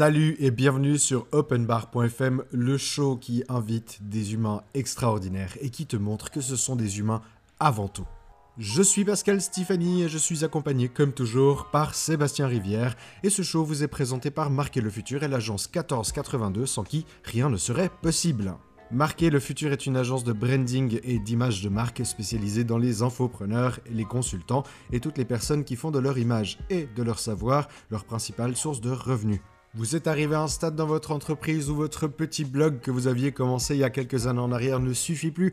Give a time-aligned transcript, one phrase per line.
[0.00, 5.98] Salut et bienvenue sur openbar.fm, le show qui invite des humains extraordinaires et qui te
[5.98, 7.20] montre que ce sont des humains
[7.58, 8.06] avant tout.
[8.56, 13.42] Je suis Pascal Stéphanie et je suis accompagné comme toujours par Sébastien Rivière et ce
[13.42, 17.58] show vous est présenté par Marquer le Futur et l'agence 1482 sans qui rien ne
[17.58, 18.54] serait possible.
[18.90, 23.02] Marquer le futur est une agence de branding et d'image de marque spécialisée dans les
[23.02, 27.18] infopreneurs, les consultants et toutes les personnes qui font de leur image et de leur
[27.18, 29.40] savoir leur principale source de revenus.
[29.74, 33.06] Vous êtes arrivé à un stade dans votre entreprise où votre petit blog que vous
[33.06, 35.52] aviez commencé il y a quelques années en arrière ne suffit plus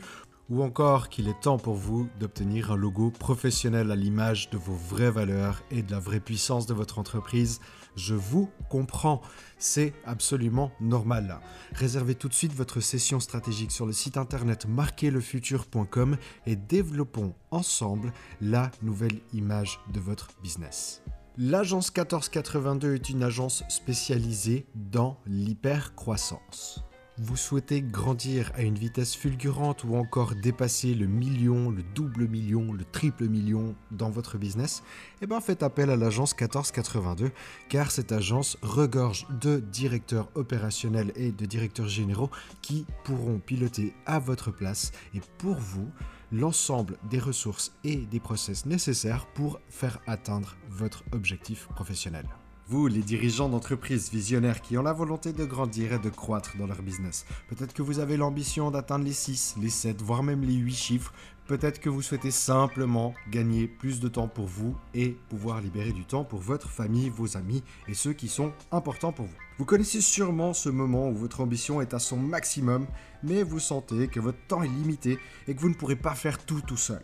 [0.50, 4.74] ou encore qu'il est temps pour vous d'obtenir un logo professionnel à l'image de vos
[4.74, 7.60] vraies valeurs et de la vraie puissance de votre entreprise,
[7.96, 9.22] je vous comprends,
[9.58, 11.40] c'est absolument normal.
[11.74, 18.14] Réservez tout de suite votre session stratégique sur le site internet marquerlefutur.com et développons ensemble
[18.42, 21.04] la nouvelle image de votre business.
[21.40, 26.84] L'agence 1482 est une agence spécialisée dans l'hypercroissance.
[27.20, 32.74] Vous souhaitez grandir à une vitesse fulgurante ou encore dépasser le million, le double million,
[32.74, 34.82] le triple million dans votre business?
[35.22, 37.30] Eh bien faites appel à l'agence 1482
[37.70, 42.32] car cette agence regorge de directeurs opérationnels et de directeurs généraux
[42.64, 45.92] qui pourront piloter à votre place et pour vous
[46.32, 52.26] l'ensemble des ressources et des process nécessaires pour faire atteindre votre objectif professionnel.
[52.70, 56.68] Vous, les dirigeants d'entreprises visionnaires qui ont la volonté de grandir et de croître dans
[56.68, 60.56] leur business, peut-être que vous avez l'ambition d'atteindre les 6, les 7, voire même les
[60.56, 61.14] 8 chiffres,
[61.48, 66.04] peut-être que vous souhaitez simplement gagner plus de temps pour vous et pouvoir libérer du
[66.04, 69.47] temps pour votre famille, vos amis et ceux qui sont importants pour vous.
[69.58, 72.86] Vous connaissez sûrement ce moment où votre ambition est à son maximum,
[73.24, 76.38] mais vous sentez que votre temps est limité et que vous ne pourrez pas faire
[76.46, 77.02] tout tout seul.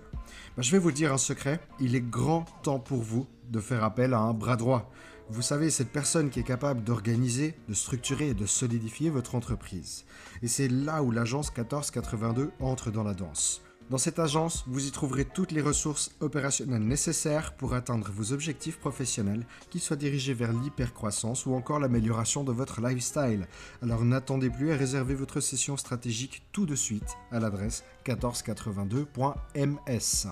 [0.56, 3.84] Ben, je vais vous dire un secret, il est grand temps pour vous de faire
[3.84, 4.92] appel à un bras droit.
[5.30, 10.06] Vous savez, cette personne qui est capable d'organiser, de structurer et de solidifier votre entreprise.
[10.44, 13.64] Et c'est là où l'agence 1482 entre dans la danse.
[13.90, 18.80] Dans cette agence, vous y trouverez toutes les ressources opérationnelles nécessaires pour atteindre vos objectifs
[18.80, 23.48] professionnels, qu'ils soient dirigés vers l'hypercroissance ou encore l'amélioration de votre lifestyle.
[23.82, 30.28] Alors n'attendez plus et réservez votre session stratégique tout de suite à l'adresse 1482.ms.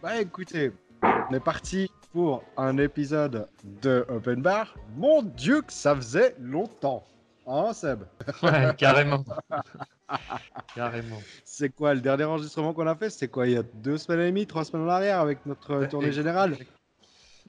[0.00, 0.72] Bah écoutez,
[1.02, 3.48] on est parti pour un épisode
[3.82, 4.74] de Open Bar.
[4.96, 7.04] Mon Dieu, que ça faisait longtemps.
[7.46, 8.04] Hein, Seb?
[8.42, 9.24] Ouais, carrément.
[10.74, 11.20] carrément.
[11.44, 14.20] C'est quoi le dernier enregistrement qu'on a fait C'était quoi Il y a deux semaines
[14.20, 16.56] et demie, trois semaines en arrière avec notre tournée générale?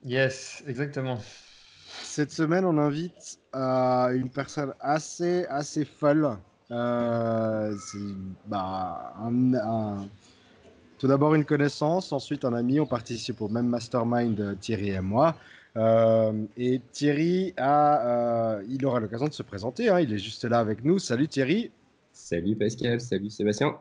[0.04, 1.20] Yes, exactement.
[2.04, 6.38] Cette semaine, on invite euh, une personne assez, assez folle.
[6.72, 7.76] Euh,
[8.48, 10.08] bah, un,
[10.98, 12.80] tout d'abord une connaissance, ensuite un ami.
[12.80, 15.36] On participe au même mastermind, euh, Thierry et moi.
[15.76, 19.90] Euh, et Thierry a, euh, il aura l'occasion de se présenter.
[19.90, 20.00] Hein.
[20.00, 21.00] il est juste là avec nous.
[21.00, 21.72] Salut Thierry.
[22.14, 23.02] Salut Pascal.
[23.02, 23.78] Salut Sébastien.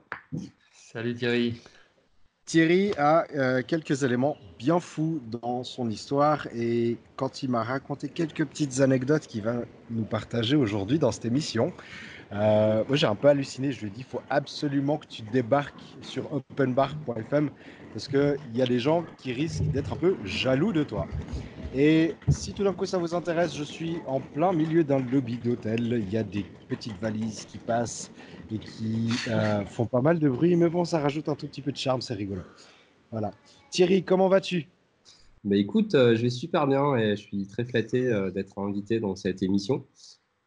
[0.72, 1.60] Salut Thierry.
[2.44, 8.44] Thierry a quelques éléments bien fous dans son histoire et quand il m'a raconté quelques
[8.44, 11.72] petites anecdotes qu'il va nous partager aujourd'hui dans cette émission,
[12.32, 13.72] euh, moi, j'ai un peu halluciné.
[13.72, 17.50] Je lui ai dit, il faut absolument que tu débarques sur openbar.fm
[17.93, 21.07] parce qu'il y a des gens qui risquent d'être un peu jaloux de toi.
[21.75, 25.39] Et si tout d'un coup ça vous intéresse, je suis en plein milieu d'un lobby
[25.39, 26.03] d'hôtel.
[26.07, 28.11] Il y a des petites valises qui passent
[28.53, 30.55] et qui euh, font pas mal de bruit.
[30.57, 32.43] Mais bon, ça rajoute un tout petit peu de charme, c'est rigolo.
[33.11, 33.31] Voilà.
[33.71, 34.67] Thierry, comment vas-tu?
[35.45, 38.03] Bah écoute, euh, je vais super bien et je suis très flatté
[38.35, 39.85] d'être invité dans cette émission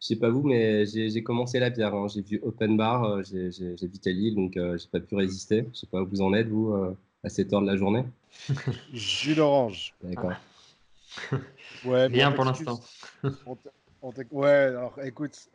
[0.06, 1.96] je sais pas vous, mais j'ai commencé la bière.
[1.96, 2.08] Hein.
[2.08, 5.66] J'ai vu Open Bar, euh, j'ai à Lille, donc euh, j'ai pas pu résister.
[5.74, 8.06] Je sais pas où vous en êtes, vous, euh, à cette heure de la journée
[8.94, 9.94] Jus d'orange.
[10.04, 10.34] D'accord.
[11.86, 12.80] ouais, Rien pour l'instant.
[14.32, 15.50] ouais, alors écoute,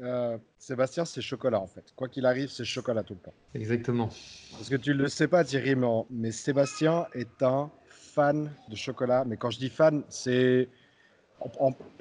[0.59, 1.93] Sébastien, c'est chocolat en fait.
[1.95, 3.35] Quoi qu'il arrive, c'est chocolat tout le temps.
[3.55, 4.09] Exactement.
[4.53, 5.77] Parce que tu le sais pas, Thierry,
[6.11, 9.25] mais Sébastien est un fan de chocolat.
[9.25, 10.69] Mais quand je dis fan, c'est.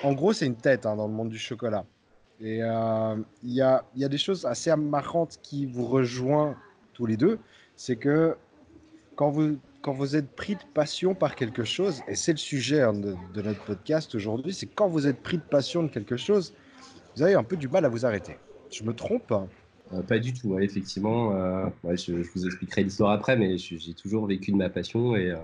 [0.03, 1.85] En, gros, c'est une tête hein, dans le monde du chocolat.
[2.41, 6.55] Et euh, il y, a, y, a, des choses assez marrantes qui vous rejoignent
[6.94, 7.39] tous les deux.
[7.77, 8.35] C'est que
[9.19, 12.83] quand vous, quand vous êtes pris de passion par quelque chose, et c'est le sujet
[12.83, 16.54] hein, de, notre podcast aujourd'hui, c'est quand vous êtes pris de passion de quelque chose,
[17.18, 18.38] vous avez un peu du mal à vous arrêter.
[18.71, 21.36] Je me trompe euh, Pas du tout, effectivement.
[21.36, 25.36] Euh, je, vous expliquerai l'histoire après, mais j'ai toujours vécu de ma passion et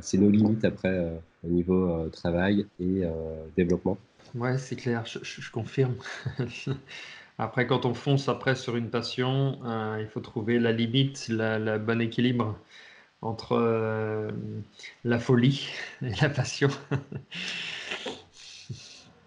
[0.00, 3.02] c'est nos limites après au niveau travail et
[3.54, 3.98] développement.
[4.34, 5.96] Ouais, c'est clair, je, confirme.
[7.38, 11.78] Après, quand on fonce après sur une passion, euh, il faut trouver la limite, le
[11.78, 12.56] bon équilibre
[13.22, 14.30] entre euh,
[15.04, 15.68] la folie
[16.02, 16.68] et la passion.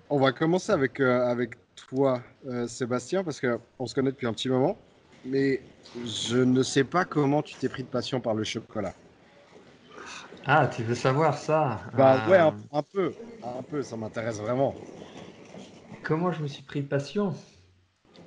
[0.09, 2.21] on va commencer avec, avec toi,
[2.68, 4.77] Sébastien, parce qu'on se connaît depuis un petit moment.
[5.25, 5.62] Mais
[6.06, 8.94] je ne sais pas comment tu t'es pris de passion par le chocolat.
[10.45, 11.81] Ah, tu veux savoir ça?
[11.94, 13.13] Bah ouais, un, un, peu.
[13.44, 14.75] Un peu, ça m'intéresse vraiment.
[16.03, 17.33] Comment je me suis pris de passion?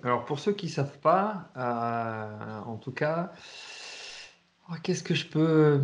[0.02, 1.50] Alors, pour ceux qui ne savent pas,
[2.66, 3.32] en tout cas,
[4.70, 5.80] oh, qu'est-ce que je peux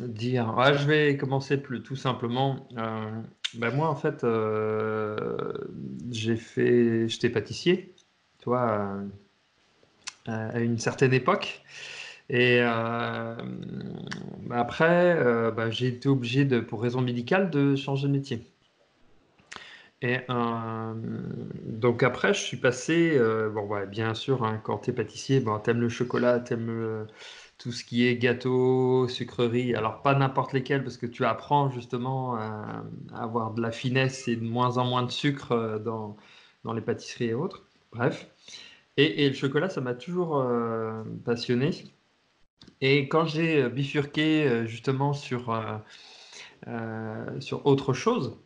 [0.00, 0.54] dire?
[0.74, 2.68] Je vais commencer tout simplement.
[2.76, 3.10] Euh,
[3.54, 5.52] ben moi, en fait, euh,
[6.10, 7.94] j'ai fait, j'étais pâtissier,
[8.46, 9.08] euh,
[10.26, 11.62] à une certaine époque.
[12.30, 12.60] Et
[14.50, 18.51] après, ben, j'ai été obligé, de, pour raison médicale, de changer de métier.
[20.02, 20.18] Et
[21.64, 23.18] donc après, je suis passé,
[23.54, 26.54] bon, ouais, bien sûr, hein, quand tu es pâtissier, bon, tu aimes le chocolat, tu
[26.54, 27.06] aimes
[27.62, 29.74] tout ce qui est gâteau, sucrerie.
[29.76, 32.84] Alors, pas n'importe lesquels, parce que tu apprends justement à,
[33.14, 36.16] avoir de la finesse et de moins en moins de sucre euh, dans,
[36.64, 37.64] dans les pâtisseries et autres.
[37.92, 38.26] Bref.
[38.96, 41.70] Et, le chocolat, ça m'a toujours euh, passionné.
[42.80, 45.56] Et quand j'ai bifurqué euh, justement sur,
[47.38, 48.36] sur autre chose,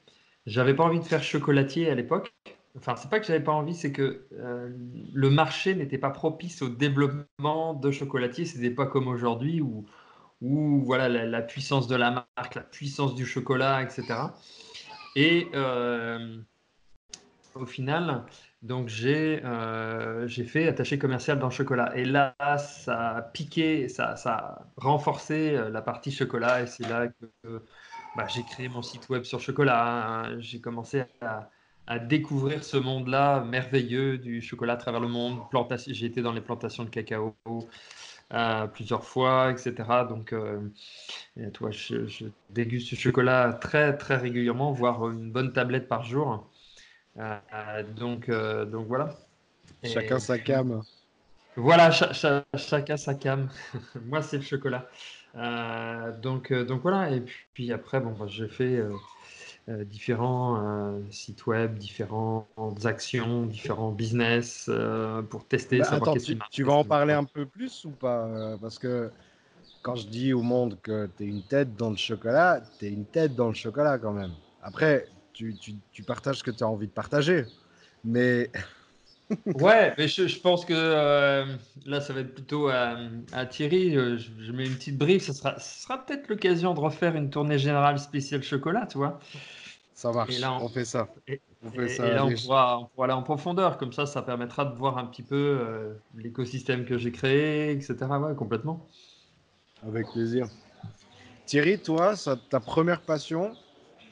[0.46, 2.32] j'avais pas envie de faire chocolatier à l'époque.
[2.76, 4.70] Enfin, c'est pas que j'avais pas envie, c'est que euh,
[5.12, 8.44] le marché n'était pas propice au développement de chocolatiers.
[8.44, 9.86] C'était pas comme aujourd'hui où,
[10.42, 14.04] où voilà la, puissance de la marque, la puissance du chocolat, etc.
[15.16, 16.38] Et euh,
[17.54, 18.24] au final,
[18.60, 21.96] donc j'ai euh, fait attaché commercial dans le chocolat.
[21.96, 26.62] Et là, ça a piqué, ça, ça a renforcé la partie chocolat.
[26.62, 27.62] Et c'est là que
[28.16, 30.24] bah, j'ai créé mon site web sur chocolat.
[30.24, 30.40] Hein.
[30.40, 31.50] J'ai commencé à
[31.86, 35.38] à découvrir ce monde-là merveilleux du chocolat à travers le monde.
[35.86, 37.36] J'ai été dans les plantations de cacao
[38.32, 39.74] euh, plusieurs fois, etc.
[40.08, 40.60] Donc, euh,
[41.52, 46.50] toi, je, déguste ce chocolat très, très régulièrement, voire une bonne tablette par jour.
[47.18, 49.14] Euh, donc, donc voilà.
[49.84, 50.82] Chacun sa cam.
[51.54, 53.48] Voilà, chacun sa cam.
[54.06, 54.88] Moi, c'est le chocolat.
[56.22, 57.10] Donc, donc voilà.
[57.10, 57.22] Et
[57.52, 58.82] puis, après, bon, bah, je fais
[59.68, 62.46] euh, différents euh, sites web, différentes
[62.84, 65.80] actions, différents business euh, pour tester.
[65.80, 69.10] Bah, attends, tu, tu vas en parler un peu plus ou pas Parce que
[69.82, 72.90] quand je dis au monde que tu es une tête dans le chocolat, tu es
[72.90, 74.32] une tête dans le chocolat quand même.
[74.62, 77.46] Après, tu, tu, tu partages ce que tu as envie de partager.
[78.04, 78.50] Mais.
[79.46, 81.46] ouais, mais je, pense que
[81.84, 83.92] là, ça va être plutôt à, Thierry.
[83.92, 85.24] Je, mets une petite brief.
[85.24, 89.18] Ce sera, sera peut-être l'occasion de refaire une tournée générale spéciale chocolat, tu vois.
[89.96, 91.08] Ça marche, on, fait ça.
[91.26, 93.78] Et, là, on pourra, aller en profondeur.
[93.78, 97.96] Comme ça, ça permettra de voir un petit peu euh, l'écosystème que j'ai créé, etc.
[98.20, 98.86] Ouais, complètement.
[99.86, 100.48] Avec plaisir.
[101.46, 102.12] Thierry, toi,
[102.50, 103.52] ta première passion,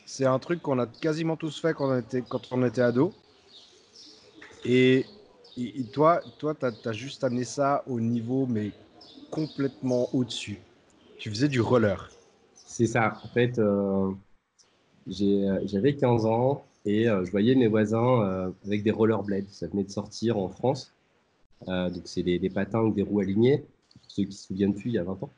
[0.06, 3.12] c'est un truc qu'on a quasiment tous fait quand on était, quand on était ado.
[4.64, 5.06] Et,
[5.92, 8.72] toi, toi tu as, juste amené ça au niveau, mais
[9.30, 10.60] complètement au-dessus.
[11.18, 12.10] Tu faisais du roller.
[12.54, 13.20] C'est ça.
[13.22, 14.10] En fait, euh,
[15.08, 19.48] euh, j'avais 15 ans et euh, je voyais mes voisins euh, avec des rollerblades.
[19.50, 20.92] Ça venait de sortir en France.
[21.66, 23.64] donc, c'est des, patins avec des roues alignées,
[24.08, 25.30] ceux qui se souviennent plus, il y a 20 ans.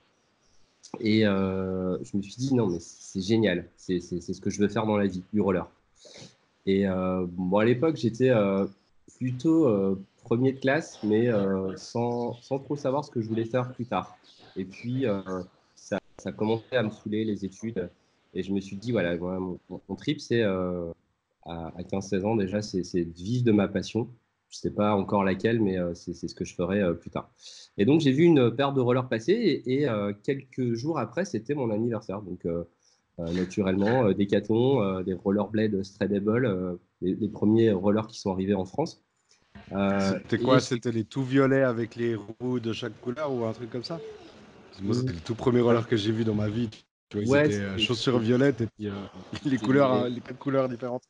[1.01, 3.69] Et je me suis dit, non, mais c'est génial.
[3.77, 5.69] C'est ce que je veux faire dans la vie, du roller.
[6.67, 8.31] Et bon, à l'époque, j'étais
[9.19, 9.69] plutôt
[10.23, 11.31] premier de classe, mais
[11.77, 14.17] sans, sans, trop savoir ce que je voulais faire plus tard.
[14.57, 15.05] Et puis,
[15.75, 17.91] ça, ça commençait à me saouler les études.
[18.37, 20.93] Et je me suis dit, voilà, mon, trip, c'est euh,
[21.45, 24.11] à, 15-16 ans déjà, c'est de vivre de ma passion.
[24.51, 27.11] Je ne sais pas encore laquelle, mais euh, c'est ce que je ferai euh, plus
[27.11, 27.31] tard.
[27.79, 29.87] Et donc, j'ai vu une paire de rollers passer et,
[30.23, 32.21] quelques jours après, c'était mon anniversaire.
[32.21, 32.47] Donc,
[33.19, 39.03] naturellement, des catons, des rollerblades Stradable, les, les, premiers rollers qui sont arrivés en France.
[39.71, 40.61] C'était quoi?
[40.61, 44.01] C'était les tout violets avec les roues de chaque couleur ou un truc comme ça?
[44.83, 46.69] Moi, c'était le tout premier roller que j'ai vu dans ma vie.
[47.09, 48.93] Tu vois, ouais, c'était euh, chaussures violettes et puis euh,
[49.45, 51.05] les couleurs, les quatre couleurs différentes.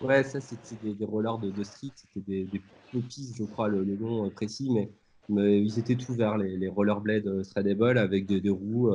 [0.00, 3.84] Ouais, ça c'était des, rollers de, de street, c'était des, des poppies, je crois le,
[3.84, 4.90] nom euh, précis, mais,
[5.28, 8.90] mais, ils étaient tout verts, les, les rollerblades Stradable avec des, des roues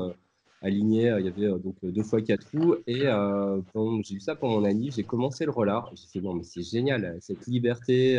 [0.62, 1.14] alignées.
[1.20, 3.06] Il y avait donc deux fois quatre roues et
[4.04, 5.90] j'ai vu ça pour mon ami, j'ai commencé le roller.
[5.96, 8.16] J'ai fait bon, mais c'est génial, cette liberté.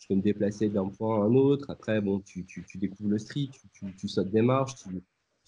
[0.00, 1.66] je peux me déplacer d'un point à un autre.
[1.70, 4.74] Après, bon, tu, tu, tu découvres le street, tu, tu, sautes des marches,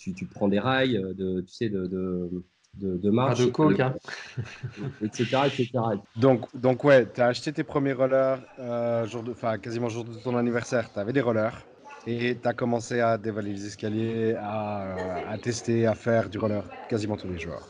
[0.00, 2.42] tu, tu, prends des rails, euh, de, tu sais, de, de,
[2.74, 3.40] de, marche.
[3.40, 3.94] de coke, hein.
[5.02, 5.70] etc., etc.
[6.16, 10.14] Donc, donc ouais, tu as acheté tes premiers rollers euh, jour de, quasiment jour de
[10.14, 10.90] ton anniversaire.
[10.92, 11.66] Tu avais des rollers
[12.06, 16.64] et tu as commencé à dévaler les escaliers, à, à, tester, à faire du roller
[16.88, 17.60] quasiment tous les jours.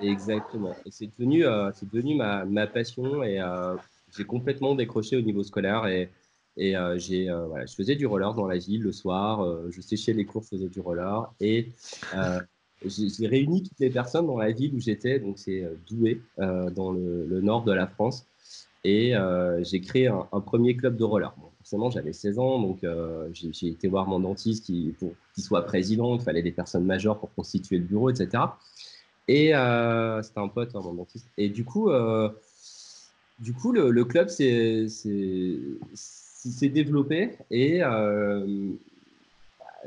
[0.00, 0.74] Exactement.
[0.84, 3.40] Et c'est devenu, euh, devenu ma, passion et
[4.16, 6.10] j'ai complètement décroché au niveau scolaire et,
[6.56, 10.24] et j'ai, voilà, je faisais du roller dans la ville le soir, je séchais les
[10.24, 11.72] cours, je faisais du roller et
[12.84, 17.40] j'ai réuni toutes les personnes dans la ville où j'étais, donc c'est Douai, dans le,
[17.40, 18.26] nord de la France,
[18.84, 19.14] et
[19.62, 21.34] j'ai créé un, premier club de roller.
[21.68, 22.78] Forcément, j'avais 16 ans, donc
[23.32, 27.18] j'ai été voir mon dentiste qui, pour qu'il soit président, il fallait des personnes majeures
[27.18, 28.44] pour constituer le bureau, etc.
[29.28, 29.52] Et
[30.22, 31.28] c'était un pote, hein, mon dentiste.
[31.36, 31.90] Et du coup,
[33.40, 34.88] du coup, le, club s'est
[36.68, 38.72] développé et euh,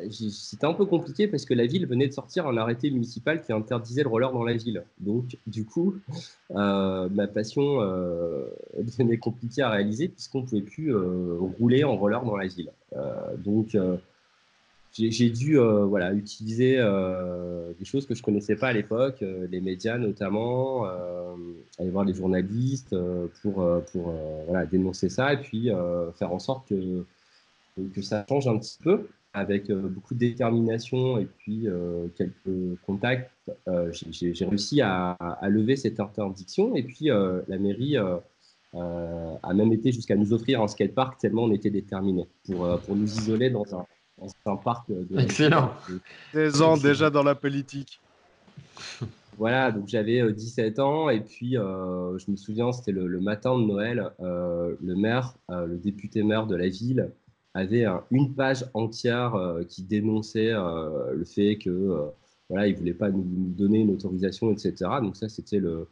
[0.10, 3.52] c'était un peu compliqué parce que la ville venait de sortir un arrêté municipal qui
[3.52, 4.84] interdisait le roller dans la ville.
[5.00, 5.96] Donc, du coup,
[6.52, 8.46] euh, ma passion euh,
[8.80, 12.72] devenait compliquée à réaliser puisqu'on ne pouvait plus rouler en roller dans la ville.
[13.38, 13.76] donc,
[14.94, 19.22] j'ai dû euh, voilà, utiliser euh, des choses que je ne connaissais pas à l'époque,
[19.22, 20.86] euh, les médias notamment,
[21.80, 22.96] aller voir les journalistes
[23.42, 24.14] pour, pour
[24.48, 25.70] voilà, dénoncer ça et puis
[26.16, 27.06] faire en sorte que,
[27.94, 31.68] que ça change un petit peu avec beaucoup de détermination et puis
[32.16, 33.32] quelques contacts.
[33.92, 40.16] j'ai réussi à, à, lever cette interdiction et puis la mairie a même été jusqu'à
[40.16, 43.86] nous offrir un skatepark tellement on était déterminés pour, pour nous isoler dans un
[44.46, 44.90] un parc.
[44.90, 45.72] De, Excellent.
[46.34, 48.00] 16 ans déjà dans la politique.
[49.38, 53.58] Voilà, donc j'avais 17 euh, ans et puis euh, je me souviens, c'était le, matin
[53.58, 57.10] de Noël, euh, le maire, le député maire de la ville
[57.54, 59.36] avait une page entière
[59.68, 62.12] qui dénonçait le fait que
[62.52, 64.74] voilà, il voulait pas nous, donner une autorisation, etc.
[65.02, 65.88] Donc ça, c'était le,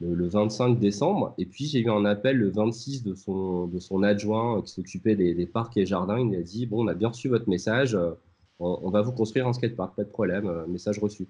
[0.00, 1.34] le, 25 décembre.
[1.38, 5.16] Et puis, j'ai eu un appel le 26 de son, de son adjoint qui s'occupait
[5.16, 6.18] des, parcs et jardins.
[6.18, 8.12] Il m'a dit Bon, on a bien reçu votre message, euh,
[8.58, 11.26] on, va vous construire un skatepark, pas de problème, euh, message reçu.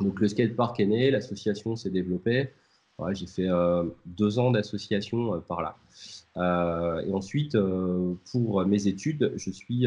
[0.00, 2.50] Donc, le skatepark est né, l'association s'est développée.
[3.12, 5.76] J'ai fait euh, deux ans d'association par là.
[7.04, 7.56] et ensuite,
[8.30, 9.86] pour mes études, je suis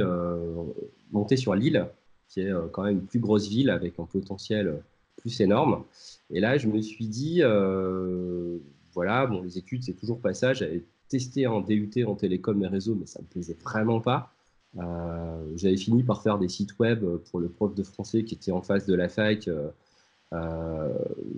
[1.12, 1.88] monté sur Lille,
[2.27, 4.81] qui est quand même une plus grosse ville avec un potentiel
[5.17, 5.83] plus énorme.
[6.29, 8.57] Et là, je me suis dit, euh,
[8.93, 10.53] voilà, bon, les études, c'est toujours pas ça.
[10.53, 14.31] J'avais testé un DUT en télécom et réseau, mais ça me plaisait vraiment pas.
[14.77, 18.51] Euh, j'avais fini par faire des sites web pour le prof de français qui était
[18.51, 19.69] en face de la fac euh,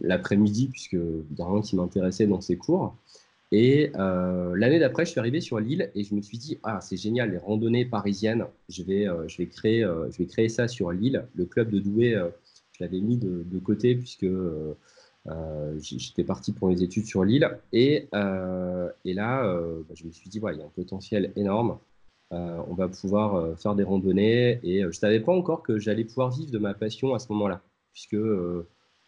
[0.02, 2.96] l'après-midi, puisque il rien qui m'intéressait dans ses cours.
[3.52, 6.98] Et l'année d'après, je suis arrivé sur Lille et je me suis dit, ah, c'est
[6.98, 11.26] génial, les randonnées parisiennes, je vais, je, vais créer, je vais créer ça sur Lille.
[11.36, 12.18] Le club de Douai
[12.78, 14.76] je l'avais mis de, côté puisque euh,
[15.28, 17.50] euh, j'étais parti pour les études sur l'île.
[17.74, 19.44] Et, euh, et là,
[19.88, 21.80] bah, je me suis dit, ouais, il y a un potentiel énorme.
[22.32, 24.60] on va pouvoir faire des randonnées.
[24.64, 27.32] Et je ne savais pas encore que j'allais pouvoir vivre de ma passion à ce
[27.34, 27.62] moment-là,
[27.94, 28.18] puisque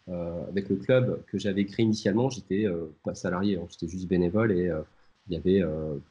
[0.08, 2.66] avec le club que j'avais créé initialement, j'étais
[3.04, 4.70] pas salarié, hein, j'étais juste bénévole et
[5.28, 5.62] il y avait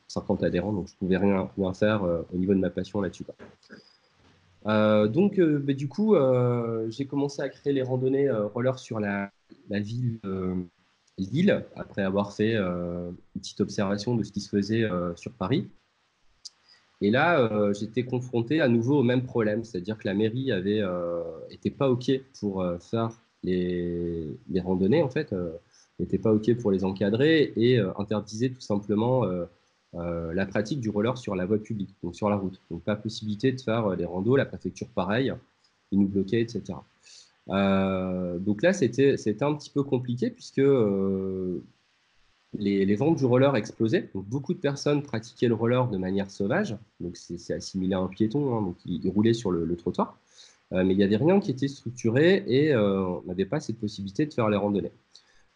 [0.08, 3.26] 50 adhérents, donc je pouvais rien, rien faire au niveau de ma passion là-dessus.
[4.66, 9.00] Euh, donc, euh, bah, du coup, euh, j'ai commencé à créer les randonnées roller sur
[9.00, 9.32] la,
[9.70, 10.20] ville
[11.18, 15.70] Lille, après avoir fait une petite observation de ce qui se faisait sur Paris.
[17.02, 20.82] Et là, j'étais confronté à nouveau au même problème, c'est-à-dire que la mairie avait
[21.50, 23.12] était pas ok pour faire
[23.44, 25.34] les, randonnées en fait,
[26.00, 29.26] n'était pas ok pour les encadrer et interdisait tout simplement
[29.96, 32.62] euh, la pratique du roller sur la voie publique, donc sur la route.
[32.70, 35.34] Donc pas possibilité de faire euh, randos, la préfecture pareil,
[35.92, 36.78] ils nous bloquaient, etc.
[37.50, 40.62] Euh, donc là, c'était un petit peu compliqué puisque
[42.54, 44.12] les, ventes du roller explosaient.
[44.14, 48.08] Donc beaucoup de personnes pratiquaient le roller de manière sauvage, donc c'est assimilé à un
[48.08, 50.20] piéton, hein, donc ils, roulaient sur le, trottoir.
[50.72, 54.34] Mais il n'y avait rien qui était structuré et on n'avait pas cette possibilité de
[54.34, 54.92] faire les randonnées.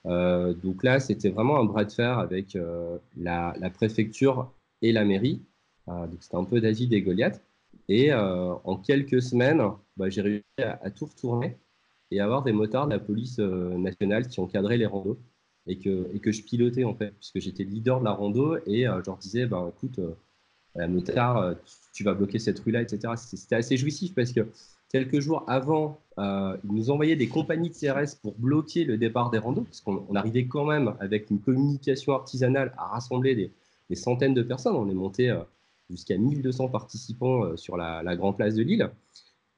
[0.06, 4.52] Euh, donc là, c'était vraiment un bras de fer avec euh, la, préfecture
[4.82, 5.42] et la mairie.
[5.88, 7.42] Euh, donc c'était un peu David et Goliath.
[7.90, 9.62] Et en quelques semaines,
[9.98, 11.58] bah, j'ai réussi à, tout retourner
[12.12, 15.20] et avoir des motards de la police nationale qui encadraient les randos
[15.68, 18.84] et que, et que je pilotais en fait, puisque j'étais leader de la rando et
[18.84, 20.00] je leur disais, bah, écoute,
[20.76, 21.56] la motard,
[21.94, 23.16] tu vas bloquer cette rue-là, etc.
[23.18, 24.48] C'était assez jouissif parce que
[24.94, 29.32] quelques jours avant, euh, ils nous envoyaient des compagnies de CRS pour bloquer le départ
[29.32, 33.36] des randos, parce qu'on arrivait quand même avec une communication artisanale à rassembler
[33.90, 34.76] des, centaines de personnes.
[34.76, 35.42] On est monté euh,
[35.90, 38.90] jusqu'à 1200 participants euh, sur la, grande place de Lille.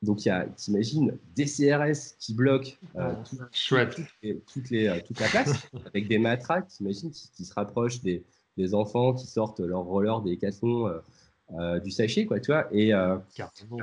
[0.01, 5.69] Donc, il y a, t'imagines, des CRS qui bloquent ah, toute, les, toute la place,
[5.85, 8.23] avec des matraques, t'imagines, qui, qui se rapprochent des,
[8.73, 10.99] enfants qui sortent leur roller des cassons euh,
[11.83, 12.67] du sachet, quoi, tu vois.
[12.71, 13.17] Et, euh,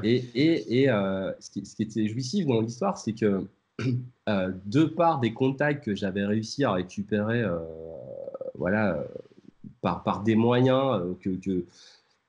[0.02, 3.46] et, et, et euh, ce, qui, ce, qui, était jouissif dans l'histoire, c'est que
[4.26, 7.44] de part des contacts que j'avais réussi à récupérer,
[8.54, 9.04] voilà,
[9.80, 11.64] par, par des moyens que, que,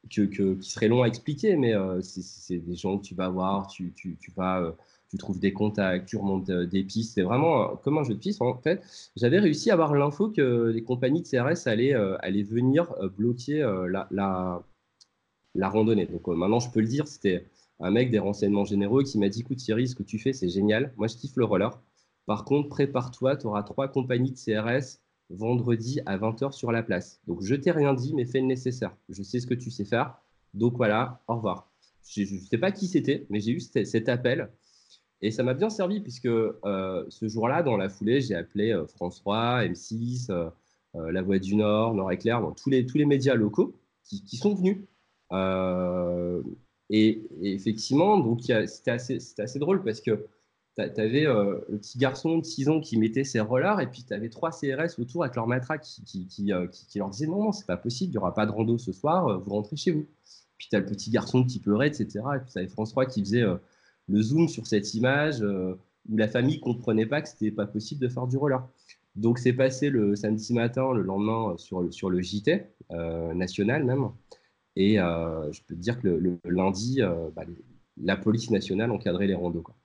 [0.09, 3.91] que, qui seraient longs à expliquer, mais c'est des gens que tu vas voir, tu,
[3.95, 4.73] tu, tu vas
[5.09, 7.13] tu trouves des contacts, tu remontes des pistes.
[7.13, 8.41] C'est vraiment comme un jeu de pistes.
[8.41, 8.81] En fait,
[9.15, 14.07] j'avais réussi à avoir l'info que les compagnies de CRS allaient, allaient venir bloquer la,
[14.09, 14.63] la,
[15.55, 16.05] la, randonnée.
[16.05, 17.47] Donc maintenant, je peux le dire, c'était
[17.79, 20.49] un mec des renseignements généraux qui m'a dit écoute Thierry, ce que tu fais, c'est
[20.49, 20.93] génial.
[20.97, 21.79] Moi, je kiffe le roller.
[22.25, 27.19] Par contre, prépare-toi, tu auras trois compagnies de CRS vendredi à 20h sur la place.
[27.27, 28.95] Donc, je t'ai rien dit, mais fais le nécessaire.
[29.09, 30.15] Je sais ce que tu sais faire.
[30.53, 31.69] Donc, voilà, au revoir.
[32.07, 34.49] Je ne sais pas qui c'était, mais j'ai eu cet appel.
[35.21, 38.85] Et ça m'a bien servi, puisque euh, ce jour-là, dans la foulée, j'ai appelé euh,
[38.85, 40.49] France 3, M6, euh,
[40.93, 44.79] La Voix du Nord, Nord Éclair, tous, les, tous les médias locaux qui, sont venus.
[46.89, 48.37] Et, effectivement,
[48.67, 50.27] c'était assez, drôle parce que
[50.75, 54.03] tu avais euh, le petit garçon de 6 ans qui mettait ses rollers et puis
[54.03, 57.65] tu avais trois CRS autour avec leur matraque qui, euh, leur disaient non, non, c'est
[57.65, 60.05] pas possible, il n'y aura pas de rando ce soir, euh, vous rentrez chez vous.
[60.57, 62.07] Puis tu as le petit garçon qui pleurait, etc.
[62.35, 63.43] Et puis tu avais France 3 qui faisait
[64.07, 68.07] le zoom sur cette image où la famille comprenait pas que c'était pas possible de
[68.07, 68.61] faire du roller.
[69.15, 72.67] Donc c'est passé le samedi matin, le lendemain sur le JT
[73.33, 74.09] national même.
[74.75, 77.01] Et je peux te dire que le, lundi,
[77.35, 77.43] bah,
[78.01, 79.61] la police nationale encadrait les randos.
[79.61, 79.75] Quoi.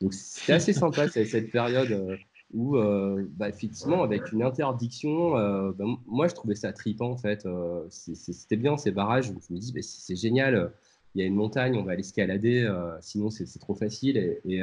[0.00, 2.16] Donc c'était assez sympa cette, période euh,
[2.52, 7.16] où, euh, bah, effectivement, avec une interdiction, euh, bah, moi je trouvais ça tripant en
[7.16, 7.46] fait.
[7.90, 9.26] C'était bien ces barrages.
[9.26, 10.72] Je me dis, c'est génial,
[11.14, 12.70] il y a une montagne, on va l'escalader,
[13.00, 14.16] sinon c'est trop facile.
[14.16, 14.62] Et,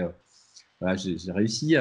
[0.95, 1.75] j'ai réussi,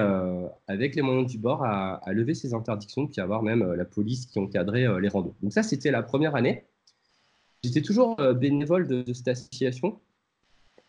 [0.67, 4.39] avec les moyens du bord, à, lever ces interdictions, puis avoir même la police qui
[4.39, 5.35] encadrait les randos.
[5.43, 6.65] Donc ça, c'était la première année.
[7.67, 9.99] J'étais toujours bénévole de, de cette association.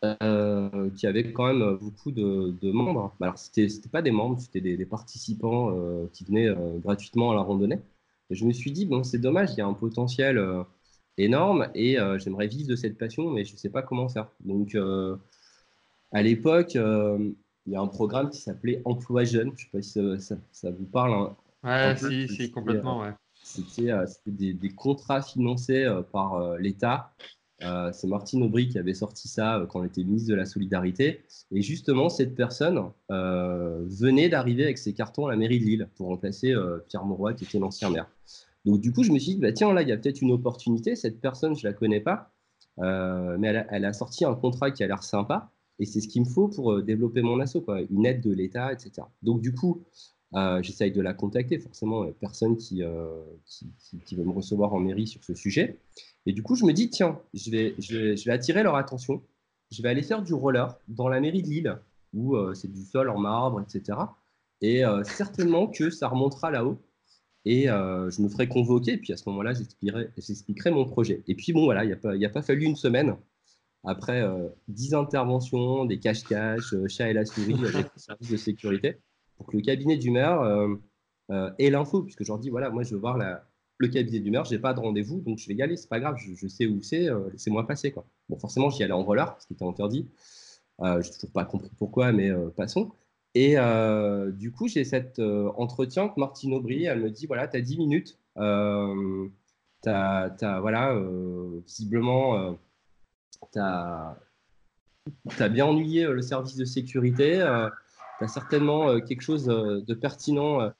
[0.03, 3.15] Euh, qui avait quand même beaucoup de, membres.
[3.19, 7.35] Alors, c'était n'était pas des membres, c'était des, participants euh, qui venaient euh, gratuitement à
[7.35, 7.79] la randonnée.
[8.29, 10.39] Et je me suis dit, bon, c'est dommage, il y a un potentiel
[11.17, 14.27] énorme et j'aimerais vivre de cette passion, mais je ne sais pas comment faire.
[14.41, 14.77] Donc,
[16.11, 19.53] à l'époque, il y a un programme qui s'appelait Emploi Jeune.
[19.55, 21.13] Je ne sais pas si ça, vous parle.
[21.13, 21.35] Hein.
[21.63, 23.13] Ouais, si, si, complètement, ouais.
[23.47, 23.93] C'était
[24.25, 27.13] des, des, contrats financés par l'État
[27.63, 30.45] euh, c'est Martine Aubry qui avait sorti ça euh, quand elle était ministre de la
[30.45, 31.23] Solidarité.
[31.51, 35.89] Et justement, cette personne euh, venait d'arriver avec ses cartons à la mairie de Lille
[35.95, 36.53] pour remplacer
[36.87, 38.07] Pierre Mauroy, qui était l'ancien maire.
[38.65, 40.31] Donc, du coup, je me suis dit, bah, tiens, là, il y a peut-être une
[40.31, 40.95] opportunité.
[40.95, 42.31] Cette personne, je ne la connais pas,
[42.77, 45.51] mais elle a, sorti un contrat qui a l'air sympa.
[45.79, 47.81] Et c'est ce qu'il me faut pour développer mon asso, quoi.
[47.89, 49.07] une aide de l'État, etc.
[49.21, 49.83] Donc, du coup,
[50.61, 52.81] j'essaye de la contacter, forcément, personne qui,
[53.45, 55.79] qui, qui, veut me recevoir en mairie sur ce sujet.
[56.27, 59.23] Et du coup, je me dis, tiens, je vais, je vais, attirer leur attention.
[59.71, 61.79] Je vais aller faire du roller dans la mairie de Lille,
[62.13, 63.97] où euh, c'est du sol en marbre, etc.
[64.59, 66.77] Et euh, certainement que ça remontera là-haut.
[67.45, 68.93] Et euh, je me ferai convoquer.
[68.93, 71.23] Et puis à ce moment-là, j'expliquerai mon projet.
[71.27, 73.15] Et puis bon, voilà, il n'y a, pas fallu une semaine.
[73.85, 74.21] Après
[74.67, 78.97] dix interventions, des cache-cache, chat et la souris avec le service de sécurité,
[79.37, 80.41] pour que le cabinet du maire
[81.29, 83.17] ait l'info, puisque je leur dis, voilà, moi je veux voir
[83.77, 85.99] le cabinet du maire, j'ai pas de rendez-vous, donc je vais y aller, c'est pas
[85.99, 87.91] grave, je, sais où c'est, euh, laissez-moi passer.
[87.91, 88.05] Quoi.
[88.29, 90.09] Bon, forcément, j'y allais en roller, ce qui était interdit.
[90.81, 92.91] Euh, je n'ai toujours pas compris pourquoi, mais euh, passons.
[93.35, 93.55] Et
[94.33, 97.77] du coup, j'ai cet entretien que Martine Aubry, elle me dit voilà, tu as 10
[97.77, 98.41] minutes, tu
[99.85, 100.99] as, voilà,
[101.67, 102.57] visiblement,
[103.53, 103.59] tu
[105.51, 107.45] bien ennuyé le service de sécurité,
[108.17, 110.71] tu as certainement quelque chose de pertinent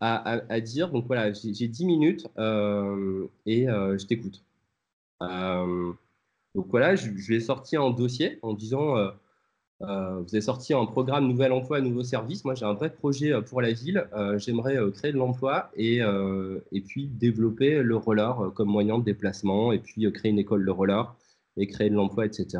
[0.00, 0.90] à, dire.
[0.90, 4.42] Donc voilà, j'ai 10 minutes euh, et euh, je t'écoute.
[5.22, 5.92] Euh,
[6.54, 8.94] donc voilà, je, je, vais sortir un dossier en disant
[9.80, 12.44] vous avez sorti un programme Nouvel Emploi, Nouveau Service.
[12.44, 14.06] Moi, j'ai un vrai projet pour la ville.
[14.36, 16.00] J'aimerais créer de l'emploi et,
[16.72, 20.70] et puis développer le roller comme moyen de déplacement et puis créer une école de
[20.70, 21.14] roller
[21.56, 22.58] et créer de l'emploi, etc.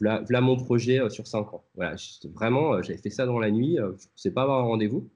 [0.00, 1.64] Voilà, mon projet sur 5 ans.
[1.74, 1.96] Voilà,
[2.34, 3.76] vraiment, j'avais fait ça dans la nuit.
[3.76, 5.10] je ne sais pas avoir un rendez-vous.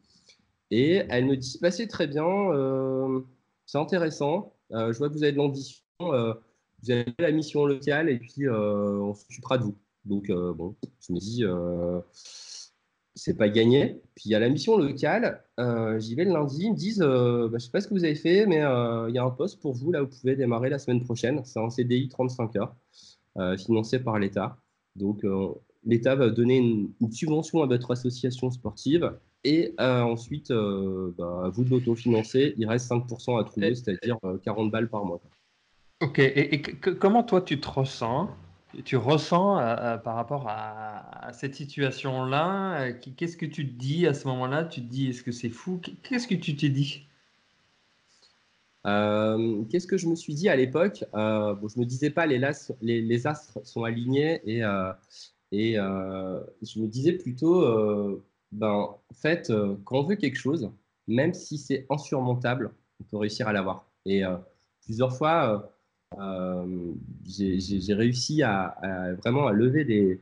[0.71, 3.21] Et elle me dit bah, c'est très bien, euh,
[3.67, 4.55] c'est intéressant.
[4.73, 5.83] Euh, je vois que vous avez de l'ambition.
[6.01, 6.35] Euh,
[6.83, 9.79] vous avez la mission locale et puis on s'occupera de vous.
[10.05, 11.45] Donc, bon, je me dis
[13.15, 14.03] c'est pas gagné.
[14.15, 15.43] Puis il y a la mission locale.
[15.99, 16.65] J'y vais le lundi.
[16.65, 19.19] Ils me disent bah, je sais pas ce que vous avez fait, mais il y
[19.19, 20.03] a un poste pour vous là.
[20.03, 21.43] Vous pouvez démarrer la semaine prochaine.
[21.45, 22.77] C'est un CDI 35 heures
[23.57, 24.59] financé par l'État.
[24.97, 25.25] Donc,
[25.87, 29.13] l'État va donner une, subvention à votre association sportive
[29.45, 32.55] et euh, ensuite, euh, bah, à vous de l'autofinancer.
[32.59, 35.21] Il reste 5% à trouver, c'est-à-dire 40 euh, balles par mois.
[36.01, 38.29] Ok, et, comment toi tu te ressens
[38.85, 39.57] Tu ressens
[40.05, 42.93] par rapport à, cette situation-là?
[42.93, 44.65] Qu'est-ce que tu te dis à ce moment-là?
[44.65, 45.81] Tu te dis, est-ce que c'est fou?
[46.03, 47.07] Qu'est-ce que tu t'es dit
[48.87, 51.05] Qu'est-ce que je me suis dit à l'époque?
[51.13, 54.61] Bon, Je me disais pas les, astres sont alignés et,
[55.53, 58.23] et je me disais plutôt,
[58.53, 59.53] ben, en fait,
[59.85, 60.71] quand on veut quelque chose,
[61.09, 63.91] même si c'est insurmontable, on peut réussir à l'avoir.
[64.05, 64.23] Et
[64.85, 65.73] plusieurs fois,
[67.25, 68.77] j'ai réussi à,
[69.23, 70.21] vraiment à lever des,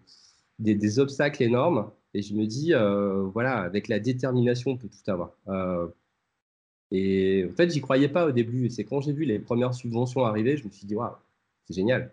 [0.58, 1.90] des, obstacles énormes.
[2.14, 2.72] Et je me dis,
[3.32, 5.32] voilà, avec la détermination, on peut tout avoir.
[6.90, 8.70] Et en fait, j'y croyais pas au début.
[8.70, 11.14] C'est quand j'ai vu les premières subventions arriver, je me suis dit, waouh,
[11.66, 12.12] c'est génial.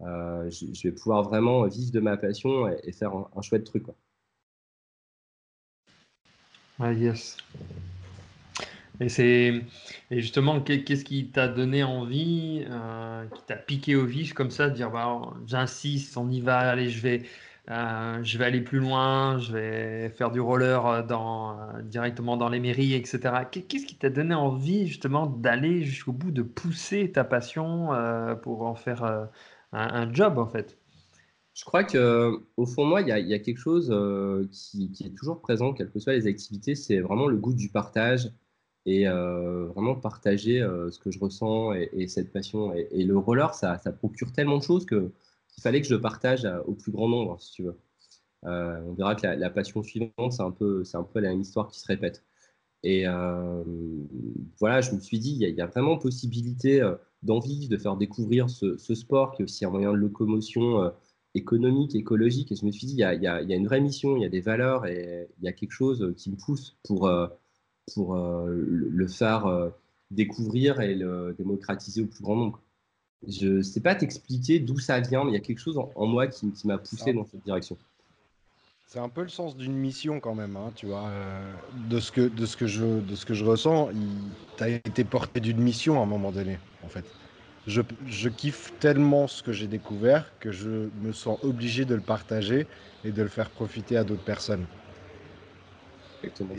[0.00, 3.84] je, vais pouvoir vraiment vivre de ma passion et, faire un, chouette truc.
[3.84, 3.94] Quoi.
[6.80, 7.36] Ah, yes.
[9.00, 9.62] Et c'est
[10.10, 14.68] et justement qu'est-ce qui t'a donné envie, euh, qui t'a piqué au vif comme ça,
[14.68, 17.22] de dire bah, j'insiste, on y va, allez je vais
[17.70, 22.48] euh, je vais aller plus loin, je vais faire du roller dans, euh, directement dans
[22.48, 23.20] les mairies, etc.
[23.50, 27.88] Qu'est-ce qui t'a donné envie justement d'aller jusqu'au bout, de pousser ta passion
[28.42, 29.28] pour en faire
[29.72, 30.78] un, job en fait?
[31.54, 33.88] Je crois que au fond moi, il y, a quelque chose
[34.50, 38.30] qui, est toujours présent, quelles que soient les activités, c'est vraiment le goût du partage,
[38.88, 42.72] et euh, vraiment partager euh, ce que je ressens et, cette passion.
[42.74, 44.86] Et, le roller, ça, procure tellement de choses
[45.58, 47.78] qu'il fallait que je le partage au plus grand nombre, si tu veux.
[48.46, 51.68] Euh, on verra que la, passion suivante, c'est un, peu, un peu la même histoire
[51.68, 52.24] qui se répète.
[52.84, 53.04] Et
[54.60, 56.80] voilà, je me suis dit, il y, a vraiment possibilité
[57.22, 60.92] d'envie de faire découvrir ce, sport qui est aussi un moyen de locomotion
[61.34, 62.52] économique, écologique.
[62.52, 64.22] Et je me suis dit, il y, a, il y, a, une vraie mission, il
[64.22, 67.10] y a des valeurs et il y a quelque chose qui me pousse pour,
[67.94, 69.70] pour euh, le faire euh,
[70.10, 72.62] découvrir et le démocratiser au plus grand nombre.
[73.26, 76.06] Je ne sais pas t'expliquer d'où ça vient, mais il y a quelque chose en,
[76.06, 77.76] moi qui, m'a poussé dans cette direction.
[78.86, 81.08] C'est un peu le sens d'une mission quand même, hein, tu vois.
[81.08, 81.52] Euh,
[81.90, 83.90] de, ce que, de, ce que je, de ce que je ressens,
[84.56, 87.04] tu as été porté d'une mission à un moment donné, en fait.
[87.66, 92.00] Je, je kiffe tellement ce que j'ai découvert que je me sens obligé de le
[92.00, 92.66] partager
[93.04, 94.64] et de le faire profiter à d'autres personnes.
[96.22, 96.54] Exactement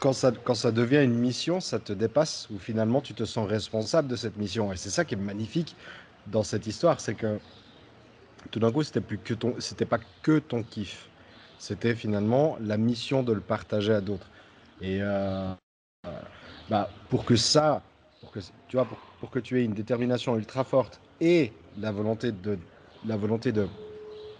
[0.00, 0.30] quand ça,
[0.70, 4.72] devient une mission, ça te dépasse, ou finalement tu te sens responsable de cette mission.
[4.72, 5.74] Et c'est ça qui est magnifique
[6.26, 7.38] dans cette histoire, c'est que
[8.50, 11.08] tout d'un coup, c'était plus que ton, c'était pas que ton kiff,
[11.58, 14.28] c'était finalement la mission de le partager à d'autres.
[14.80, 15.52] Et euh,
[16.70, 17.82] bah, pour que ça,
[18.20, 21.90] pour que, tu vois, pour, pour, que tu aies une détermination ultra forte et la
[21.90, 22.58] volonté de,
[23.04, 23.66] la volonté de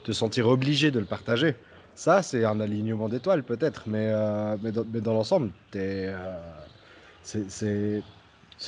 [0.05, 1.57] te sentir obligé de le partager,
[1.99, 6.17] ça, c'est un alignement d'étoiles peut-être, mais, euh, mais dans, l'ensemble, euh,
[7.25, 8.03] c'est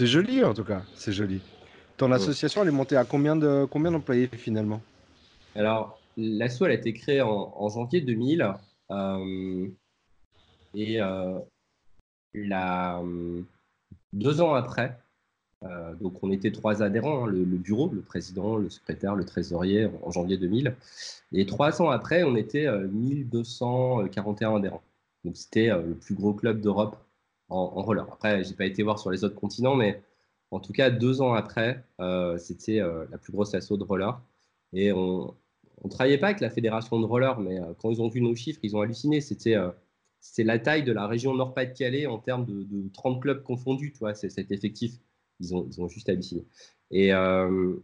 [0.00, 1.40] joli en tout cas, c'est joli.
[1.96, 4.82] Ton association, elle est montée à combien de combien d'employés finalement?
[5.54, 8.52] Alors, l'asso, elle a été créée en, janvier 2000
[8.90, 9.68] euh,
[10.74, 10.98] et
[12.34, 13.00] la,
[14.12, 14.98] deux ans après,
[15.64, 19.88] euh, donc on était trois adhérents, hein, le, bureau, le président, le secrétaire, le trésorier
[20.02, 20.74] en janvier 2000.
[21.32, 24.82] Et trois ans après, on était 1241 euh, adhérents.
[25.24, 26.96] Donc c'était euh, le plus gros club d'Europe
[27.50, 28.06] en, roller.
[28.12, 30.02] Après, j'ai pas été voir sur les autres continents, mais
[30.50, 31.84] en tout cas, deux ans après,
[32.38, 34.20] c'était la plus grosse asso de roller.
[34.72, 35.34] Et on
[35.84, 38.60] ne travaillait pas avec la fédération de roller, mais quand ils ont vu nos chiffres,
[38.62, 39.20] ils ont halluciné.
[39.20, 39.56] C'était
[40.38, 44.52] la taille de la région Nord-Pas-de-Calais en termes de, 30 clubs confondus, tu c'est cet
[44.52, 44.92] effectif.
[45.40, 46.46] Ils ont, ils ont juste halluciné.
[46.90, 47.76] Et euh,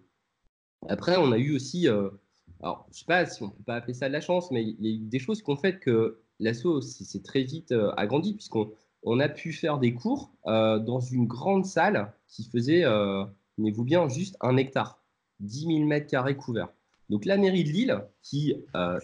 [0.88, 2.10] après, on a eu aussi, euh,
[2.62, 4.86] alors je sais pas si on peut pas appeler ça de la chance, mais il
[4.86, 8.34] y a eu des choses qui ont fait que l'assaut s'est très vite euh, agrandi,
[8.34, 8.70] puisqu'on
[9.02, 12.82] on a pu faire des cours dans une grande salle qui faisait,
[13.56, 15.00] tenez-vous bien, juste un hectare,
[15.38, 16.72] 10 000 mètres carrés couverts.
[17.08, 18.54] Donc la mairie de Lille, qui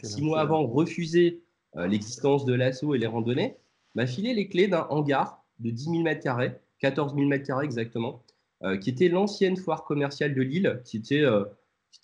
[0.03, 1.39] six mois avant refusait
[1.77, 3.55] l'existence de l'assaut et les randonnées,
[3.95, 7.65] m'a filé les clés d'un hangar de 10 000 mètres carrés, 14 000 mètres carrés
[7.65, 8.25] exactement,
[8.81, 11.45] qui était l'ancienne foire commerciale de Lille, qui était, euh,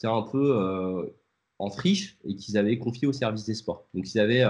[0.05, 1.07] un peu euh,
[1.59, 3.87] en friche et qu'ils avaient confié au service des sports.
[3.94, 4.44] Donc ils avaient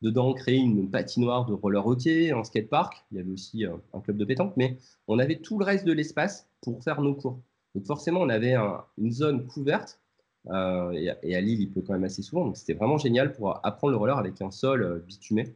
[0.00, 4.16] dedans créé une patinoire de roller hockey, un skatepark, il y avait aussi un club
[4.16, 7.40] de pétanque, mais on avait tout le reste de l'espace pour faire nos cours.
[7.74, 8.54] Donc forcément, on avait
[8.96, 10.00] une zone couverte,
[10.46, 13.90] et, à Lille, il pleut quand même assez souvent, donc c'était vraiment génial pour apprendre
[13.90, 15.54] le roller avec un sol bitumé.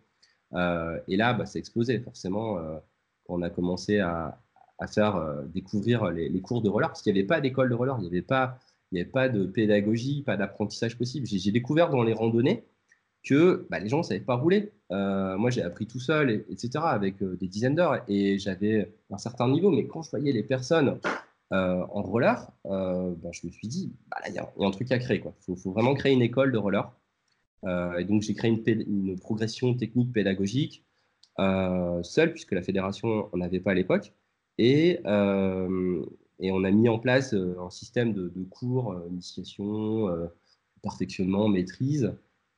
[0.53, 2.57] et là, bah, ça explosé forcément
[3.25, 4.43] quand on a commencé à,
[4.83, 7.75] à faire euh, découvrir les, cours de roller, parce qu'il n'y avait pas d'école de
[7.75, 8.59] roller, il n'y avait, pas,
[8.93, 11.27] avait pas de pédagogie, pas d'apprentissage possible.
[11.27, 12.65] J'ai découvert dans les randonnées
[13.23, 14.73] que bah, les gens ne savaient pas rouler.
[14.91, 19.19] Euh, moi, j'ai appris tout seul, etc., avec euh, des dizaines d'heures, et j'avais un
[19.19, 20.99] certain niveau, mais quand je voyais les personnes
[21.55, 25.23] en roller, bah, je me suis dit, bah, il y, a un truc à créer.
[25.49, 26.91] Il faut, vraiment créer une école de roller.
[27.99, 30.87] et donc, j'ai créé une, une, progression technique pédagogique
[31.39, 34.15] seule, puisque la fédération n'en avait pas à l'époque.
[34.59, 40.09] Et, on a mis en place un système de, cours, initiation,
[40.83, 42.13] perfectionnement, maîtrise.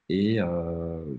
[0.08, 0.38] Et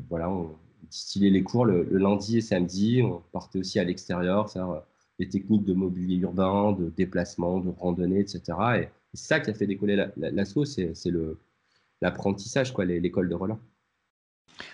[0.09, 0.55] voilà, on
[0.89, 3.01] distillait les cours le, lundi et samedi.
[3.03, 4.81] On partait aussi à l'extérieur, faire
[5.19, 8.41] des techniques de mobilier urbain, de déplacement, de randonnée, etc.
[8.81, 10.93] Et c'est ça qui a fait décoller l'assaut, c'est
[12.01, 13.57] l'apprentissage, l'école de roller.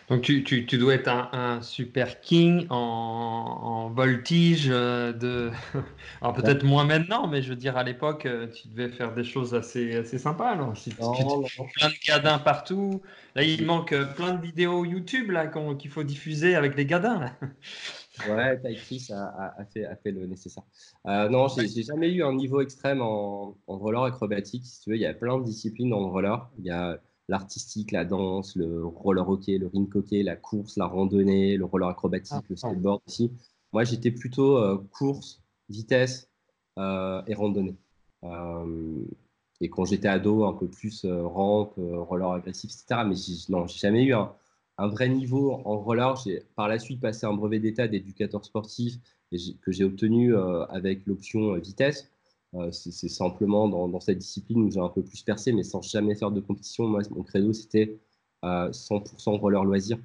[0.09, 5.51] Donc tu, tu, tu, dois être un, super king en, voltige euh, de.
[6.21, 9.23] Alors peut-être moins maintenant, mais je veux dire à l'époque, euh, tu devais faire des
[9.23, 10.51] choses assez, assez sympas.
[10.51, 13.01] Alors si, plein de gadins partout.
[13.35, 17.19] Là, il manque euh, plein de vidéos YouTube là qu'il faut diffuser avec les gadins.
[17.19, 17.31] Là.
[18.29, 20.63] Ouais, Chris a, a, fait, a fait le nécessaire.
[21.07, 24.65] Euh, non, j'ai jamais eu un niveau extrême en, en roller acrobatique.
[24.65, 26.49] Si tu veux, il y a plein de disciplines dans le roller.
[26.59, 26.99] Il y a
[27.31, 31.87] l'artistique, la danse, le roller hockey, le ring hockey, la course, la randonnée, le roller
[31.87, 33.31] acrobatique, ah, le skateboard aussi.
[33.71, 36.29] Moi, j'étais plutôt euh, course, vitesse
[36.77, 37.77] euh, et randonnée.
[38.25, 39.05] Euh,
[39.61, 43.03] et quand j'étais ado, un peu plus rampe, roller agressif, etc.
[43.07, 43.15] Mais
[43.47, 44.33] non, j'ai jamais eu un,
[44.77, 46.17] un, vrai niveau en roller.
[46.17, 48.95] J'ai par la suite passé un brevet d'état d'éducateur sportif
[49.61, 50.35] que j'ai obtenu
[50.69, 52.11] avec l'option vitesse.
[52.53, 56.15] Euh, c'est simplement dans, cette discipline où j'ai un peu plus percé, mais sans jamais
[56.15, 56.87] faire de compétition.
[56.87, 57.99] Moi, mon credo, c'était
[58.43, 59.97] 100% roller loisir.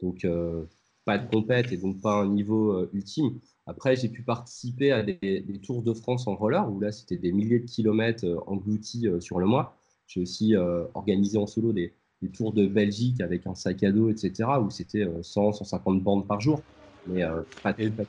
[0.00, 0.64] Donc, euh,
[1.04, 3.40] pas de compète et donc pas un niveau euh, ultime.
[3.66, 7.32] Après, j'ai pu participer à des, Tours de France en roller, où là, c'était des
[7.32, 9.76] milliers de kilomètres engloutis sur le mois.
[10.06, 10.54] J'ai aussi
[10.94, 11.92] organisé en solo des,
[12.32, 16.40] Tours de Belgique avec un sac à dos, etc., où c'était 100, 150 bandes par
[16.40, 16.62] jour.
[17.08, 17.24] Mais
[17.62, 18.08] pas de compète.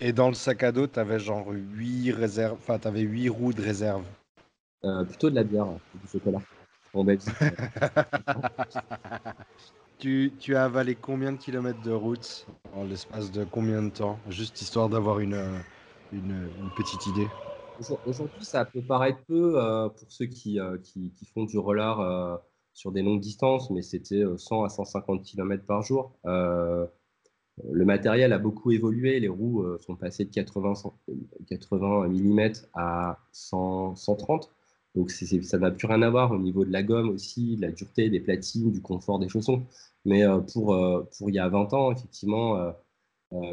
[0.00, 3.28] Et, dans le sac à dos, tu avais genre 8 réserves, enfin, tu avais 8
[3.28, 4.04] roues de réserve.
[4.84, 6.40] Euh, plutôt de la bière, du chocolat.
[9.98, 14.16] Tu, tu, as avalé combien de kilomètres de route en l'espace de combien de temps?
[14.28, 15.60] Juste histoire d'avoir une,
[16.12, 17.26] une, petite idée.
[18.06, 22.38] Aujourd'hui, ça peut paraître peu euh, pour ceux qui, euh, qui, qui, font du roller
[22.74, 26.12] sur des longues distances, mais c'était 100 à 150 km par jour.
[27.70, 29.20] Le matériel a beaucoup évolué.
[29.20, 30.74] Les roues euh, sont passées de 80,
[31.48, 34.50] 80 mm à 130.
[34.94, 37.70] Donc ça n'a plus rien à voir au niveau de la gomme aussi, de la
[37.70, 39.62] dureté des platines, du confort des chaussons.
[40.04, 42.72] Mais euh, pour, euh, pour il y a 20 ans, effectivement,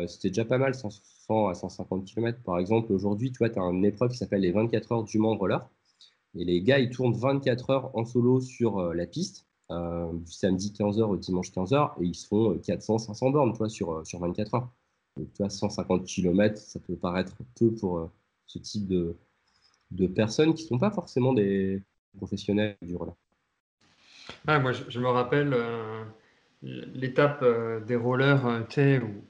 [0.07, 2.39] c'était déjà pas mal, 100 à 150 km.
[2.43, 5.35] Par exemple, aujourd'hui, tu vois, as une épreuve qui s'appelle les 24 heures du Mans
[5.35, 5.59] Roller.
[6.37, 9.45] Et les gars, ils tournent 24 heures en solo sur la piste.
[9.71, 13.93] Euh, du samedi 15h au dimanche 15h et ils se font 400-500 bornes toi, sur,
[13.93, 14.69] euh, sur 24 heures.
[15.17, 18.11] Donc, tu vois, 150 km, ça peut paraître peu pour euh,
[18.45, 19.15] ce type de,
[19.89, 21.81] de personnes qui ne sont pas forcément des
[22.15, 23.15] professionnels du roller.
[24.45, 25.55] moi, je, me rappelle
[26.61, 27.43] l'étape
[27.87, 28.45] des rollers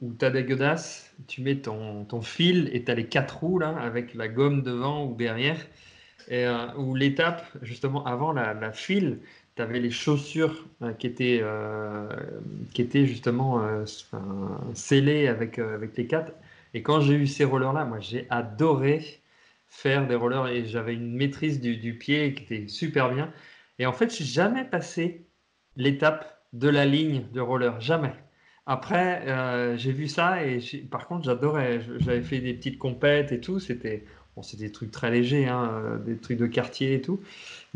[0.02, 3.38] où, tu as des godasses, tu mets ton, ton fil et tu as les quatre
[3.38, 5.66] roues là, avec la gomme devant ou derrière.
[6.28, 6.46] Et,
[6.76, 9.20] où l'étape, justement, avant la file,
[9.56, 12.08] tu avais les chaussures euh, qui, étaient, euh,
[12.74, 13.84] qui étaient justement euh,
[14.74, 16.32] scellées avec, avec les quatre.
[16.74, 19.22] Et quand j'ai eu ces rollers-là, moi j'ai adoré
[19.68, 23.32] faire des rollers et j'avais une maîtrise du, du, pied qui était super bien.
[23.78, 25.26] Et en fait, je n'ai jamais passé
[25.76, 28.14] l'étape de la ligne de roller, jamais.
[28.66, 31.80] Après, j'ai vu ça et par contre, j'adorais.
[32.00, 33.60] J'avais fait des petites compètes et tout.
[33.60, 34.04] C'était
[34.36, 37.20] bon, des trucs très légers, hein, des trucs de quartier et tout.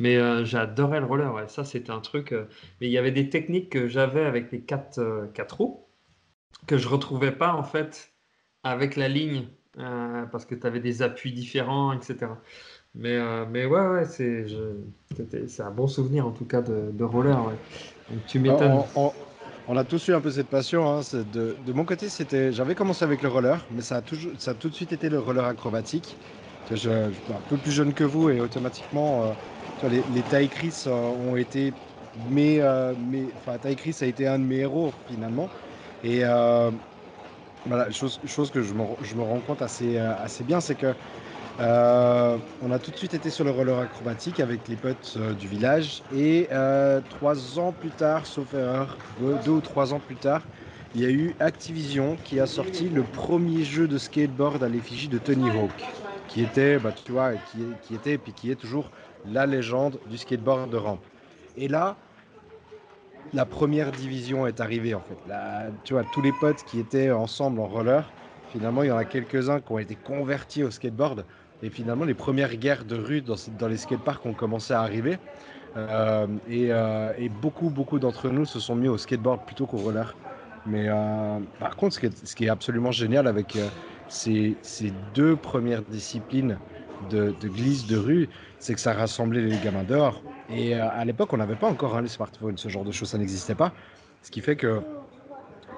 [0.01, 1.47] Mais euh, j'adorais le roller, ouais.
[1.49, 2.33] ça c'était un truc.
[2.33, 2.45] Euh,
[2.81, 5.81] mais il y avait des techniques que j'avais avec les quatre, euh, quatre roues
[6.67, 8.11] que je retrouvais pas en fait
[8.65, 9.47] avec la ligne
[10.33, 12.27] parce que tu avais des appuis différents, etc.
[12.95, 14.47] Mais, mais ouais, ouais c'est
[15.61, 17.39] un bon souvenir en tout cas de, de roller.
[17.47, 18.17] Ouais.
[18.27, 18.83] tu m'étonnes.
[19.69, 20.91] On, a tous eu un peu cette passion.
[20.91, 21.01] Hein.
[21.33, 24.51] De, de, mon côté, c'était, j'avais commencé avec le roller, mais ça a, toujours, ça
[24.51, 26.17] a tout de suite été le roller acrobatique.
[26.71, 26.77] Je,
[27.13, 29.35] suis un peu plus jeune que vous et automatiquement,
[29.89, 31.73] les, les Chris euh, ont été
[32.29, 32.95] mes, euh,
[33.37, 35.49] enfin Chris a été un de mes héros finalement.
[36.03, 36.71] Et euh,
[37.67, 38.19] voilà, chose,
[38.51, 39.99] que je me, je rends compte assez,
[40.45, 40.95] bien, c'est que
[41.59, 46.03] on a tout de suite été sur le roller acrobatique avec les potes du village.
[46.11, 46.49] Et
[47.09, 50.43] trois ans plus tard, sauf erreur, deux, ou trois ans plus tard,
[50.95, 55.09] il y a eu Activision qui a sorti le premier jeu de skateboard à l'effigie
[55.09, 55.95] de Tony Hawk,
[56.31, 58.91] qui était, bah, tu vois, qui, qui était et puis qui est toujours
[59.27, 61.05] la légende du skateboard de rampe.
[61.57, 61.97] Et là,
[63.33, 65.19] la première division est arrivée en fait.
[65.85, 68.11] tu vois, tous les potes qui étaient ensemble en roller,
[68.51, 71.25] finalement, il y en a quelques-uns qui ont été convertis au skateboard.
[71.63, 75.19] Et finalement, les premières guerres de rue dans, dans les skateparks ont commencé à arriver.
[75.77, 80.15] Euh, euh, et, beaucoup, beaucoup d'entre nous se sont mis au skateboard plutôt qu'au roller.
[80.67, 83.57] Mais euh, par contre, ce qui, est, absolument génial avec
[84.11, 84.57] ces,
[85.15, 86.59] deux premières disciplines
[87.11, 90.23] de, glisse de rue, c'est que ça rassemblait les gamins dehors.
[90.51, 93.11] Et euh, à l'époque, on n'avait pas encore hein, les smartphones, ce genre de choses,
[93.11, 93.73] ça n'existait pas.
[94.23, 94.83] Ce qui fait que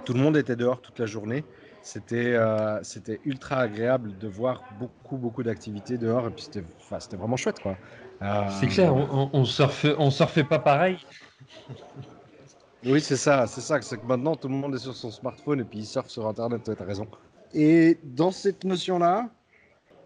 [0.04, 1.44] tout le monde était dehors toute la journée.
[1.82, 2.80] C'était euh,
[3.24, 6.28] ultra agréable de voir beaucoup, beaucoup d'activités dehors.
[6.28, 7.60] Et puis c'était vraiment chouette.
[7.60, 7.76] quoi.
[8.22, 10.96] Euh, c'est clair, on, on, surfait, on surfait pas pareil.
[12.84, 13.80] Oui, c'est ça, c'est ça.
[13.82, 16.26] C'est que maintenant, tout le monde est sur son smartphone et puis il surfe sur
[16.26, 16.62] Internet.
[16.64, 17.06] Tu as raison.
[17.54, 19.30] Et dans cette notion-là,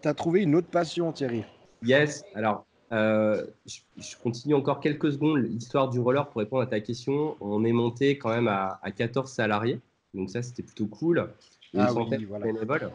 [0.01, 1.43] tu as trouvé une autre passion, Thierry.
[1.83, 2.25] Yes.
[2.35, 7.37] Alors, euh, je, continue encore quelques secondes l'histoire du roller pour répondre à ta question.
[7.39, 9.79] On est monté quand même à, 14 salariés.
[10.13, 11.29] Donc ça, c'était plutôt cool.
[11.77, 12.91] ah oui, voilà.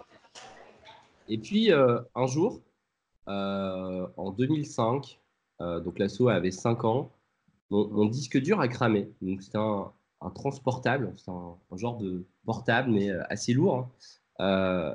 [1.29, 2.61] Et puis, euh, un jour,
[3.29, 5.19] euh, en 2005,
[5.61, 7.13] donc l'assaut avait 5 ans,
[7.71, 9.09] mon, disque dur a cramé.
[9.23, 9.93] Donc c'était un,
[10.35, 13.77] transportable, c'est un, genre de portable, mais assez lourd.
[13.77, 13.91] Hein.
[14.43, 14.93] Euh,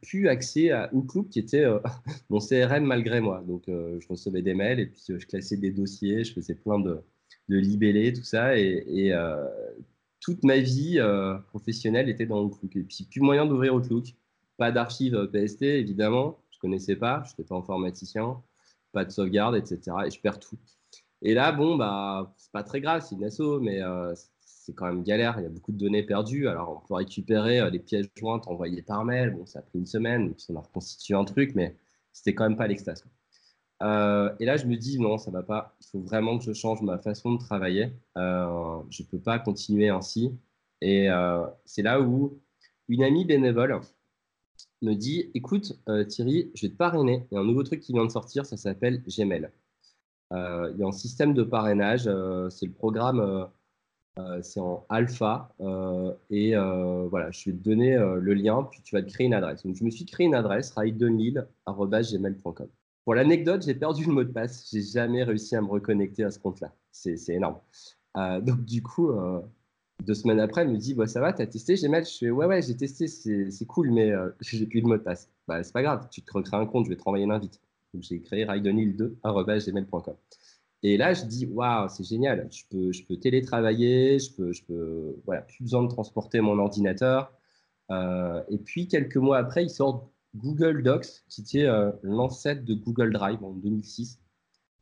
[0.00, 1.80] plus, accès à Outlook qui était euh,
[2.30, 3.44] mon CRM malgré moi.
[3.46, 6.78] Donc, euh, je recevais des mails et puis je classais des dossiers, je faisais plein
[6.78, 7.02] de,
[7.48, 8.56] libellés, tout ça.
[8.56, 9.12] Et,
[10.20, 11.00] toute ma vie
[11.48, 12.76] professionnelle était dans Outlook.
[12.76, 14.14] Et puis, plus moyen d'ouvrir Outlook.
[14.58, 16.38] Pas d'archives PST, évidemment.
[16.50, 18.42] Je connaissais pas, je n'étais pas informaticien.
[18.92, 19.80] Pas de sauvegarde, etc.
[20.06, 20.58] Et je perds tout.
[21.22, 23.80] Et là, bon, bah, c'est pas très grave, c'est une asso, mais
[24.60, 25.36] c'est quand même galère.
[25.38, 26.46] Il y a beaucoup de données perdues.
[26.48, 29.30] Alors, on peut récupérer euh, les pièces jointes envoyées par mail.
[29.30, 31.76] Bon, ça a pris une semaine, puis on a reconstitué un truc, mais
[32.12, 33.04] c'était quand même pas l'extase.
[33.82, 35.76] Euh, et là, je me dis, non, ça va pas.
[35.80, 37.92] Il faut vraiment que je change ma façon de travailler.
[38.18, 40.30] Euh, je peux pas continuer ainsi.
[40.82, 41.08] Et
[41.66, 42.40] c'est là où
[42.88, 43.80] une amie bénévole
[44.80, 47.26] me dit, écoute, Thierry, je vais te parrainer.
[47.30, 49.50] Il y a un nouveau truc qui vient de sortir, ça s'appelle Gmail.
[50.30, 52.04] il y a un système de parrainage.
[52.50, 53.44] c'est le programme euh,
[54.42, 55.52] c'est en alpha.
[55.60, 59.26] Euh, et euh, voilà, je vais te donner le lien, puis tu vas te créer
[59.26, 59.64] une adresse.
[59.64, 62.68] Donc, je me suis créé une adresse, raidenlille.gmail.com.
[63.04, 64.68] Pour l'anecdote, j'ai perdu le mot de passe.
[64.70, 66.72] J'ai jamais réussi à me reconnecter à ce compte-là.
[66.92, 67.58] C'est énorme.
[68.14, 69.10] donc, du coup,
[70.04, 72.04] deux semaines après, elle me dit bah, Ça va, tu as testé Gmail?
[72.04, 75.28] Je fais Ouais, ouais, j'ai testé, c'est cool, mais j'ai plus de mot de passe.
[75.48, 77.60] Bah, c'est pas grave, tu te recrées un compte, je vais te renvoyer une invite.
[77.94, 80.14] Donc, j'ai créé raidenlille2.gmail.com.
[80.82, 82.48] Et là, je dis, waouh, c'est génial.
[82.50, 86.58] Je peux, je peux télétravailler, je peux, je peux, voilà, plus besoin de transporter mon
[86.58, 87.32] ordinateur.
[87.90, 92.74] Euh, et puis, quelques mois après, il sort Google Docs, qui était euh, l'ancêtre de
[92.74, 94.20] Google Drive en 2006,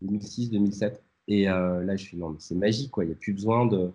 [0.04, 1.00] 2006-2007.
[1.28, 3.04] Et euh, là, je suis, non, mais c'est magique, quoi.
[3.04, 3.90] Il n'y a plus besoin de,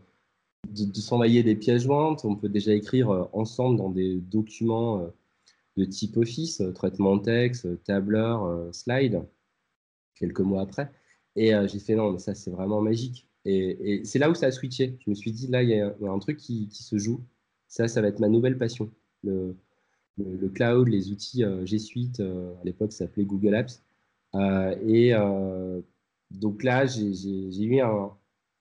[0.70, 2.26] de, s'envoyer des pièces jointes.
[2.26, 5.10] On peut déjà écrire ensemble dans des documents
[5.78, 9.24] de type Office, traitement de texte, tableur, slide,
[10.16, 10.92] quelques mois après.
[11.36, 13.28] Et euh, j'ai fait non, mais ça c'est vraiment magique.
[13.46, 14.98] Et, c'est là où ça a switché.
[15.06, 17.22] Je me suis dit, là, il y, a un truc qui, se joue.
[17.67, 18.89] Ça, ça va être ma nouvelle passion.
[19.24, 19.56] Le,
[20.17, 23.84] le, cloud, les outils euh, G Suite, euh, à l'époque, ça s'appelait Google Apps.
[24.86, 25.13] et
[26.32, 27.82] donc là, j'ai eu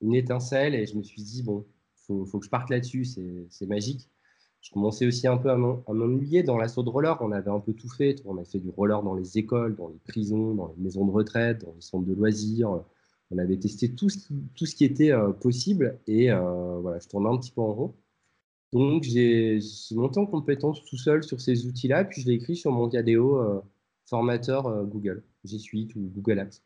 [0.00, 3.66] une étincelle et je me suis dit, bon, faut, faut, que je parte là-dessus, c'est
[3.66, 4.08] magique
[4.62, 7.18] je commençais aussi un peu à m'ennuyer dans l'assaut de roller.
[7.20, 8.22] On avait un peu tout fait.
[8.25, 11.11] On a fait du roller dans les écoles, dans les prisons, dans les maisons de
[11.11, 12.81] retraite, dans les centres de loisirs.
[13.33, 15.98] On avait testé tout ce qui, était euh, possible.
[16.07, 17.94] Et euh, voilà, je tournais un petit peu en rond.
[18.72, 19.59] Donc, j'ai
[19.90, 22.05] monté en compétence tout seul sur ces outils-là.
[22.05, 23.61] Puis, je l'ai écrit sur mon Diadeo euh,
[24.07, 26.62] formateur Google, G Suite ou Google Apps.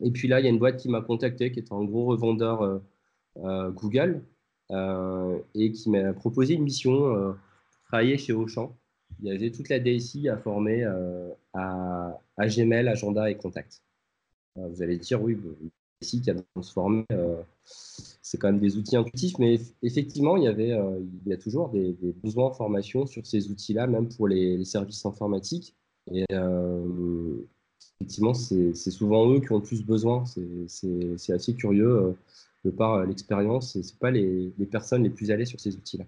[0.00, 2.04] Et puis là, il y a une boîte qui m'a contacté, qui est un gros
[2.04, 2.82] revendeur
[3.36, 4.24] Google,
[4.70, 7.32] et qui m'a proposé une mission euh,
[7.86, 8.76] travailler chez Auchan.
[9.20, 13.82] Il y avait toute la DSI à former euh, à, Gmail, Agenda et Contact.
[14.56, 15.36] vous allez dire, oui,
[16.02, 17.04] DSI qui a transformé,
[17.64, 20.78] c'est quand même des outils intuitifs, mais effectivement, il y avait,
[21.24, 25.04] il y a toujours des, besoins en formation sur ces outils-là, même pour les, services
[25.06, 25.74] informatiques.
[26.12, 26.24] Et
[27.96, 30.24] effectivement, c'est souvent eux qui ont le plus besoin.
[30.26, 32.14] C'est assez curieux
[32.64, 36.04] de par euh, l'expérience, ce pas les, personnes les plus allées sur ces outils-là.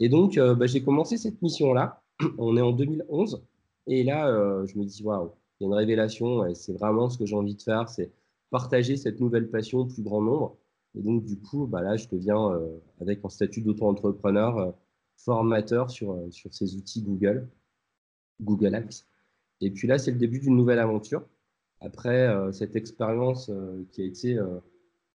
[0.00, 2.02] Et donc, euh, bah, j'ai commencé cette mission-là.
[2.38, 3.42] On est en 2011.
[3.86, 6.54] Et là, euh, je me dis, waouh, il y a une révélation.
[6.54, 7.88] C'est vraiment ce que j'ai envie de faire.
[7.88, 8.12] C'est
[8.50, 10.56] partager cette nouvelle passion au plus grand nombre.
[10.94, 12.58] Et donc, du coup, bah, là, je deviens,
[13.00, 14.74] avec un statut d'auto-entrepreneur,
[15.16, 17.48] formateur sur, sur ces outils Google,
[18.40, 19.06] Google Apps.
[19.60, 21.22] Et puis là, c'est le début d'une nouvelle aventure.
[21.80, 23.50] Après cette expérience
[23.92, 24.38] qui a été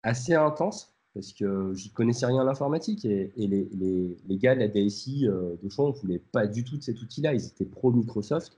[0.03, 4.61] assez intense parce que je connaissais rien à l'informatique et, les, les, les, gars de
[4.61, 7.33] la DSI euh, de Champ ne voulaient pas du tout de cet outil-là.
[7.33, 8.57] Ils étaient pro Microsoft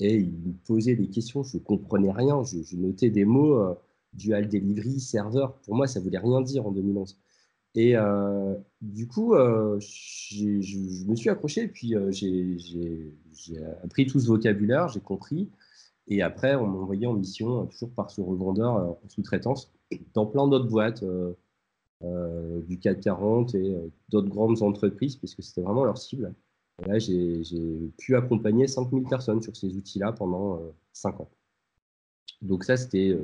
[0.00, 1.44] et ils me posaient des questions.
[1.44, 2.42] Je ne comprenais rien.
[2.42, 3.74] Je, notais des mots, euh,
[4.12, 5.54] dual delivery, serveur.
[5.60, 7.16] Pour moi, ça voulait rien dire en 2011.
[7.76, 7.96] Et
[8.82, 15.50] du coup, je me suis accroché, puis j'ai appris tout ce vocabulaire, j'ai compris.
[16.06, 19.73] Et après, on m'a envoyé en mission, toujours par ce revendeur en sous-traitance,
[20.14, 21.04] dans plein d'autres boîtes
[22.02, 23.76] du CAC 40 et
[24.08, 26.34] d'autres grandes entreprises, puisque c'était vraiment leur cible.
[26.84, 30.60] Et là, j'ai pu accompagner 5000 personnes sur ces outils-là pendant
[30.92, 31.30] 5 ans.
[32.42, 33.18] Donc ça, c'était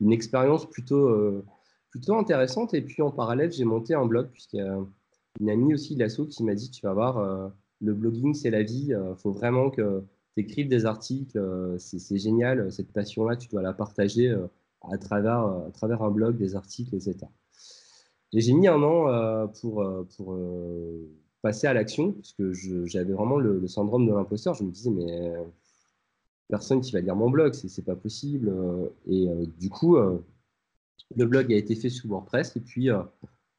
[0.00, 1.44] une expérience plutôt
[2.08, 2.74] intéressante.
[2.74, 4.78] Et puis en parallèle, j'ai monté un blog, puisqu'il y a
[5.40, 7.48] une amie aussi de l'assaut qui m'a dit Tu vas voir, euh,
[7.80, 8.86] le blogging, c'est la vie.
[8.88, 10.02] Il euh, faut vraiment que
[10.36, 11.38] tu écrives des articles.
[11.38, 12.70] Euh, c'est génial.
[12.72, 14.34] Cette passion-là, tu dois la partager
[14.90, 17.18] à, travers, à travers un blog, des articles, etc.
[18.32, 20.36] Et j'ai mis un an pour, pour
[21.42, 22.52] passer à l'action, parce que
[22.86, 24.54] j'avais vraiment le, syndrome de l'imposteur.
[24.54, 25.32] Je me disais, mais
[26.48, 28.52] personne qui va lire mon blog, c'est pas possible.
[29.06, 29.28] Et
[29.58, 29.96] du coup,
[31.16, 33.02] le blog a été fait sous WordPress et puis euh,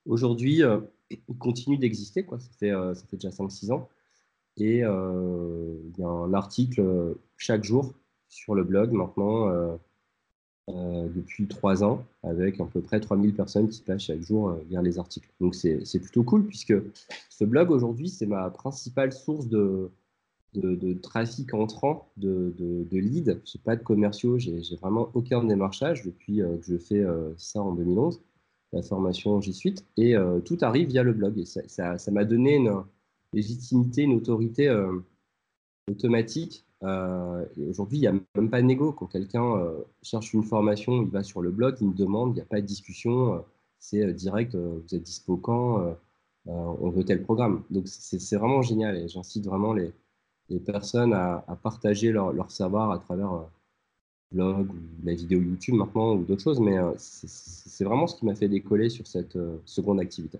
[0.06, 2.26] aujourd'hui, euh, il continue d'exister.
[2.64, 3.90] Euh, ça fait déjà 5-6 ans.
[4.58, 7.94] Et il y a un article chaque jour
[8.30, 9.78] sur le blog maintenant
[10.68, 14.98] depuis 3 ans avec à peu près 3000 personnes qui passent chaque jour lire les
[14.98, 15.30] articles.
[15.40, 16.74] Donc c'est plutôt cool puisque
[17.30, 19.92] ce blog aujourd'hui, c'est ma principale source de,
[20.54, 23.40] de, trafic entrant, de, de, leads.
[23.46, 27.34] Je n'ai pas de commerciaux, j'ai vraiment aucun démarchage depuis euh, que je fais euh,
[27.38, 28.22] ça en 2011,
[28.74, 29.86] la formation G Suite.
[29.98, 31.38] Et euh, tout arrive via le blog.
[31.38, 32.84] Et ça m'a donné une
[33.34, 34.74] légitimité, une autorité
[35.90, 36.66] automatique.
[37.70, 38.92] Aujourd'hui, il n'y a même pas de négo.
[38.92, 42.42] Quand quelqu'un cherche une formation, il va sur le blog, il me demande, il n'y
[42.42, 43.44] a pas de discussion.
[43.80, 45.96] c'est direct, vous êtes dispo quand
[46.48, 47.64] on veut tel programme.
[47.70, 49.92] Donc c'est vraiment génial et j'incite vraiment les,
[50.66, 53.44] personnes à, partager leur, savoir à travers euh,
[54.32, 58.26] blog ou la vidéo YouTube maintenant ou d'autres choses, mais euh, c'est vraiment ce qui
[58.26, 60.40] m'a fait décoller sur cette euh, seconde activité.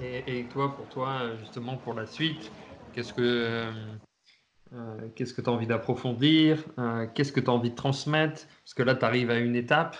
[0.00, 2.50] Et, toi, pour toi, justement, pour la suite,
[2.92, 3.70] qu'est-ce que
[5.14, 6.64] qu'est-ce que tu as envie d'approfondir?
[7.14, 8.46] Qu'est-ce que tu as envie de transmettre?
[8.64, 9.96] Parce que là, tu arrives à une étape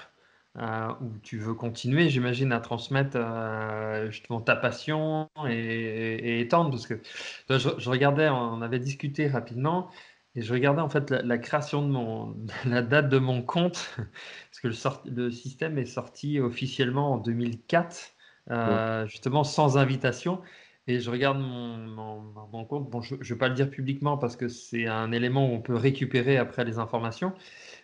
[0.56, 6.70] euh, où tu veux continuer, j'imagine, à transmettre euh, justement ta passion et, étendre.
[6.70, 7.00] Parce que
[7.48, 9.88] je, regardais, on avait discuté rapidement,
[10.34, 13.94] et je regardais en fait la, création de mon, la date de mon compte,
[14.50, 18.14] parce que le, le système est sorti officiellement en 2004,
[18.50, 20.40] euh, justement sans invitation.
[20.88, 22.90] Et je regarde mon, compte.
[22.90, 25.60] Bon, je ne vais pas le dire publiquement parce que c'est un élément où on
[25.60, 27.32] peut récupérer après les informations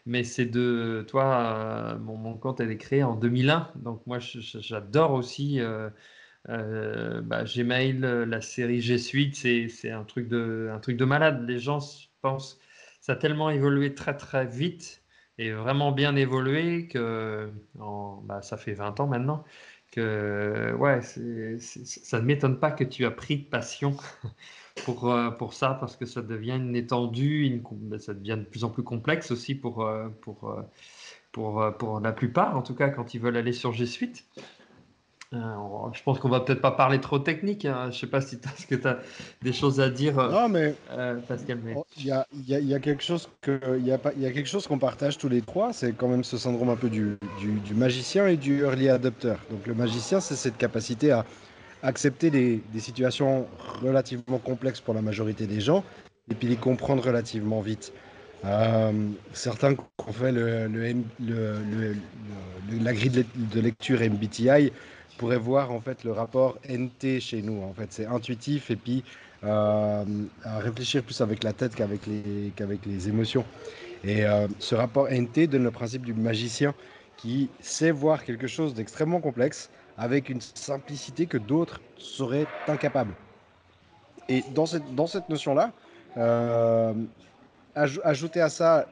[0.07, 5.13] mais c'est de toi, euh, mon, compte elle est créé en 2001, donc moi j'adore
[5.13, 5.89] aussi euh,
[6.51, 11.45] euh, bah, Gmail, la série G Suite, c'est un truc de un truc de malade.
[11.49, 11.79] Les gens
[12.23, 12.59] pensent
[13.01, 15.03] ça a tellement évolué très très vite
[15.39, 17.51] et vraiment bien évolué que
[18.25, 19.45] bah, ça fait 20 ans maintenant
[19.95, 23.97] que ouais, ça ne m'étonne pas que tu as pris de passion
[24.85, 28.65] pour, euh, pour ça, parce que ça devient une étendue, ben, ça devient de plus
[28.65, 30.63] en plus complexe aussi pour, euh, pour, euh,
[31.33, 34.27] pour, pour la plupart, en tout cas quand ils veulent aller sur G Suite.
[35.93, 37.65] Je pense qu'on va peut-être pas parler trop technique.
[37.65, 37.91] Hein.
[37.91, 38.49] Je sais pas si tu
[38.87, 38.99] as
[39.43, 40.75] des choses à dire, non, mais,
[41.29, 41.59] Pascal.
[41.77, 44.49] Oh, il y, a, y, a, quelque chose que il y a, y a quelque
[44.49, 45.73] chose qu'on partage tous les trois.
[45.73, 49.35] C'est quand même ce syndrome un peu du, du, du magicien et du early adopter.
[49.51, 51.25] Donc le magicien, c'est cette capacité à
[51.85, 53.47] accepter des, situations
[53.83, 55.85] relativement complexes pour la majorité des gens
[56.31, 57.93] et puis les comprendre relativement vite.
[58.45, 58.93] Euh,
[59.33, 60.69] certains qui ont fait le,
[62.83, 64.73] la grille de lecture MBTI
[65.17, 67.63] pourraient voir en fait le rapport NT chez nous.
[67.63, 69.05] En fait, c'est intuitif et puis
[69.45, 70.05] euh,
[70.43, 73.45] à réfléchir plus avec la tête qu'avec les, qu'avec les émotions.
[74.03, 76.75] Et euh, ce rapport NT donne le principe du magicien
[77.17, 83.15] qui sait voir quelque chose d'extrêmement complexe avec une simplicité que d'autres seraient incapables.
[84.29, 85.73] Et dans cette, dans cette notion-là,
[86.17, 86.95] euh,
[87.75, 88.87] ajouter à ça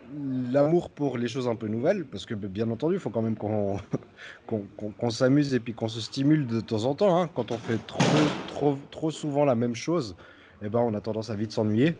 [0.51, 3.37] l'amour pour les choses un peu nouvelles, parce que bien entendu, il faut quand même
[4.47, 7.21] qu'on s'amuse et puis qu'on se stimule de temps en temps.
[7.21, 7.29] Hein.
[7.35, 8.03] Quand on fait trop,
[8.49, 10.17] trop, trop souvent la même chose,
[10.63, 11.97] eh ben, on a tendance à vite s'ennuyer.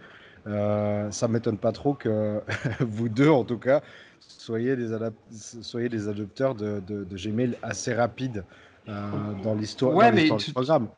[0.47, 2.41] Euh, ça m'étonne pas trop que
[2.81, 3.81] vous deux, en tout cas,
[4.19, 4.89] soyez des,
[5.31, 8.45] soyez des adopteurs de, de, de Gmail assez rapides
[8.89, 9.11] euh,
[9.45, 10.89] dans l'histoire ouais, du programme.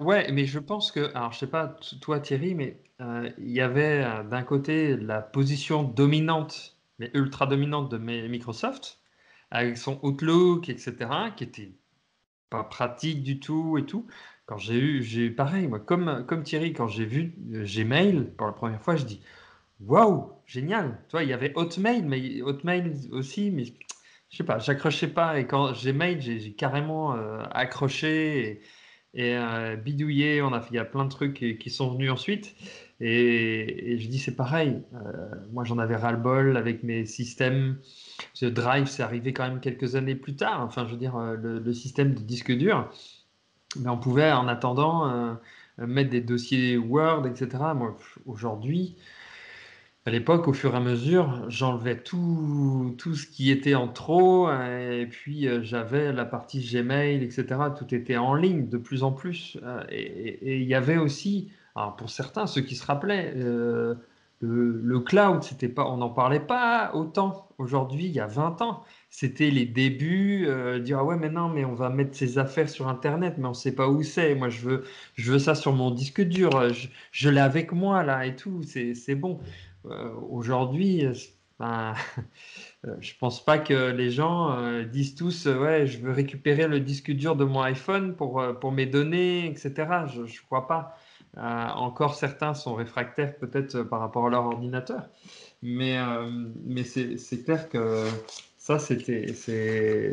[0.00, 3.60] Ouais, mais je pense que, alors je sais pas toi Thierry, mais euh, il y
[3.60, 8.98] avait euh, d'un côté la position dominante, mais ultra dominante de Microsoft,
[9.50, 11.72] avec son Outlook, etc., qui était
[12.50, 14.06] pas pratique du tout et tout.
[14.46, 18.52] Quand j'ai eu, j'ai pareil, moi, comme, comme Thierry, quand j'ai vu Gmail pour la
[18.54, 19.22] première fois, je dis
[19.80, 20.98] waouh, génial.
[21.08, 23.64] Toi, il y avait Hotmail, mais Hotmail aussi, mais
[24.30, 25.38] je sais pas, j'accrochais pas.
[25.40, 27.12] Et quand j'ai Gmail, j'ai carrément
[27.52, 28.62] accroché
[29.14, 30.42] bidouillé.
[30.42, 32.54] On a, il y a plein de trucs qui, sont venus ensuite.
[33.00, 34.82] Et, je dis, c'est pareil.
[35.52, 37.78] moi, j'en avais ras-le-bol avec mes systèmes.
[38.34, 40.60] Ce Drive, c'est arrivé quand même quelques années plus tard.
[40.62, 42.90] Enfin, je veux dire, le système de disque dur.
[43.78, 45.38] Mais on pouvait, en attendant,
[45.78, 47.48] mettre des dossiers Word, etc.
[47.74, 47.96] Moi,
[48.26, 48.96] aujourd'hui,
[50.06, 54.50] à l'époque, au fur et à mesure, j'enlevais tout, tout ce qui était en trop,
[54.50, 57.44] et puis euh, j'avais la partie Gmail, etc.
[57.78, 59.58] Tout était en ligne de plus en plus.
[59.62, 61.50] Euh, et il y avait aussi,
[61.98, 63.94] pour certains, ceux qui se rappelaient, euh,
[64.42, 67.48] le, cloud, c'était pas, on n'en parlait pas autant.
[67.58, 71.50] Aujourd'hui, il y a 20 ans, c'était les débuts, euh, dire ah ouais mais non
[71.50, 74.34] mais on va mettre ses affaires sur internet mais on sait pas où c'est.
[74.34, 74.84] Moi je veux
[75.14, 76.50] je veux ça sur mon disque dur,
[77.12, 79.40] je, l'ai avec moi là et tout, c'est bon.
[79.86, 81.04] Euh, aujourd'hui,
[81.58, 81.94] ben,
[83.00, 87.10] je pense pas que les gens euh, disent tous ouais je veux récupérer le disque
[87.12, 90.06] dur de mon iPhone pour pour mes données etc.
[90.06, 90.96] Je je crois pas.
[91.36, 95.08] encore certains sont réfractaires peut-être par rapport à leur ordinateur,
[95.62, 95.98] mais
[96.64, 98.06] mais c'est clair que
[98.60, 99.34] ça, c'était,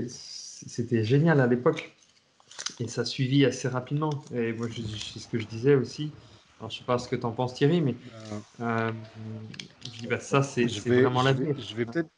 [0.08, 1.94] c'était génial à l'époque.
[2.80, 4.10] Et ça suivit assez rapidement.
[4.34, 6.12] Et moi, c'est ce que je disais aussi.
[6.60, 7.94] Alors, je ne sais pas ce que tu en penses, Thierry, mais
[8.62, 8.92] euh,
[9.94, 11.56] je dis, bah, ça, c'est vraiment l'avenir.
[11.60, 12.10] Je vais, peut-être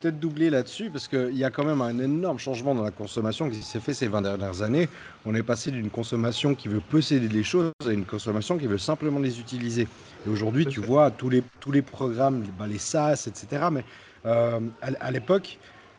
[0.00, 3.48] peut doubler là-dessus parce qu'il y a quand même un énorme changement dans la consommation
[3.48, 4.90] qui s'est fait ces 20 dernières années.
[5.24, 8.76] On est passé d'une consommation qui veut posséder les choses à une consommation qui veut
[8.76, 9.88] simplement les utiliser.
[10.26, 13.68] Et aujourd'hui, tu vois, tous les, tous les programmes, bah, les SaaS, etc.
[13.72, 13.84] Mais
[14.26, 15.58] euh, à l'époque,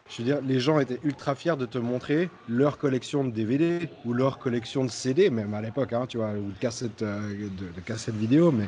[0.09, 3.89] je veux dire, les gens étaient ultra fiers de te montrer leur collection de DVD
[4.05, 7.49] ou leur collection de CD, même à l'époque, hein, tu vois, ou de cassettes, euh,
[7.49, 8.67] de, vidéo, mais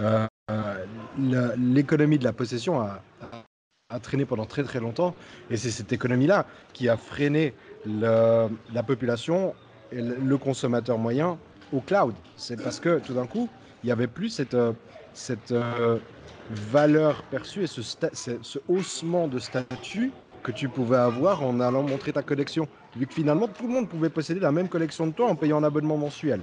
[0.00, 3.02] euh, euh, l'économie de la possession a,
[4.02, 5.14] traîné pendant très très longtemps,
[5.50, 7.54] et c'est cette économie-là qui a freiné
[7.86, 8.48] la
[8.86, 9.54] population
[9.90, 11.38] et le, consommateur moyen
[11.72, 12.14] au cloud.
[12.36, 13.48] C'est parce que tout d'un coup,
[13.82, 14.56] il n'y avait plus cette,
[15.12, 15.52] cette
[16.50, 20.12] valeur perçue et ce haussement de statut
[20.42, 22.68] que tu pouvais avoir en allant montrer ta collection.
[22.96, 25.58] Vu que finalement, tout le monde pouvait posséder la même collection de toi en payant
[25.58, 26.40] un abonnement mensuel.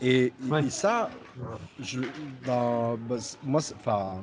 [0.00, 0.32] Et,
[0.68, 1.10] ça,
[1.80, 2.00] je,
[2.46, 4.22] bah, bah, moi, enfin,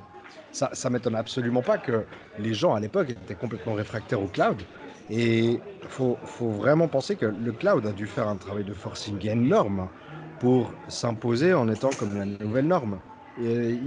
[0.52, 2.06] ça, ça m'étonne absolument pas que
[2.40, 4.62] les gens à l'époque étaient complètement réfractaires au cloud.
[5.10, 5.60] Et il
[5.90, 9.88] faut, faut, vraiment penser que le cloud a dû faire un travail de forcing énorme
[10.40, 13.00] pour s'imposer en étant comme la nouvelle norme.
[13.40, 13.78] Et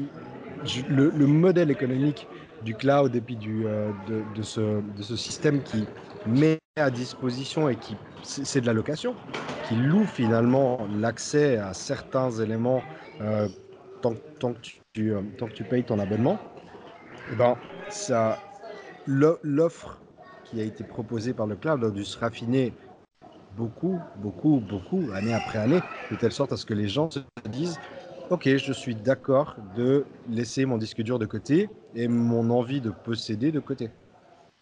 [0.88, 2.28] le, le modèle économique
[2.62, 3.90] du cloud et puis du, euh,
[4.36, 5.84] de, ce, de, ce, système qui
[6.26, 9.14] met à disposition et qui c'est de la location,
[9.68, 12.82] qui loue finalement l'accès à certains éléments
[13.20, 13.48] euh,
[14.02, 14.58] tant, tant, que
[14.92, 17.56] tu, euh, tant que tu payes ton abonnement, et eh ben,
[17.88, 18.38] ça,
[19.06, 19.98] l'offre
[20.44, 22.72] qui a été proposée par le cloud a dû se raffiner
[23.56, 25.80] beaucoup, beaucoup, beaucoup, année après année,
[26.10, 27.78] de telle sorte à ce que les gens se disent
[28.30, 32.90] Ok, je suis d'accord de laisser mon disque dur de côté et mon envie de
[32.90, 33.88] posséder de côté.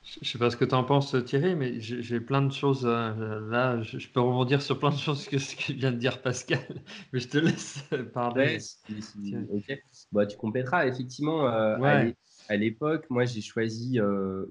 [0.05, 2.87] Je ne sais pas ce que tu en penses, Thierry, mais j'ai plein de choses.
[2.87, 6.23] Euh, là, je, peux rebondir sur plein de choses que ce que vient de dire
[6.23, 6.61] Pascal,
[7.13, 7.83] mais je te laisse
[8.15, 8.59] parler.
[9.51, 9.79] ok,
[10.13, 10.87] bah, tu compléteras.
[10.87, 12.09] Effectivement, euh,
[12.49, 14.47] à l'époque, moi, j'ai choisi euh,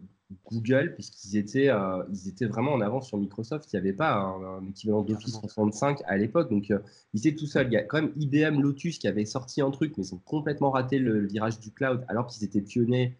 [0.52, 3.72] Google, puisqu'ils étaient, euh, ils étaient vraiment en avance sur Microsoft.
[3.72, 6.50] Il n'y avait pas un, équivalent d'Office 365 à l'époque.
[6.50, 6.80] Donc, euh,
[7.14, 7.68] ils étaient tout seuls.
[7.68, 10.22] Il y a quand même IBM Lotus qui avait sorti un truc, mais ils ont
[10.26, 13.18] complètement raté le virage du cloud, alors qu'ils étaient pionniers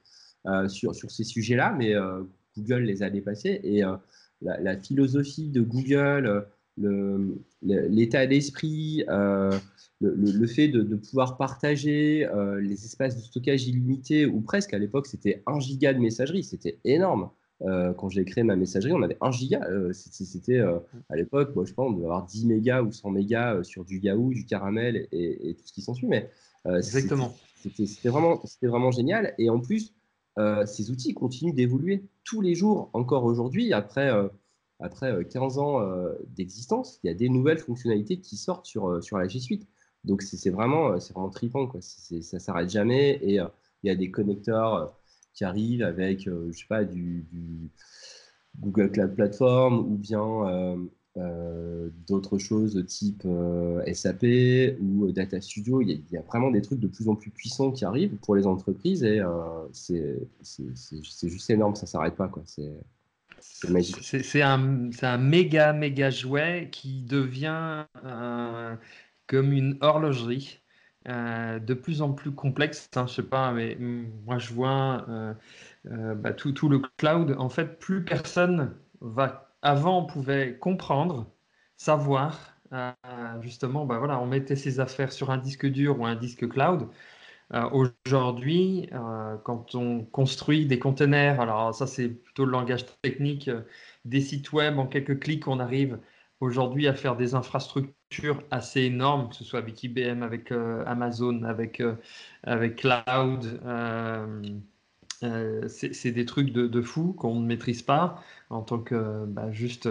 [0.48, 1.76] euh, sur, sur ces sujets-là.
[1.78, 1.94] Mais
[2.58, 3.60] Google les a dépassés.
[3.64, 3.84] Et
[4.42, 6.48] la, philosophie de Google,
[6.78, 9.06] l'état d'esprit,
[10.02, 15.08] le, fait de, pouvoir partager euh, les espaces de stockage illimités, ou presque à l'époque,
[15.08, 17.30] c'était 1 giga de messagerie, c'était énorme.
[17.62, 19.64] Euh, quand j'ai créé ma messagerie, on avait 1 giga.
[19.70, 23.86] Euh, c'était à l'époque, je pense, on devait avoir 10 mégas ou 100 mégas sur
[23.86, 26.08] du Yahoo, du Caramel et, tout ce qui s'ensuit.
[26.08, 26.30] Mais
[26.66, 27.36] Exactement.
[27.56, 29.34] C'était vraiment, vraiment génial.
[29.38, 29.94] Et en plus,
[30.66, 34.12] ces outils continuent d'évoluer tous les jours, encore aujourd'hui, après
[34.80, 35.82] après 15 ans
[36.36, 39.68] d'existence, il y a des nouvelles fonctionnalités qui sortent sur, sur la G Suite.
[40.06, 41.82] Donc c'est vraiment, euh, vraiment trippant, quoi.
[41.82, 43.48] ça s'arrête jamais et euh,
[43.84, 44.86] il y a des connecteurs euh,
[45.34, 47.26] qui arrivent avec, je sais pas, du,
[48.58, 50.78] Google Cloud Platform ou bien
[52.08, 53.28] d'autres choses type
[53.94, 54.24] SAP
[54.80, 55.82] ou Data Studio.
[55.82, 58.48] Il y, a, vraiment des trucs de plus en plus puissants qui arrivent pour les
[58.48, 59.22] entreprises et
[59.74, 60.26] c'est
[61.24, 62.32] juste énorme, ça s'arrête pas.
[62.46, 62.72] C'est
[63.70, 63.98] magique.
[64.02, 64.58] C'est un,
[65.18, 67.86] méga, méga jouet qui devient
[69.28, 70.62] comme une horlogerie.
[71.06, 72.90] de plus en plus complexe.
[72.96, 73.78] Hein, je sais pas, mais
[74.26, 75.06] moi je vois
[75.86, 77.36] bah, tout, tout, le cloud.
[77.38, 79.56] En fait, plus personne va.
[79.62, 81.32] Avant, on pouvait comprendre,
[81.78, 82.58] savoir.
[83.42, 86.90] justement, bah, voilà, on mettait ses affaires sur un disque dur ou un disque cloud.
[87.54, 93.48] Euh, aujourd'hui, euh, quand on construit des conteneurs, alors ça c'est plutôt le langage technique,
[93.50, 93.62] euh,
[94.04, 96.00] des sites web en quelques clics, on arrive
[96.40, 101.82] aujourd'hui à faire des infrastructures assez énormes, que ce soit avec IBM, avec Amazon, avec,
[102.44, 103.60] avec Cloud.
[105.68, 109.90] c'est des trucs de, de fou qu'on ne maîtrise pas en tant que bah, juste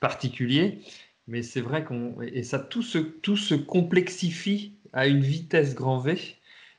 [0.00, 0.80] particulier.
[1.28, 5.98] Mais c'est vrai qu'on et ça tout se, tout se complexifie à une vitesse grand
[5.98, 6.16] V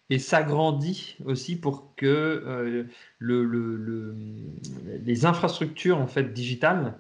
[0.10, 2.84] et s'agrandit aussi pour que euh,
[3.20, 4.16] le,
[5.04, 6.98] les infrastructures en fait digitales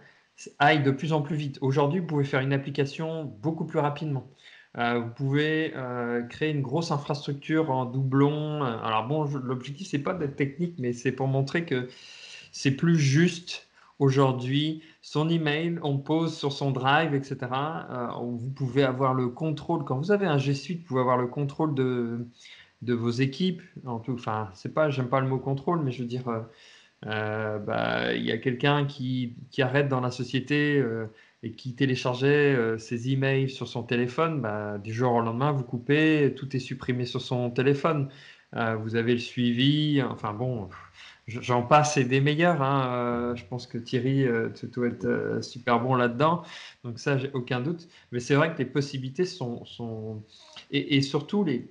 [0.60, 1.58] aillent de plus en plus vite.
[1.62, 4.30] Aujourd'hui, vous pouvez faire une application beaucoup plus rapidement.
[4.78, 8.62] Euh, vous pouvez euh, créer une grosse infrastructure en doublon.
[8.64, 11.88] Alors bon, l'objectif c'est pas d'être technique, mais c'est pour montrer que
[12.52, 13.68] c'est plus juste
[14.00, 14.84] aujourd'hui.
[15.02, 17.38] Son email, on pose sur son drive, etc.
[18.22, 19.86] vous pouvez avoir le contrôle.
[19.86, 22.28] Quand vous avez un G Suite, vous pouvez avoir le contrôle de
[22.82, 23.62] de vos équipes.
[23.86, 26.42] En tout, enfin, c'est pas, j'aime pas le mot contrôle, mais je veux dire, euh,
[27.06, 31.08] euh, bah, il y a quelqu'un qui, qui, arrête dans la société euh,
[31.44, 34.42] et qui téléchargeait ses emails sur son téléphone.
[34.42, 38.10] Bah, du jour au lendemain, vous coupez, tout est supprimé sur son téléphone.
[38.54, 40.02] vous avez le suivi.
[40.02, 40.70] Enfin bon,
[41.28, 42.62] j'en passe et des meilleurs.
[42.64, 43.36] Hein.
[43.36, 44.26] je pense que Thierry,
[44.56, 46.44] tu dois être super bon là-dedans.
[46.84, 47.88] Donc ça, j'ai aucun doute.
[48.12, 50.24] Mais c'est vrai que les possibilités sont, sont...
[50.72, 51.70] Et surtout les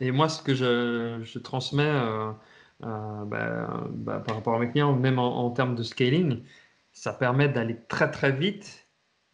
[0.00, 2.30] et moi, ce que je, transmets euh,
[2.84, 6.42] euh, bah, bah, par rapport à mes clients, même en, termes de scaling,
[6.92, 8.88] ça permet d'aller très très vite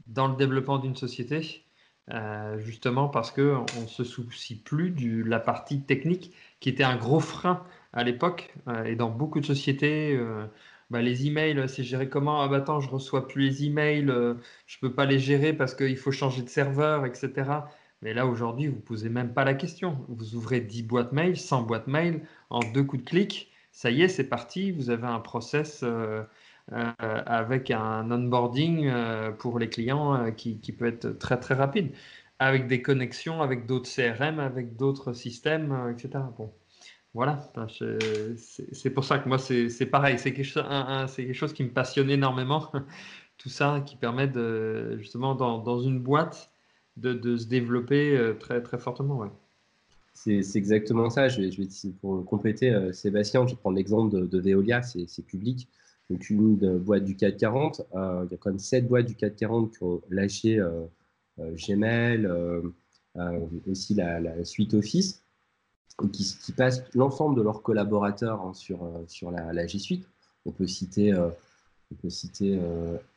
[0.06, 1.64] dans le développement d'une société,
[2.10, 6.96] euh, justement parce qu'on ne se soucie plus de la partie technique qui était un
[6.96, 8.54] gros frein à l'époque.
[8.86, 10.18] et dans beaucoup de sociétés,
[10.90, 12.42] bah, les emails, c'est géré comment?
[12.42, 14.12] Ah bah attends, je reçois plus les emails,
[14.66, 17.50] je peux pas les gérer parce qu'il faut changer de serveur, etc.
[18.02, 19.98] Mais là, aujourd'hui, vous ne posez même pas la question.
[20.08, 23.50] Vous ouvrez 10 boîtes mail, 100 boîtes mail, en deux coups de clic.
[23.72, 24.72] Ça y est, c'est parti.
[24.72, 26.22] Vous avez un process euh,
[26.72, 31.92] euh, avec un onboarding euh, pour les clients qui, peut être très, très rapide,
[32.38, 36.24] avec des connexions avec d'autres CRM, avec d'autres systèmes, etc.
[36.38, 36.52] Bon,
[37.14, 37.52] voilà.
[38.72, 40.18] C'est pour ça que moi, c'est pareil.
[40.18, 42.70] C'est quelque, quelque, chose qui me passionne énormément.
[43.38, 46.50] Tout ça qui permet de, justement, dans, dans une boîte,
[46.96, 49.24] de, se développer euh, très, très fortement.
[50.12, 51.28] C'est exactement ça.
[51.28, 51.68] Je vais,
[52.00, 55.68] pour compléter, euh, Sébastien, je vais prendre l'exemple de, Veolia, c'est public.
[56.10, 59.70] Donc, une boîte du 440, euh, il y a quand même sept boîtes du 440
[59.70, 60.60] qui ont lâché
[61.38, 62.28] Gmail,
[63.70, 65.22] aussi la, suite Office,
[66.12, 70.06] qui, passent l'ensemble de leurs collaborateurs hein, sur, sur la, G Suite.
[70.44, 72.58] On peut citer, on peut citer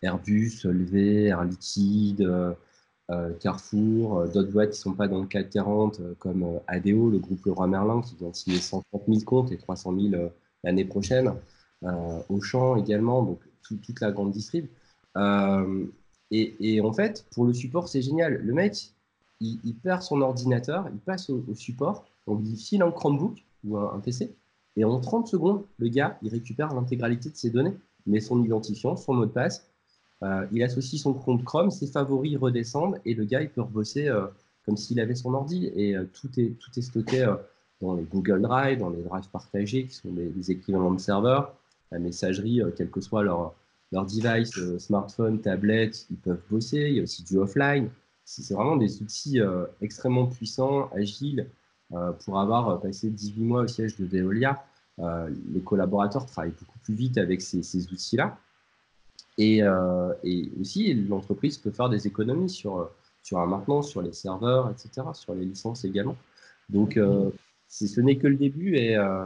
[0.01, 2.53] Airbus, Solvay, Air Liquide, euh,
[3.39, 7.19] Carrefour, euh, d'autres boîtes qui ne sont pas dans le 440 euh, comme ADO, le
[7.19, 10.31] groupe Leroy Merlin qui vient de signer 130 000 comptes et 300 000
[10.63, 11.33] l'année prochaine.
[12.29, 14.67] Auchan également, donc toute la grande distrib.
[16.31, 18.37] Et, en fait, pour le support, c'est génial.
[18.37, 18.93] Le mec,
[19.39, 23.99] il, perd son ordinateur, il passe au, support, on lui file un Chromebook ou un,
[23.99, 24.33] PC,
[24.75, 27.77] et en 30 secondes, le gars, il récupère l'intégralité de ses données,
[28.07, 29.69] met son identifiant, son mot de passe,
[30.23, 34.07] euh, il associe son compte Chrome, ses favoris redescendent et le gars, il peut rebosser
[34.07, 34.27] euh,
[34.65, 35.69] comme s'il avait son ordi.
[35.75, 37.27] Et euh, tout, est, tout est stocké
[37.81, 41.53] dans les Google Drive, dans les drives partagés qui sont des, équivalents de serveurs,
[41.91, 43.53] la messagerie, quel que soit leur,
[43.91, 46.87] leur device, smartphone, tablette, ils peuvent bosser.
[46.89, 47.89] Il y a aussi du offline.
[48.23, 49.41] C'est vraiment des outils
[49.81, 51.49] extrêmement puissants, agiles.
[52.23, 54.63] pour avoir passé 18 mois au siège de Veolia,
[54.97, 58.37] les collaborateurs travaillent beaucoup plus vite avec ces outils-là.
[59.39, 62.89] Euh, et, aussi, l'entreprise peut faire des économies sur,
[63.21, 66.15] sur la maintenance, sur les serveurs, etc., sur les licences également.
[66.69, 67.29] Donc, euh,
[67.67, 68.75] ce n'est que le début.
[68.75, 69.25] Et euh,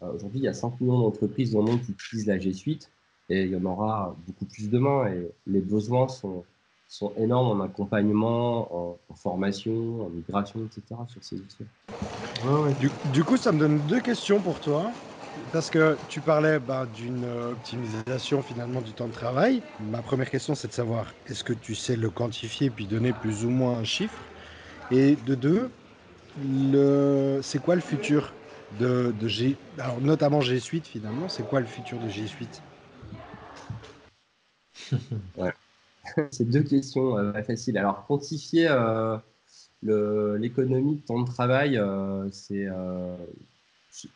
[0.00, 2.90] aujourd'hui, il y a 5 millions d'entreprises dans le monde qui utilisent la G Suite.
[3.28, 5.08] Et il y en aura beaucoup plus demain.
[5.08, 6.44] Et les besoins sont,
[6.88, 11.00] sont énormes en accompagnement, en, formation, en migration, etc.
[11.08, 11.64] sur ces outils.
[12.80, 14.90] Du, du, coup, ça me donne deux questions pour toi.
[15.52, 19.62] Parce que tu parlais bah, d'une optimisation finalement du temps de travail.
[19.78, 23.44] Ma première question, c'est de savoir est-ce que tu sais le quantifier puis donner plus
[23.44, 24.28] ou moins un chiffre?
[24.90, 25.70] Et de deux,
[27.42, 28.36] c'est quoi le futur
[28.70, 32.64] de, G, alors notamment G Suite finalement, c'est quoi le futur de G Suite?
[36.32, 37.78] C'est deux questions euh, faciles.
[37.78, 39.18] Alors quantifier, euh,
[40.38, 43.16] l'économie de temps de travail, euh, c'est euh,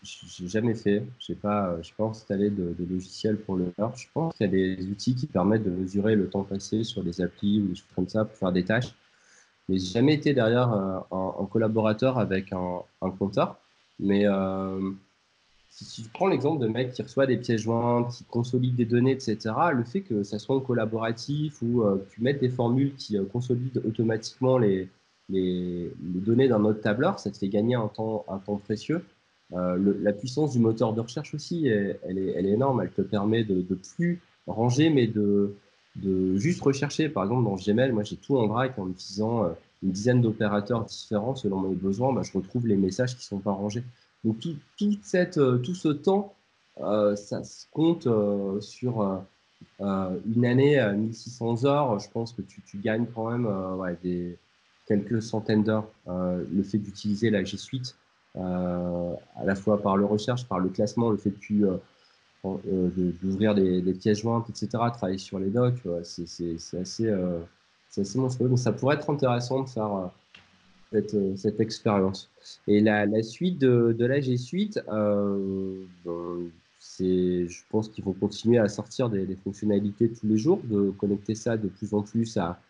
[0.02, 1.04] j'ai jamais fait.
[1.18, 3.94] Je n'ai pas, pas installé de, de, logiciel pour le faire.
[3.96, 7.02] Je pense qu'il y a des outils qui permettent de mesurer le temps passé sur
[7.02, 8.94] des applis ou des choses comme ça pour faire des tâches.
[9.68, 12.82] Mais j'ai jamais été derrière un, collaborateur avec un,
[13.18, 13.58] compteur.
[13.98, 14.90] Mais euh,
[15.70, 19.12] si tu prends l'exemple de mec qui reçoit des pièces jointes, qui consolide des données,
[19.12, 19.38] etc.,
[19.72, 23.24] le fait que ça soit collaboratif ou euh, que tu mettes des formules qui euh,
[23.24, 24.88] consolident automatiquement les,
[25.30, 29.04] les, données d'un autre tableur, ça te fait gagner un temps, un temps précieux.
[29.52, 32.80] Euh, la puissance du moteur de recherche aussi, elle, est, elle est, énorme.
[32.80, 35.54] Elle te permet de, de plus ranger, mais de,
[35.96, 37.08] de, juste rechercher.
[37.08, 41.36] Par exemple, dans Gmail, moi j'ai tout en vrac en utilisant une dizaine d'opérateurs différents
[41.36, 42.12] selon mes besoins.
[42.12, 43.84] Bah, je retrouve les messages qui ne sont pas rangés.
[44.24, 44.56] Donc tout,
[45.02, 46.34] cette, euh, tout ce temps,
[46.80, 49.22] euh, ça se compte euh, sur
[49.80, 51.98] une année à 1600 heures.
[51.98, 53.48] Je pense que tu, tu gagnes quand même
[54.02, 54.38] des,
[54.86, 55.88] quelques centaines d'heures.
[56.06, 57.96] le fait d'utiliser la G Suite,
[58.34, 61.64] à la fois par le recherche, par le classement, le fait de tu
[63.22, 67.10] d'ouvrir des, des, pièces jointes, etc., travailler sur les docs, c'est assez,
[67.96, 68.48] assez monstrueux.
[68.48, 70.10] Donc ça pourrait être intéressant de faire
[70.94, 72.30] cette, euh, cette expérience.
[72.68, 75.84] Et la, la, suite de, de la G Suite, euh,
[76.78, 81.34] c'est, je pense qu'il faut continuer à sortir des, fonctionnalités tous les jours, de connecter
[81.34, 82.60] ça de plus en plus à,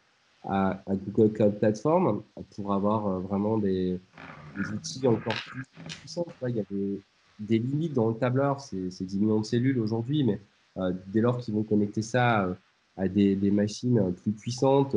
[0.44, 2.22] à, Google Cloud Platform
[2.54, 3.98] pour avoir euh, vraiment des,
[4.72, 5.64] outils encore plus
[6.00, 6.26] puissants.
[6.48, 10.40] Il y a des, limites dans le tableur, c'est 10 millions de cellules aujourd'hui, mais
[11.06, 12.56] dès lors qu'ils vont connecter ça
[12.96, 14.94] à des, machines plus puissantes,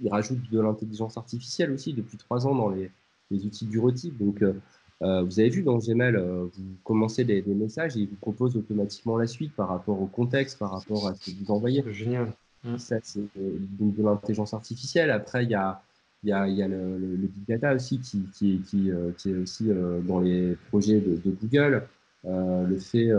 [0.00, 2.90] ils rajoutent de l'intelligence artificielle aussi depuis trois ans dans les,
[3.30, 4.16] les outils bureautiques.
[4.18, 4.54] Donc, euh,
[5.02, 8.56] euh, vous avez vu dans Gmail, euh, vous commencez des, messages et il vous propose
[8.56, 11.84] automatiquement la suite par rapport au contexte, par rapport à ce que vous envoyez.
[11.92, 12.32] Génial.
[12.64, 12.78] Mmh.
[12.78, 15.10] Ça, c'est de l'intelligence artificielle.
[15.10, 15.82] Après, il y a,
[16.24, 18.90] y a, le, big data aussi qui, qui, qui
[19.30, 19.68] est aussi
[20.06, 21.86] dans les projets de, Google.
[22.24, 23.10] le, fait,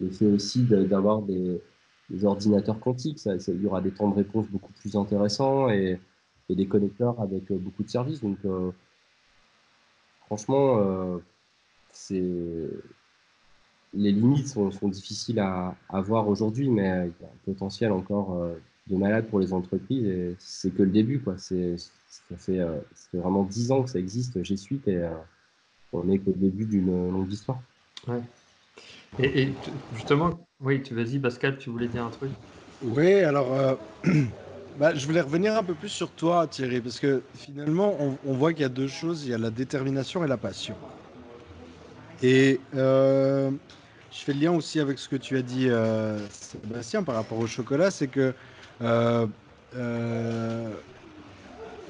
[0.00, 1.60] le fait aussi d'avoir des,
[2.22, 3.18] ordinateurs quantiques.
[3.18, 5.98] Ça, il y aura des temps de réponse beaucoup plus intéressants et,
[6.50, 8.20] des connecteurs avec euh, beaucoup de services.
[8.20, 8.72] Donc, euh,
[10.26, 11.18] franchement, euh,
[11.90, 12.22] c'est
[13.94, 18.46] les limites sont, difficiles à, voir aujourd'hui, mais il y a un potentiel encore
[18.88, 21.20] de malade pour les entreprises et c'est que le début.
[21.20, 21.34] Quoi.
[21.36, 22.58] C'est, ça, fait,
[23.12, 25.06] vraiment dix ans que ça existe G Suite et
[25.92, 27.60] on n'est qu'au début d'une longue histoire.
[28.08, 28.22] Ouais.
[29.18, 29.52] Et,
[29.94, 32.30] justement, oui, tu vas-y, Pascal, tu voulais dire un truc?
[32.82, 33.74] Oui, alors, euh,
[34.78, 38.52] bah, je voulais revenir un peu plus sur toi, Thierry, parce que finalement, on, voit
[38.52, 40.74] qu'il y a deux choses, il y a la détermination et la passion.
[42.22, 43.50] Et euh,
[44.12, 47.38] je fais le lien aussi avec ce que tu as dit, euh, Sébastien, par rapport
[47.38, 48.34] au chocolat, c'est que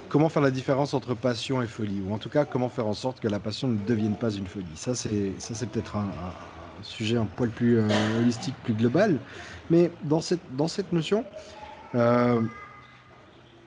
[0.08, 2.94] comment faire la différence entre passion et folie, ou en tout cas comment faire en
[2.94, 4.76] sorte que la passion ne devienne pas une folie?
[4.76, 6.34] Ça, c'est ça, c'est peut-être un,
[6.82, 9.22] sujet un poil plus euh, holistique, plus global.
[9.70, 11.26] Mais dans cette, dans cette notion,
[11.94, 12.42] euh,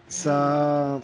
[0.07, 1.01] ça.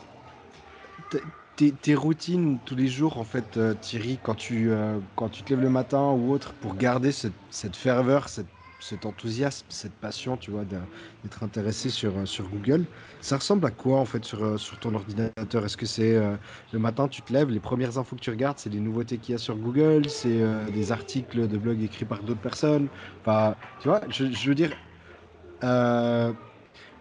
[1.80, 4.72] Tes, routines tous les jours, en fait, euh, Thierry, quand tu,
[5.16, 8.50] quand tu te lèves le matin ou autre, pour garder cette, cette ferveur, cette
[8.84, 12.88] cet enthousiasme, cette passion, tu vois, d'être intéressé sur, euh, sur Google.
[13.20, 15.64] Ça ressemble à quoi, en fait, sur, euh, sur ton ordinateur?
[15.66, 16.36] Est-ce que c'est euh,
[16.72, 19.34] le matin, tu te lèves, les premières infos que tu regardes, c'est des nouveautés qu'il
[19.34, 20.42] y a sur Google, c'est
[20.72, 22.90] des articles de blog écrits par d'autres personnes?
[23.24, 24.74] Enfin, tu vois, je, veux dire,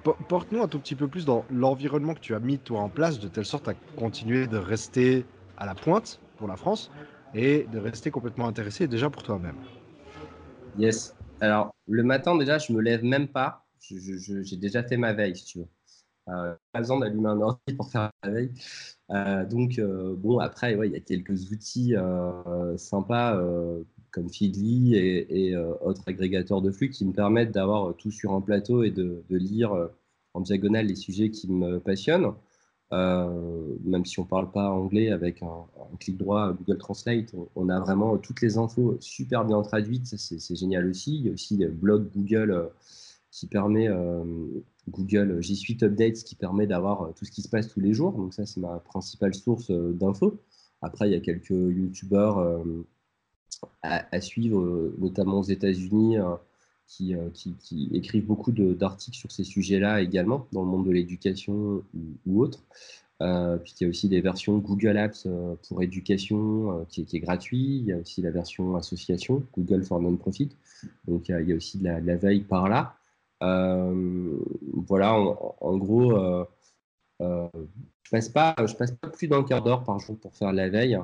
[0.03, 3.19] porte-nous un tout petit peu plus dans l'environnement que tu as mis, toi, en place,
[3.19, 5.25] de telle sorte à continuer de rester
[5.57, 6.91] à la pointe pour la France
[7.35, 9.57] et de rester complètement intéressé déjà pour toi-même.
[10.79, 11.15] Yes.
[11.41, 13.65] Alors, le matin, déjà, je me lève même pas.
[13.81, 15.69] J'ai déjà fait ma veille, si tu veux.
[16.29, 18.53] Euh, pas besoin d'allumer un ordi pour faire ma veille.
[19.11, 23.41] Euh, donc, euh, bon, après, il y a quelques outils euh, sympas
[24.13, 28.83] comme Feedly et, autres agrégateurs de flux qui me permettent d'avoir tout sur un plateau
[28.83, 29.73] et de, lire
[30.35, 32.33] en diagonale les sujets qui me passionnent.
[32.93, 35.67] Euh, même si on ne parle pas anglais avec un,
[36.01, 40.87] clic droit Google Translate, on, a vraiment toutes les infos super bien traduites, c'est génial
[40.89, 41.17] aussi.
[41.17, 42.67] Il y a aussi le blog Google euh,
[43.31, 44.25] qui permet, euh,
[44.89, 48.13] Google G Suite Updates qui permet d'avoir tout ce qui se passe tous les jours.
[48.13, 50.41] Donc ça, c'est ma principale source d'infos.
[50.83, 52.65] Après, il y a quelques YouTubeurs
[53.83, 56.19] à, suivre, notamment aux États-Unis.
[57.01, 61.85] Euh, qui, qui, écrivent beaucoup d'articles sur ces sujets-là également, dans le monde de l'éducation
[62.27, 62.65] ou, autre.
[63.23, 67.19] Euh, puis il y a aussi des versions Google Apps euh, pour éducation qui, qui,
[67.19, 67.79] est gratuit.
[67.79, 70.51] Il y a aussi la version association, Google for Non-Profit.
[71.07, 72.97] Donc il y, a, aussi de la, veille par là.
[73.41, 76.13] voilà, en, gros,
[77.21, 80.69] je passe pas, je passe pas plus d'un quart d'heure par jour pour faire la
[80.69, 80.99] veille.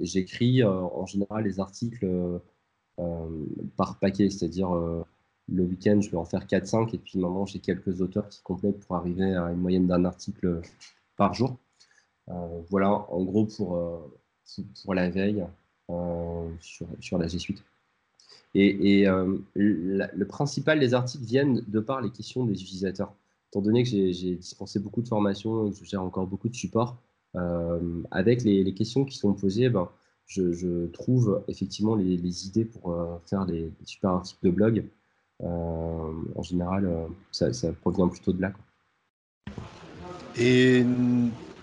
[0.00, 2.40] J'écris en général les articles
[3.76, 4.70] par paquet, c'est-à-dire
[5.50, 8.80] le week-end, je vais en faire 4-5 et puis maintenant j'ai quelques auteurs qui complètent
[8.80, 10.60] pour arriver à une moyenne d'un article
[11.16, 11.56] par jour.
[12.70, 13.78] voilà, en gros pour,
[14.84, 15.44] pour la veille
[16.60, 17.62] sur, sur, la G Suite.
[18.54, 19.06] Et,
[19.54, 23.12] le principal des articles viennent de par les questions des utilisateurs
[23.50, 27.00] étant donné que j'ai dispensé beaucoup de formations que je gère encore beaucoup de supports,
[27.36, 29.88] euh, avec les, questions qui sont posées, ben,
[30.26, 34.84] je, trouve effectivement les, idées pour euh, faire des, super articles de blog.
[35.42, 38.52] Euh, en général, ça, provient plutôt de là.
[40.36, 40.84] Et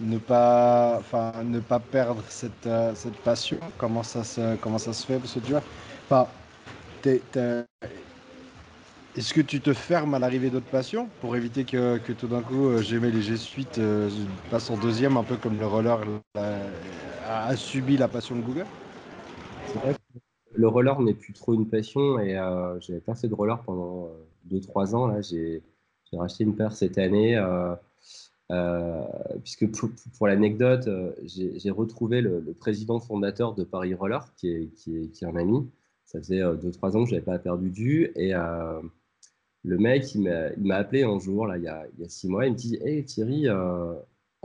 [0.01, 1.01] ne pas,
[1.43, 2.67] ne pas perdre cette,
[3.23, 5.19] passion, comment ça, se, comment ça se fait?
[5.19, 5.53] Parce que tu
[6.09, 6.27] enfin,
[9.18, 12.68] est-ce que tu te fermes à l'arrivée d'autres passions pour éviter que, tout d'un coup
[12.68, 14.09] euh, j'aimais les G Suite euh,
[14.51, 16.01] passe en deuxième, un peu comme le roller
[16.36, 18.66] a, subi la passion de Google?
[19.68, 20.20] C'est vrai que
[20.53, 24.09] le roller n'est plus trop une passion et euh, j'avais pas fait de roller pendant
[24.51, 25.07] 2-3 ans.
[25.07, 25.63] Là, j'ai,
[26.11, 27.41] racheté une paire cette année.
[29.43, 29.72] puisque
[30.18, 30.89] pour, l'anecdote,
[31.24, 35.38] j'ai, retrouvé le, président fondateur de Paris Roller, qui est, qui est, qui est un
[35.38, 35.70] ami.
[36.03, 38.11] Ça faisait 2-3 ans que je n'avais pas perdu vue.
[38.16, 38.34] Et
[39.66, 42.57] le mec, il m'a appelé un jour, là, il y, a, six mois, il me
[42.57, 43.95] dit Hey Thierry, euh,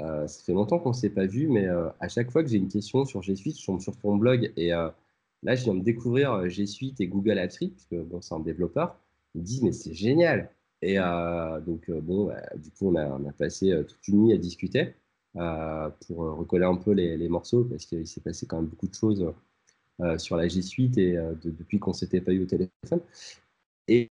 [0.00, 2.48] euh, ça fait longtemps qu'on ne s'est pas vu, mais euh, à chaque fois que
[2.48, 4.50] j'ai une question sur G Suite, je tombe sur ton blog.
[4.56, 4.94] Et là,
[5.54, 8.96] je viens de découvrir G Suite et Google Apps parce que bon, c'est un développeur.
[9.34, 10.50] Il me dit Mais c'est génial
[10.80, 14.94] Et donc, bon, bah, du coup, on a, passé toute une nuit à discuter
[15.34, 19.30] pour recoller un peu les, morceaux parce qu'il s'est passé quand même beaucoup de choses.
[20.16, 23.00] sur la G Suite et depuis qu'on s'était pas eu au téléphone.
[23.86, 24.08] Et,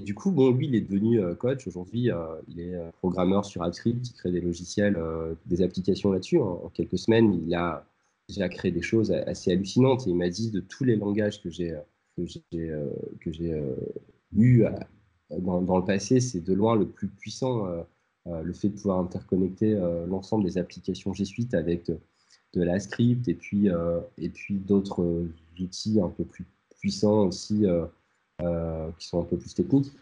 [0.00, 1.66] du coup, bon, lui, il est devenu euh, coach.
[1.66, 2.16] Aujourd'hui, euh,
[2.48, 4.98] il est euh, programmeur sur AppScript, il crée des logiciels,
[5.46, 6.38] des applications là-dessus.
[6.38, 7.84] En, quelques semaines, il a
[8.28, 10.06] déjà créé des choses assez hallucinantes.
[10.06, 11.76] Et il m'a dit de tous les langages que j'ai
[12.16, 13.62] que j'ai
[14.36, 14.64] eu
[15.38, 17.66] dans, le passé, c'est de loin le plus puissant.
[18.26, 19.74] le fait de pouvoir interconnecter
[20.06, 21.98] l'ensemble des applications G Suite avec de,
[22.52, 23.68] de la script et puis,
[24.18, 25.24] et puis d'autres
[25.58, 26.44] outils un peu plus
[26.78, 27.64] puissants aussi
[28.98, 29.92] qui sont un peu plus techniques.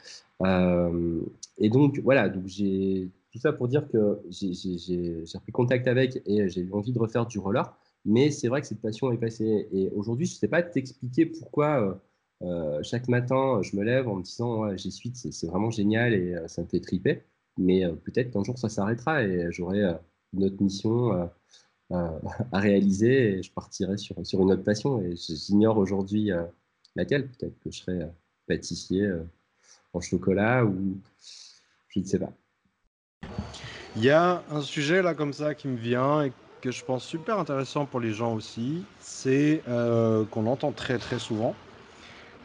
[0.42, 1.20] Euh,
[1.58, 4.52] et donc, voilà, donc j'ai tout ça pour dire que j'ai
[5.42, 7.76] pris contact avec et j'ai eu envie de refaire du roller.
[8.04, 9.68] Mais c'est vrai que cette passion est passée.
[9.72, 12.00] Et aujourd'hui, je ne sais pas t'expliquer pourquoi
[12.42, 16.14] euh, chaque matin, je me lève en me disant ouais, J'ai suite, c'est vraiment génial
[16.14, 17.22] et ça me fait triper.
[17.58, 19.82] Mais peut-être qu'un jour, ça s'arrêtera et j'aurai
[20.32, 21.28] une autre mission
[21.90, 22.20] à
[22.52, 25.00] réaliser et je partirai sur, sur une autre passion.
[25.02, 26.30] Et j'ignore aujourd'hui
[26.96, 27.28] laquelle.
[27.28, 28.08] Peut-être que je serai
[28.48, 29.22] pâtissier euh,
[29.92, 30.98] en chocolat ou
[31.88, 32.32] je ne sais pas.
[33.96, 37.04] Il y a un sujet là comme ça qui me vient et que je pense
[37.04, 41.54] super intéressant pour les gens aussi, c'est euh, qu'on entend très très souvent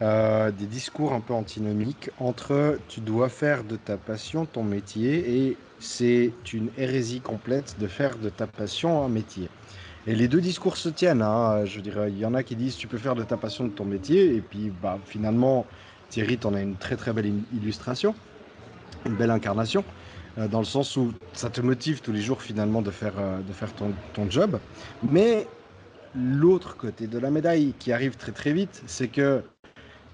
[0.02, 5.46] euh, des discours un peu antinomiques entre tu dois faire de ta passion ton métier
[5.46, 9.48] et c'est une hérésie complète de faire de ta passion un métier.
[10.06, 11.22] Et les deux discours se tiennent.
[11.22, 11.64] Hein.
[11.64, 13.84] Je dirais, il y en a qui disent tu peux faire de ta passion ton
[13.84, 15.64] métier et puis bah, finalement
[16.14, 18.14] Thierry, tu en as une très très belle illustration,
[19.04, 19.82] une belle incarnation,
[20.38, 23.40] euh, dans le sens où ça te motive tous les jours finalement de faire, euh,
[23.40, 24.60] de faire ton, ton job.
[25.10, 25.44] Mais
[26.14, 29.42] l'autre côté de la médaille qui arrive très très vite, c'est que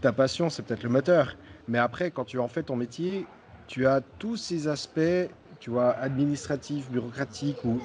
[0.01, 1.37] ta passion, c'est peut-être le moteur.
[1.69, 3.27] Mais après, quand tu en fais ton métier,
[3.67, 5.29] tu as tous ces aspects,
[5.59, 7.79] tu vois, administratifs, bureaucratiques, ou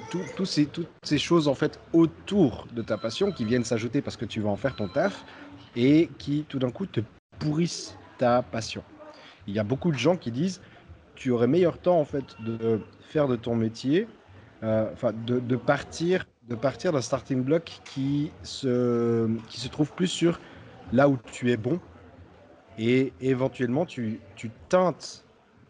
[0.46, 4.24] ces, toutes ces choses en fait autour de ta passion qui viennent s'ajouter parce que
[4.24, 5.22] tu vas en faire ton taf
[5.76, 7.02] et qui tout d'un coup te
[7.38, 8.82] pourrissent ta passion.
[9.46, 10.60] Il y a beaucoup de gens qui disent
[11.14, 14.06] tu aurais meilleur temps en fait de faire de ton métier,
[14.62, 20.08] euh, enfin de, partir de partir d'un starting block qui se, qui se trouve plus
[20.08, 20.38] sur
[20.92, 21.80] là où tu es bon
[22.78, 25.24] et éventuellement tu, tu teintes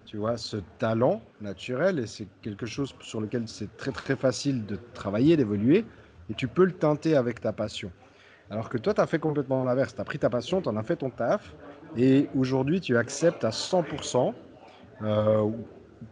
[0.06, 4.64] tu vois ce talent naturel et c'est quelque chose sur lequel c'est très très facile
[4.64, 5.84] de travailler, d'évoluer
[6.30, 7.92] et tu peux le teinter avec ta passion.
[8.50, 9.94] Alors que toi, tu as fait complètement l'inverse.
[9.94, 11.56] Tu as pris ta passion, tu en as fait ton taf,
[11.96, 14.40] et aujourd'hui, tu acceptes à 100%,
[15.02, 15.50] euh,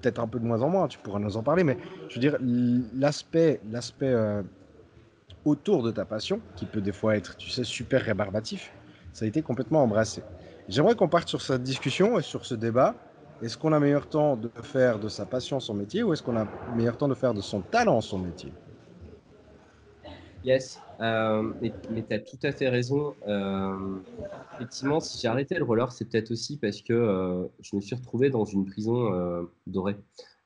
[0.01, 1.79] peut-être un peu de moins en moins, tu pourras nous en parler, mais
[2.09, 4.43] je veux dire, l'aspect, l'aspect euh,
[5.45, 8.75] autour de ta passion, qui peut des fois être, tu sais, super rébarbatif,
[9.13, 10.27] ça a été complètement embrassé.
[10.69, 13.01] J'aimerais qu'on parte sur cette discussion et sur ce débat.
[13.41, 16.37] Est-ce qu'on a meilleur temps de faire de sa passion son métier ou est-ce qu'on
[16.37, 18.57] a meilleur temps de faire de son talent son métier?
[20.43, 21.73] Yes, euh, mais,
[22.03, 23.15] tu as tout à fait raison.
[23.27, 23.97] Euh,
[24.55, 27.95] effectivement, si j'ai arrêté le roller, c'est peut-être aussi parce que euh, je me suis
[27.95, 29.97] retrouvé dans une prison dorée.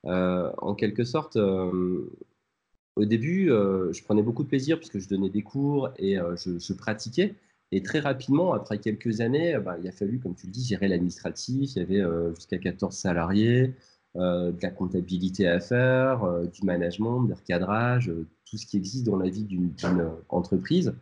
[0.05, 5.91] en quelque sorte, au début, je prenais beaucoup de plaisir puisque je donnais des cours
[5.99, 7.35] et je, pratiquais.
[7.71, 10.89] Et très rapidement, après quelques années, bah, il a fallu, comme tu le dis, gérer
[10.89, 11.77] l'administratif.
[11.77, 13.75] Il y avait jusqu'à 14 salariés,
[14.19, 18.13] de la comptabilité à faire, du management, du recadrage,
[18.45, 20.93] tout ce qui existe dans la vie d'une entreprise.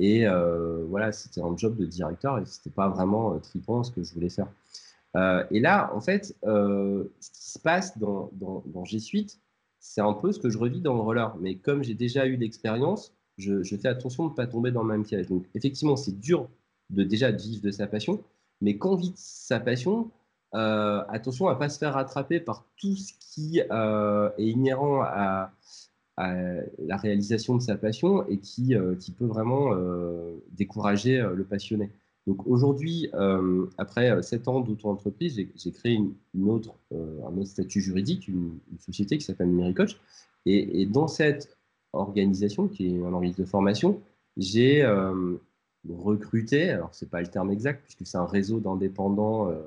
[0.00, 3.90] Et euh, voilà, c'était un job de directeur et c'était pas vraiment euh, tripant ce
[3.90, 4.48] que je voulais faire.
[5.14, 9.38] Euh, et là, en fait, ce qui se passe dans, dans, G Suite,
[9.78, 11.36] c'est un peu ce que je revis dans le roller.
[11.40, 14.88] Mais comme j'ai déjà eu l'expérience, je, fais attention de ne pas tomber dans le
[14.88, 15.26] même piège.
[15.26, 16.48] Donc, effectivement, c'est dur
[16.88, 18.24] de déjà vivre de sa passion.
[18.62, 20.10] Mais quand on vit sa passion,
[20.52, 23.68] attention à ne pas se faire rattraper par tout ce qui est
[24.38, 25.52] inhérent à,
[26.16, 31.90] la réalisation de sa passion et qui, euh, peut vraiment euh, décourager euh, le passionné.
[32.26, 33.10] Donc aujourd'hui,
[33.78, 35.98] après sept ans d'auto-entreprise, j'ai créé
[36.34, 39.98] une, autre, un autre statut juridique, une, société qui s'appelle Numéricoach.
[40.44, 41.56] Et, et, dans cette
[41.94, 44.02] organisation, qui est un organisme de formation,
[44.36, 44.84] j'ai
[45.88, 49.62] recruté, alors ce n'est pas le terme exact, puisque c'est un réseau d'indépendants euh,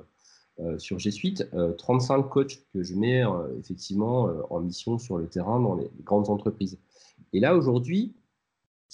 [0.78, 1.48] sur G Suite,
[1.78, 5.90] 35 euh, coachs que je mets euh, effectivement en mission sur le terrain dans les
[6.04, 6.78] grandes entreprises.
[7.32, 8.14] Et là, aujourd'hui,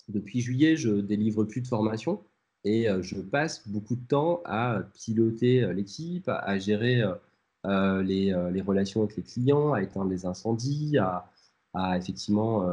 [0.08, 2.20] depuis juillet, je délivre plus de formation
[2.64, 7.02] et je passe beaucoup de temps à piloter l'équipe, à gérer
[7.64, 12.66] les, relations avec les clients, à éteindre les incendies, à, effectivement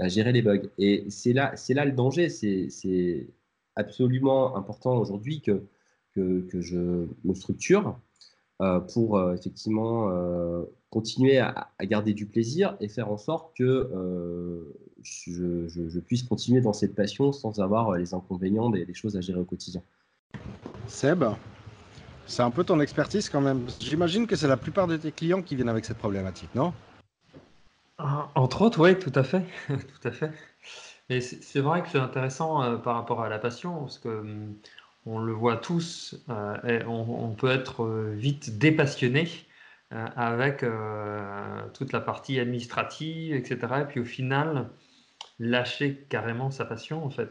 [0.00, 0.68] gérer les bugs.
[0.78, 2.28] Et c'est là, là le danger.
[2.28, 3.26] C'est
[3.76, 5.66] absolument important aujourd'hui que,
[6.16, 7.92] je me structure euh,
[8.58, 13.90] pour euh, effectivement euh, continuer à, garder du plaisir et faire en sorte que
[15.02, 19.44] je, puisse continuer dans cette passion sans avoir les inconvénients des, choses à gérer au
[19.44, 19.82] quotidien.
[20.86, 21.24] Seb,
[22.26, 23.66] c'est un peu ton expertise quand même.
[23.80, 26.72] J'imagine que c'est la plupart de tes clients qui viennent avec cette problématique, non?
[27.98, 29.44] Entre autres, oui, tout à fait.
[29.68, 30.30] tout à fait.
[31.10, 34.54] Et c'est vrai que c'est intéressant par rapport à la passion, parce que hum,
[35.06, 39.28] on le voit tous, euh, et on, peut être euh, vite dépassionné
[39.92, 40.64] euh, avec
[41.74, 43.58] toute la partie administrative, etc.
[43.82, 44.68] Et puis au final,
[45.38, 47.30] lâcher carrément sa passion, en fait,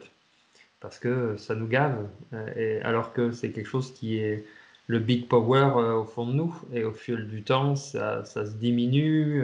[0.79, 2.07] parce que ça nous gave,
[2.55, 4.45] et, alors que c'est quelque chose qui est
[4.87, 9.43] le big power au fond de nous, et au fil du temps, ça, se diminue,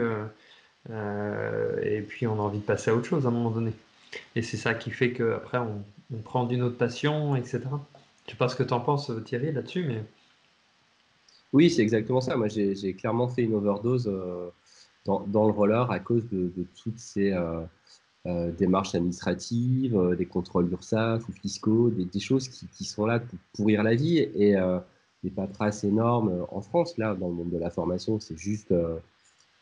[0.88, 3.72] et puis on a envie de passer à autre chose à un moment donné.
[4.36, 7.60] Et c'est ça qui fait qu'après, on, on prend d'une autre passion, etc.
[8.26, 10.04] Je sais pas ce que tu en penses, Thierry, là-dessus, mais.
[11.52, 12.36] Oui, c'est exactement ça.
[12.36, 14.50] Moi, j'ai clairement fait une overdose euh,
[15.04, 17.62] dans, le roller à cause de, toutes ces euh,
[18.26, 23.82] euh, démarches administratives, des contrôles URSAF ou fiscaux, des, choses qui, sont là pour pourrir
[23.82, 24.54] la vie et
[25.24, 26.96] des paperasses énormes en France.
[26.98, 28.72] Là, dans le monde de la formation, c'est juste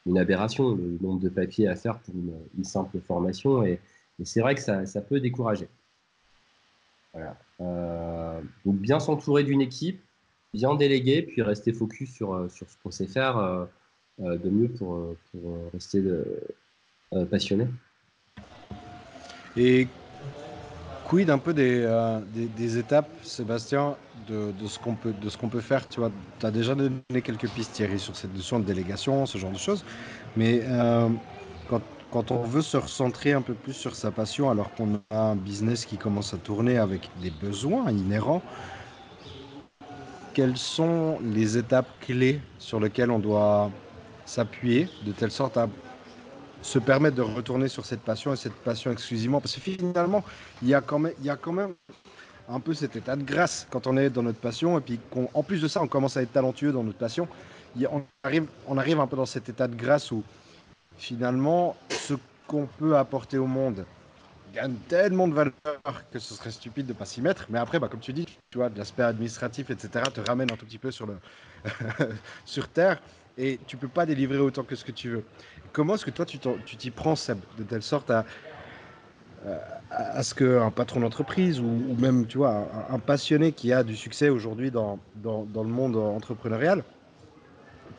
[0.04, 3.62] une aberration, le nombre de papiers à faire pour une, simple formation.
[3.62, 3.80] Et,
[4.24, 5.68] c'est vrai que ça, ça peut décourager.
[7.14, 7.38] Voilà.
[7.60, 10.00] Euh, donc bien s'entourer d'une équipe,
[10.54, 13.66] bien déléguer, puis rester focus sur, euh, sur ce qu'on sait faire euh,
[14.18, 16.02] de mieux pour, pour rester
[17.30, 17.66] passionné.
[19.56, 19.88] Et
[21.08, 21.86] quid un peu des,
[22.32, 23.96] des, étapes, Sébastien,
[24.28, 25.88] de, de ce qu'on peut, de peut faire?
[25.88, 26.10] Tu vois,
[26.42, 29.84] as déjà donné quelques pistes, Thierry, sur cette notion de délégation, ce genre de choses.
[30.36, 30.64] Mais
[32.10, 35.36] quand on veut se recentrer un peu plus sur sa passion alors qu'on a un
[35.36, 38.42] business qui commence à tourner avec des besoins inhérents,
[40.34, 43.70] quelles sont les étapes clés sur lesquelles on doit
[44.24, 45.68] s'appuyer de telle sorte à
[46.62, 49.40] se permettre de retourner sur cette passion et cette passion exclusivement?
[49.40, 50.24] Parce que finalement,
[50.62, 51.74] il y a quand même,
[52.48, 55.42] un peu cet état de grâce quand on est dans notre passion et puis qu'en
[55.42, 57.28] plus de ça, on commence à être talentueux dans notre passion.
[57.90, 60.22] On arrive, on arrive un peu dans cet état de grâce où
[60.98, 62.14] finalement, ce
[62.46, 63.84] qu'on peut apporter au monde
[64.52, 65.52] gagne tellement de valeur
[66.10, 67.46] que ce serait stupide de ne pas s'y mettre.
[67.50, 70.66] Mais après, bah, comme tu dis, tu vois, l'aspect administratif, etc., te ramène un tout
[70.66, 71.16] petit peu sur, le
[72.44, 73.00] sur Terre
[73.36, 75.24] et tu peux pas délivrer autant que ce que tu veux.
[75.72, 78.24] Comment est-ce que toi, tu t'y prends, Seb, de telle sorte à,
[79.90, 84.28] à ce qu'un patron d'entreprise ou, même, tu vois, un, passionné qui a du succès
[84.28, 86.84] aujourd'hui dans, dans, le monde entrepreneurial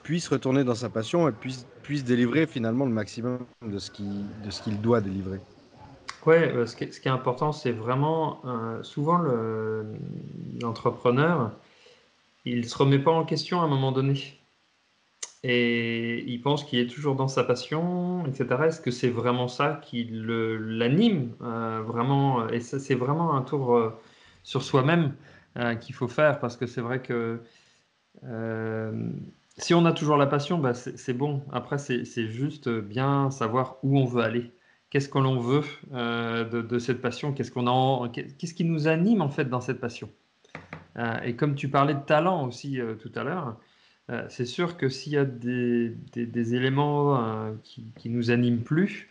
[0.03, 4.79] puisse retourner dans sa passion et puisse puisse délivrer finalement le maximum de ce qu'il
[4.79, 5.39] doit délivrer.
[6.27, 9.17] Oui, euh, ce, qui est, important, c'est vraiment euh, souvent
[10.61, 11.51] l'entrepreneur,
[12.45, 14.39] il ne se remet pas en question à un moment donné.
[15.41, 18.65] Et il pense qu'il est toujours dans sa passion, etc.
[18.67, 23.93] Est-ce que c'est vraiment ça qui l'anime euh, vraiment Et ça, c'est vraiment un tour
[24.43, 25.15] sur soi-même
[25.81, 27.39] qu'il faut faire parce que c'est vrai que
[29.59, 31.43] si on a toujours la passion, bah, c'est bon.
[31.51, 34.51] Après, c'est juste bien savoir où on veut aller.
[34.89, 37.33] Qu'est-ce que l'on veut euh, de, cette passion?
[37.33, 40.09] Qu'est-ce qu'on Qu'est-ce qui nous anime en fait dans cette passion?
[40.97, 43.57] Euh, Et comme tu parlais de talent aussi euh, tout à l'heure,
[44.27, 45.93] c'est sûr que s'il y a des,
[46.55, 49.07] éléments qui, qui nous animent plus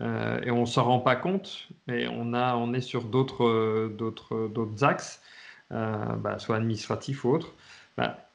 [0.00, 5.22] et on s'en rend pas compte, mais on a, on est sur d'autres d'autres axes,
[5.70, 7.54] bah, soit administratifs ou autres.
[7.96, 8.29] Bah,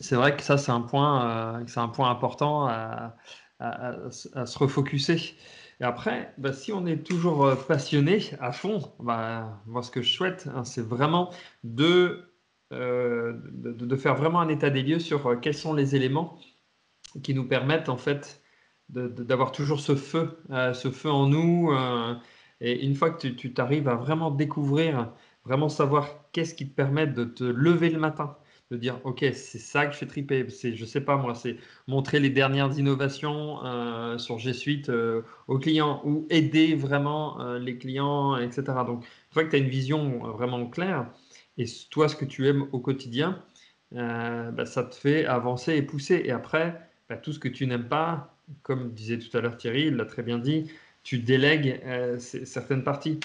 [0.00, 3.16] c'est vrai que ça, c'est un point, euh, c'est un point important à,
[4.12, 5.34] se refocuser.
[5.80, 10.02] Et après, bah, si on est toujours euh, passionné à fond, bah, moi, ce que
[10.02, 11.30] je souhaite, hein, c'est vraiment
[11.64, 12.30] de,
[12.72, 16.38] euh, de, faire vraiment un état des lieux sur quels sont les éléments
[17.22, 18.42] qui nous permettent, en fait,
[18.90, 21.72] d'avoir toujours ce feu, ce feu en nous.
[22.60, 25.12] et une fois que tu t'arrives à vraiment découvrir,
[25.44, 28.36] vraiment savoir qu'est-ce qui te permet de te lever le matin,
[28.70, 30.48] de dire ok c'est ça que je fais triper.
[30.50, 31.56] C'est je sais pas moi c'est
[31.86, 37.58] montrer les dernières innovations euh, sur G Suite euh, aux clients ou aider vraiment euh,
[37.58, 41.06] les clients etc donc une fois que tu as une vision vraiment claire.
[41.58, 43.42] Et toi ce que tu aimes au quotidien
[43.92, 46.22] bah, ça te fait avancer et pousser.
[46.24, 49.86] Et après bah, tout ce que tu n'aimes pas comme disait tout à l'heure Thierry
[49.86, 50.70] il l'a très bien dit
[51.04, 51.80] tu délègues
[52.18, 53.20] certaines parties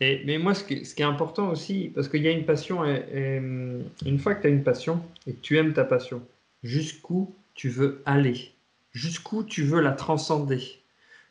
[0.00, 4.18] mais moi, ce qui, est important aussi, parce qu'il y a une passion, et, une
[4.18, 6.22] fois que tu as une passion et que tu aimes ta passion,
[6.62, 8.52] jusqu'où tu veux aller,
[8.92, 10.82] jusqu'où tu veux la transcender,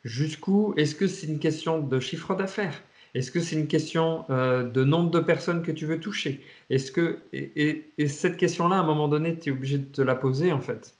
[0.04, 2.82] jusqu'où est-ce que c'est une question de chiffre d'affaires?
[3.14, 6.42] Est-ce que c'est une question euh, de nombre de personnes que tu veux toucher?
[6.70, 10.14] Est-ce que et, cette question-là, à un moment donné, tu es obligé de te la
[10.14, 10.96] poser en fait,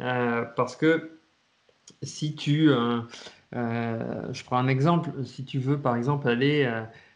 [0.00, 1.18] euh, parce que
[2.02, 3.00] si tu, euh,
[3.52, 6.66] je prends un exemple, si tu veux par exemple aller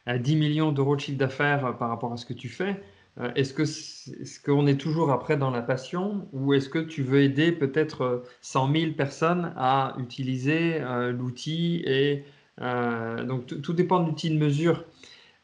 [0.06, 2.82] à 10 millions d'euros de chiffre d'affaires euh, par rapport à ce que tu fais,
[3.20, 7.02] euh, est-ce que est-ce qu'on est toujours après dans la passion ou est-ce que tu
[7.02, 10.80] veux aider peut-être 100 euh, 000 personnes à utiliser
[11.12, 12.24] l'outil et
[12.58, 14.84] donc tout dépend de l'outil de mesure.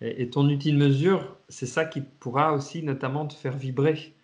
[0.00, 4.14] Et, ton outil de mesure c'est ça qui pourra aussi notamment te faire vibrer.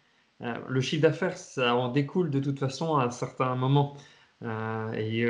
[0.41, 3.97] Le chiffre d'affaires ça en découle de toute façon à un certain moment
[4.45, 5.21] et,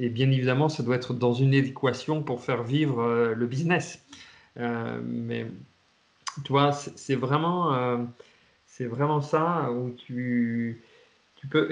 [0.00, 4.04] et, bien évidemment ça doit être dans une équation pour faire vivre le business.
[4.58, 5.46] Euh, mais
[6.44, 7.98] tu vois, c'est vraiment, euh,
[8.66, 10.82] c'est vraiment ça où tu,
[11.50, 11.68] peux,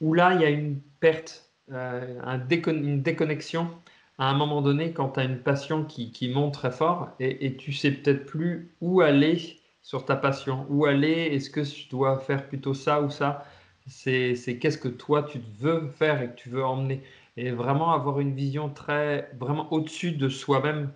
[0.00, 3.70] où, là il y a une perte, euh, un une déconnexion
[4.18, 7.46] à un moment donné quand tu as une passion qui, qui, monte très fort et,
[7.46, 11.88] et tu sais peut-être plus où aller sur ta passion, où aller, est-ce que je
[11.88, 13.46] dois faire plutôt ça ou ça?
[13.86, 17.02] C'est qu'est-ce que toi tu veux faire et que tu veux emmener.
[17.36, 20.90] Et vraiment avoir une vision très, vraiment au-dessus de soi-même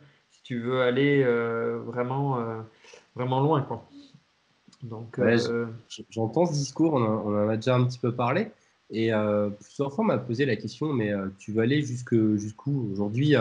[0.50, 2.60] tu veux aller euh, vraiment, euh,
[3.14, 3.62] vraiment loin.
[3.62, 3.88] Quoi.
[4.82, 5.66] Donc, euh,
[6.10, 8.48] J'entends ce discours, on, en a déjà un petit peu parlé.
[8.90, 9.12] Et
[9.60, 12.90] plusieurs fois, on m'a posé la question, mais tu veux aller jusqu'où?
[12.92, 13.36] Aujourd'hui,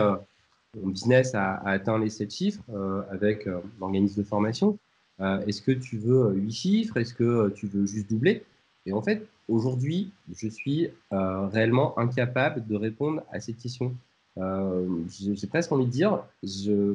[0.80, 2.62] mon business a, atteint les 7 chiffres
[3.10, 3.48] avec
[3.80, 4.78] l'organisme de formation.
[5.18, 6.96] Est-ce que tu veux 8 chiffres?
[6.96, 8.44] Est-ce que tu veux juste doubler?
[8.86, 13.94] Et en fait, aujourd'hui, je suis réellement incapable de répondre à cette question.
[14.38, 16.22] Euh, j'ai presque envie de dire,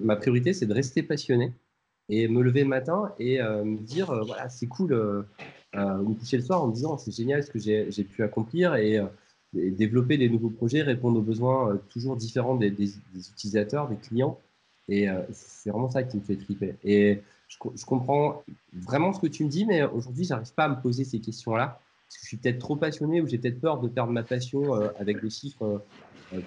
[0.04, 1.54] ma priorité, c'est de rester passionné
[2.10, 5.26] et me lever le matin et euh, me dire, euh, voilà, c'est cool,
[5.74, 9.02] me coucher le soir en me disant, c'est génial ce que j'ai pu accomplir et,
[9.54, 14.38] développer des nouveaux projets, répondre aux besoins toujours différents des, utilisateurs, des clients.
[14.90, 16.76] Et c'est vraiment ça qui me fait triper.
[16.84, 20.70] Et je, je, comprends vraiment ce que tu me dis, mais aujourd'hui, j'arrive pas à
[20.70, 21.80] me poser ces questions-là.
[22.08, 24.74] Parce que je suis peut-être trop passionné ou j'ai peut-être peur de perdre ma passion
[25.00, 25.82] avec des chiffres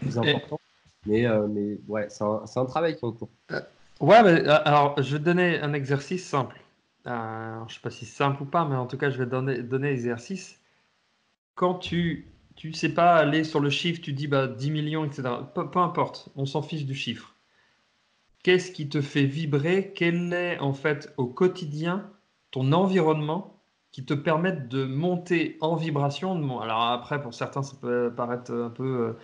[0.01, 0.60] plus importants.
[1.06, 3.30] Mais, euh, mais ouais, c'est un, un, travail qui est en cours.
[3.52, 3.60] Euh,
[4.01, 6.60] ouais, mais, euh, alors je vais donner un exercice simple.
[7.06, 9.26] je ne sais pas si c'est simple ou pas, mais en tout cas, je vais
[9.26, 10.60] donner, donner l'exercice.
[11.55, 15.22] Quand tu tu sais pas aller sur le chiffre, tu dis bah, 10 millions, etc.
[15.55, 17.36] Peu, peu importe, on s'en fiche du chiffre.
[18.43, 19.93] Qu'est-ce qui te fait vibrer?
[19.94, 22.10] Quel est en fait au quotidien
[22.51, 23.57] ton environnement
[23.98, 28.70] qui te permettent de monter en vibration Alors après, pour certains, ça peut paraître un
[28.70, 29.16] peu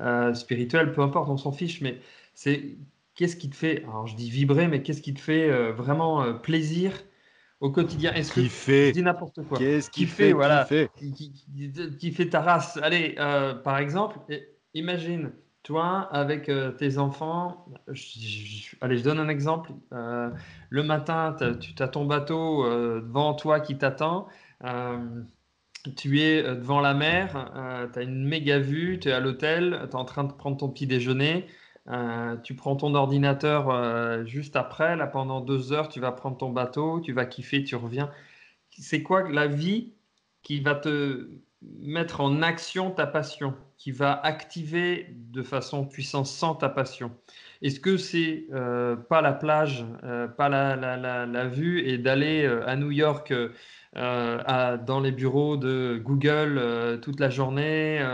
[0.00, 1.98] euh, spirituel, peu importe, on s'en fiche, mais
[2.32, 2.76] c'est
[3.16, 6.22] qu'est-ce qui te fait, alors je dis vibrer, mais qu'est-ce qui te fait euh, vraiment
[6.22, 6.92] euh, plaisir
[7.58, 8.12] au quotidien?
[8.12, 9.58] Est-ce que fait dis n'importe quoi?
[9.58, 12.78] Qu'est-ce qui, fait, voilà, qui fait, qui, fait ta race?
[12.84, 13.16] Allez,
[13.64, 14.20] par exemple,
[14.74, 15.32] imagine
[15.62, 17.66] toi avec tes enfants.
[18.80, 19.72] allez, je donne un exemple.
[19.90, 22.64] le matin, tu as ton bateau
[23.00, 24.28] devant toi qui t'attend
[25.96, 29.20] tu es euh, devant la mer, euh, tu as une méga vue, tu es à
[29.20, 31.46] l'hôtel, tu es en train de prendre ton petit déjeuner,
[31.88, 36.50] euh, tu prends ton ordinateur juste après, là pendant deux heures, tu vas prendre ton
[36.50, 38.10] bateau, tu vas kiffer, tu reviens.
[38.70, 39.92] C'est quoi la vie
[40.42, 41.28] qui va te
[41.62, 47.16] mettre en action ta passion, qui va activer de façon puissance sans ta passion
[47.62, 52.44] Est-ce que c'est euh, pas la plage, euh, pas la, la, la, vue et d'aller
[52.44, 53.32] euh, à New York
[53.94, 58.06] à, dans les bureaux de Google toute la journée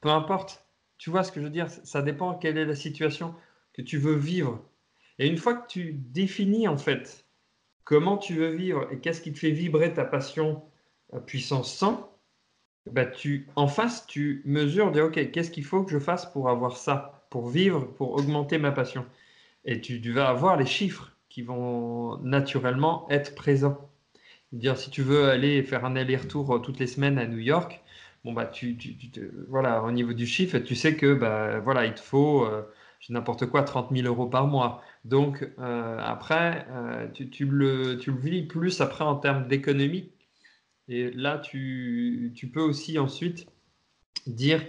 [0.00, 0.64] Peu importe.
[0.96, 1.68] Tu vois ce que je veux dire?
[1.68, 3.34] Ça dépend quelle est la situation
[3.74, 4.64] que tu veux vivre.
[5.18, 7.26] Et une fois que tu définis en fait
[7.84, 10.62] comment tu veux vivre et qu'est-ce qui te fait vibrer ta passion
[11.26, 12.09] puissance 100,
[12.86, 16.48] bah, tu, en face, tu mesures, dis, OK, qu'est-ce qu'il faut que je fasse pour
[16.48, 19.04] avoir ça, pour vivre, pour augmenter ma passion?
[19.64, 23.90] Et tu, vas avoir les chiffres qui vont naturellement être présents.
[24.52, 27.80] Dire, si tu veux aller faire un aller-retour euh, toutes les semaines à New York,
[28.24, 28.76] bon, bah, tu,
[29.48, 32.62] voilà, au niveau du chiffre, tu sais que bah, voilà, il te faut euh,
[33.10, 34.82] n'importe quoi 30 000 euros par mois.
[35.04, 36.66] Donc, euh, après,
[37.14, 40.10] tu, le, tu le vis plus après en termes d'économie
[40.90, 43.46] et là, tu, peux aussi ensuite
[44.26, 44.60] dire,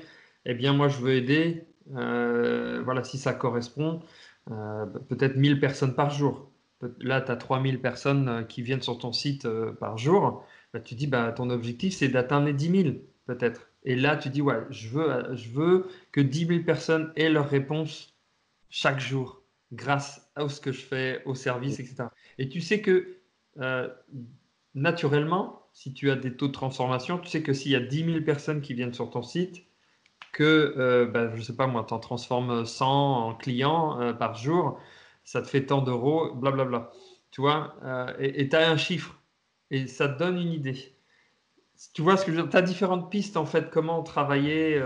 [0.45, 1.65] eh bien, moi, je veux aider,
[1.95, 4.01] euh, voilà, si ça correspond,
[4.51, 6.51] euh, peut-être 1000 personnes par jour.
[6.99, 9.47] Là, tu as 3000 personnes euh, qui viennent sur ton site
[9.79, 10.45] par jour.
[10.73, 12.95] Bah, tu dis, bah, ton objectif, c'est d'atteindre les 10 000,
[13.25, 13.71] peut-être.
[13.83, 17.49] Et là, tu dis, ouais, je veux, je veux que 10 000 personnes aient leur
[17.49, 18.15] réponse
[18.69, 19.41] chaque jour
[19.71, 22.03] grâce à ce que je fais, au service, etc.
[22.37, 23.17] Et tu sais que
[24.75, 28.05] naturellement, si tu as des taux de transformation, tu sais que s'il y a 10
[28.05, 29.63] 000 personnes qui viennent sur ton site,
[30.33, 34.13] que, euh, bah, je ne sais pas moi, tu en transformes 100 en clients euh,
[34.13, 34.79] par jour,
[35.23, 36.91] ça te fait tant d'euros, blablabla.
[37.31, 39.19] Tu vois, euh, et tu as un chiffre
[39.71, 40.95] et ça te donne une idée.
[41.93, 42.51] Tu vois ce que je veux dire?
[42.51, 44.79] Tu as différentes pistes en fait, comment travailler.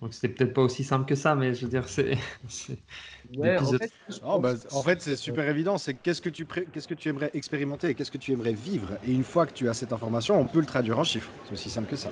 [0.00, 2.16] Donc c'était peut-être pas aussi simple que ça, mais je veux dire, c'est.
[3.36, 3.56] Ouais,
[4.40, 5.76] bah, en fait, c'est super évident.
[5.76, 8.98] C'est qu'est-ce que tu qu'est-ce que tu aimerais expérimenter et qu'est-ce que tu aimerais vivre.
[9.04, 11.30] Et une fois que tu as cette information, on peut le traduire en chiffres.
[11.44, 12.10] C'est aussi simple que ça.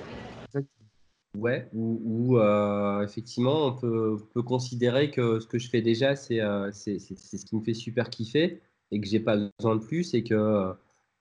[1.35, 6.39] Ouais, ou, euh, effectivement, on peut, peut, considérer que ce que je fais déjà, c'est
[6.39, 8.61] euh, c'est ce qui me fait super kiffer
[8.91, 10.73] et que j'ai pas besoin de plus et que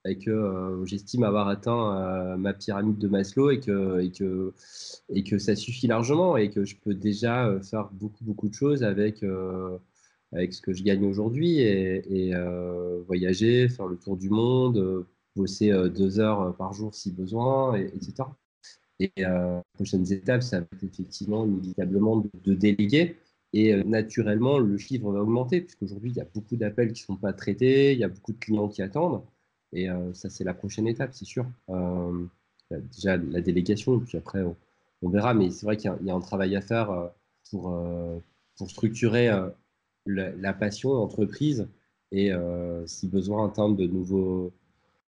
[0.08, 4.52] et que euh, j'estime avoir atteint euh, ma pyramide de Maslow et que, et, que,
[5.08, 8.54] et que ça suffit largement et que je peux déjà euh, faire beaucoup, beaucoup de
[8.54, 9.24] choses avec,
[10.32, 12.32] avec ce que je gagne aujourd'hui et,
[13.06, 18.28] voyager, faire le tour du monde, bosser deux heures par jour si besoin, et, etc.
[18.98, 19.26] Et les
[19.74, 23.16] prochaines étapes, ça va être effectivement inévitablement de, de déléguer.
[23.52, 27.16] Et naturellement, le chiffre va augmenter, puisqu'aujourd'hui, il y a beaucoup d'appels qui ne sont
[27.16, 29.22] pas traités, il y a beaucoup de clients qui attendent.
[29.76, 31.44] Et euh, ça, c'est la prochaine étape, c'est sûr.
[31.68, 32.26] Euh,
[32.70, 34.42] déjà, la délégation, puis après,
[35.02, 35.34] on, verra.
[35.34, 37.08] Mais c'est vrai qu'il y, a un travail à faire euh,
[37.50, 39.30] pour, structurer
[40.06, 41.68] la, passion entreprise
[42.10, 42.32] et
[42.86, 44.50] si besoin atteindre de nouveaux,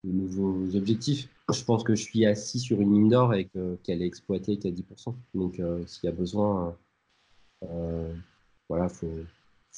[0.04, 1.30] de nouveaux objectifs.
[1.54, 3.48] Je pense que je suis assis sur une mine d'or et
[3.84, 5.14] qu'elle est exploitée qu'à 10%.
[5.36, 6.76] Donc s'il y a besoin,
[7.62, 9.12] voilà, il faut,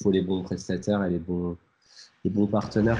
[0.02, 1.58] faut, les bons prestataires et les bons,
[2.24, 2.98] les bons partenaires.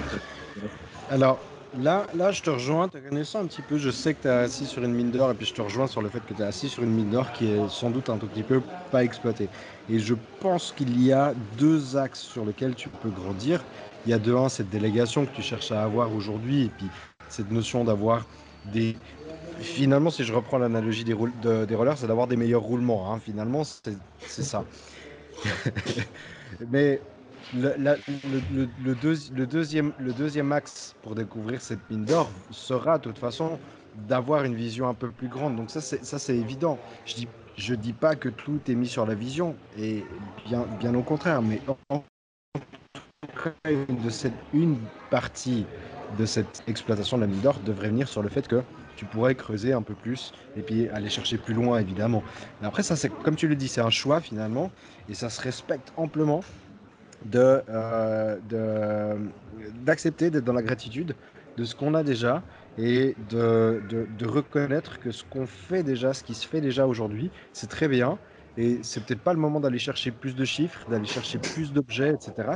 [1.09, 1.41] Alors,
[1.75, 4.31] Là, là, je te rejoins, te connaissant un petit peu, je sais que tu es
[4.31, 6.41] assis sur une mine d'or et puis je te rejoins sur le fait que tu
[6.41, 9.05] es assis sur une mine d'or qui est sans doute un tout petit peu pas
[9.05, 9.51] exploitée.
[9.87, 13.67] Et je pense qu'il y a deux axes sur lesquels tu peux grandir.
[14.07, 16.91] Il y a de un, cette délégation que tu cherches à avoir aujourd'hui et puis
[17.29, 18.29] cette notion d'avoir
[18.65, 19.03] des...
[19.61, 21.15] Finalement, si je reprends l'analogie des,
[21.67, 23.13] des rollers, c'est d'avoir des meilleurs roulements.
[23.13, 23.21] Hein.
[23.21, 24.69] Finalement, c'est ça.
[26.69, 27.05] Mais
[27.55, 28.95] le,
[30.13, 33.59] deuxième, axe pour découvrir cette mine d'or sera de toute façon
[34.09, 35.57] d'avoir une vision un peu plus grande.
[35.57, 36.79] Donc ça, c'est évident.
[37.07, 40.05] Je dis, dis pas que tout est mis sur la vision, et
[40.47, 41.61] bien, bien au contraire, mais
[41.91, 42.03] en,
[43.89, 44.77] de cette, une
[45.11, 45.65] partie
[46.19, 48.63] de cette exploitation de la mine d'or devrait venir sur le fait que
[48.97, 52.23] tu pourrais creuser un peu plus et puis aller chercher plus loin, évidemment.
[52.63, 54.71] Après, ça, c'est comme tu le dis, c'est un choix finalement,
[55.09, 56.43] et ça se respecte amplement
[57.35, 59.17] euh,
[59.85, 61.15] d'accepter d'être dans la gratitude
[61.57, 62.43] de ce qu'on a déjà
[62.79, 67.31] et de, de, reconnaître que ce qu'on fait déjà, ce qui se fait déjà aujourd'hui,
[67.53, 68.19] c'est très bien.
[68.57, 72.11] Et c'est peut-être pas le moment d'aller chercher plus de chiffres, d'aller chercher plus d'objets,
[72.15, 72.51] etc.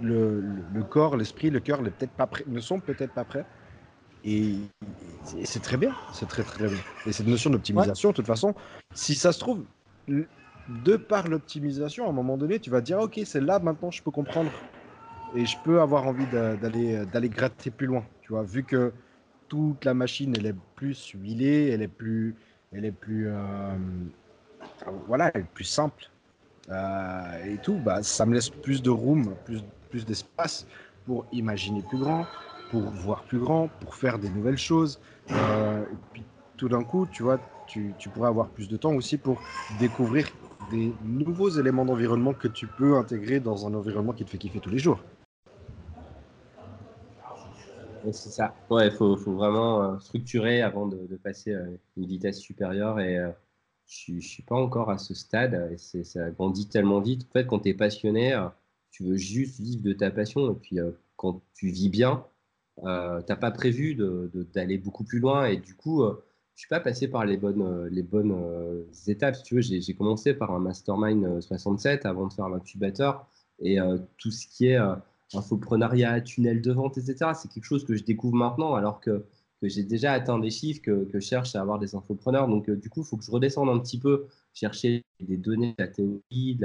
[0.00, 0.42] Le,
[0.74, 1.80] le, corps, l'esprit, le cœur
[2.16, 3.46] pas ne sont peut-être pas prêts.
[4.24, 4.56] Et,
[5.44, 6.78] c'est très bien, c'est très très bien.
[7.06, 8.54] Et cette notion d'optimisation, de toute façon,
[8.94, 9.64] si ça se trouve,
[10.68, 14.02] de par l'optimisation, à un moment donné, tu vas dire, ok, c'est là maintenant, je
[14.02, 14.52] peux comprendre
[15.34, 18.04] et je peux avoir envie d'aller d'aller gratter plus loin.
[18.20, 18.92] Tu vois, vu que
[19.48, 22.36] toute la machine, elle est plus huilée, elle est plus,
[22.72, 23.76] elle est plus, euh,
[25.06, 26.10] voilà, elle est plus simple
[26.70, 27.78] euh, et tout.
[27.78, 30.66] Bah, ça me laisse plus de room, plus, plus d'espace
[31.04, 32.28] pour imaginer plus grand,
[32.68, 35.00] pour voir plus grand, pour faire des nouvelles choses.
[35.30, 36.24] Euh, et puis,
[36.56, 40.28] tout d'un coup, tu vois, tu pourrais avoir plus de temps aussi pour découvrir
[40.72, 44.58] des nouveaux éléments d'environnement que tu peux intégrer dans un environnement qui te fait kiffer
[44.58, 44.98] tous les jours.
[48.10, 48.54] C'est ça.
[48.70, 51.62] Ouais, faut, vraiment euh, structurer avant de, passer à
[51.96, 52.98] une vitesse supérieure.
[52.98, 53.30] Et euh,
[53.86, 55.70] je ne suis pas encore à ce stade.
[55.72, 57.26] Et ça grandit tellement vite.
[57.30, 58.48] En fait, quand tu es passionné, euh,
[58.90, 60.52] tu veux juste vivre de ta passion.
[60.52, 60.78] Et puis,
[61.16, 62.24] quand tu vis bien,
[62.84, 63.96] euh, tu n'as pas prévu
[64.52, 65.46] d'aller beaucoup plus loin.
[65.46, 66.02] Et du coup,
[66.62, 68.36] suis pas passé par les bonnes, les bonnes
[69.06, 69.36] étapes.
[69.36, 73.26] Si tu veux, j'ai commencé par un mastermind 67 avant de faire l'incubateur.
[73.60, 73.78] Et
[74.18, 74.78] tout ce qui est
[75.34, 77.32] infoprenariat, tunnel de vente, etc.
[77.34, 79.24] C'est quelque chose que je découvre maintenant alors que,
[79.60, 82.48] que j'ai déjà atteint des chiffres, que, que, je cherche à avoir des infopreneurs.
[82.48, 85.74] Donc, euh, du coup, il faut que je redescende un petit peu, chercher des données,
[85.78, 86.58] la théorie,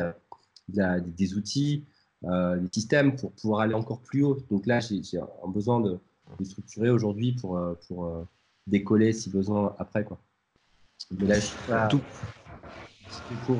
[0.67, 1.83] des outils,
[2.25, 4.37] euh, des systèmes pour pouvoir aller encore plus haut.
[4.49, 5.99] Donc là, j'ai un besoin de,
[6.39, 8.23] de structurer aujourd'hui pour, euh, pour euh,
[8.67, 10.03] décoller si besoin après.
[10.03, 10.19] Quoi.
[11.11, 11.87] Mais là, je suis pas...
[11.87, 12.01] Tout.
[13.45, 13.57] Court,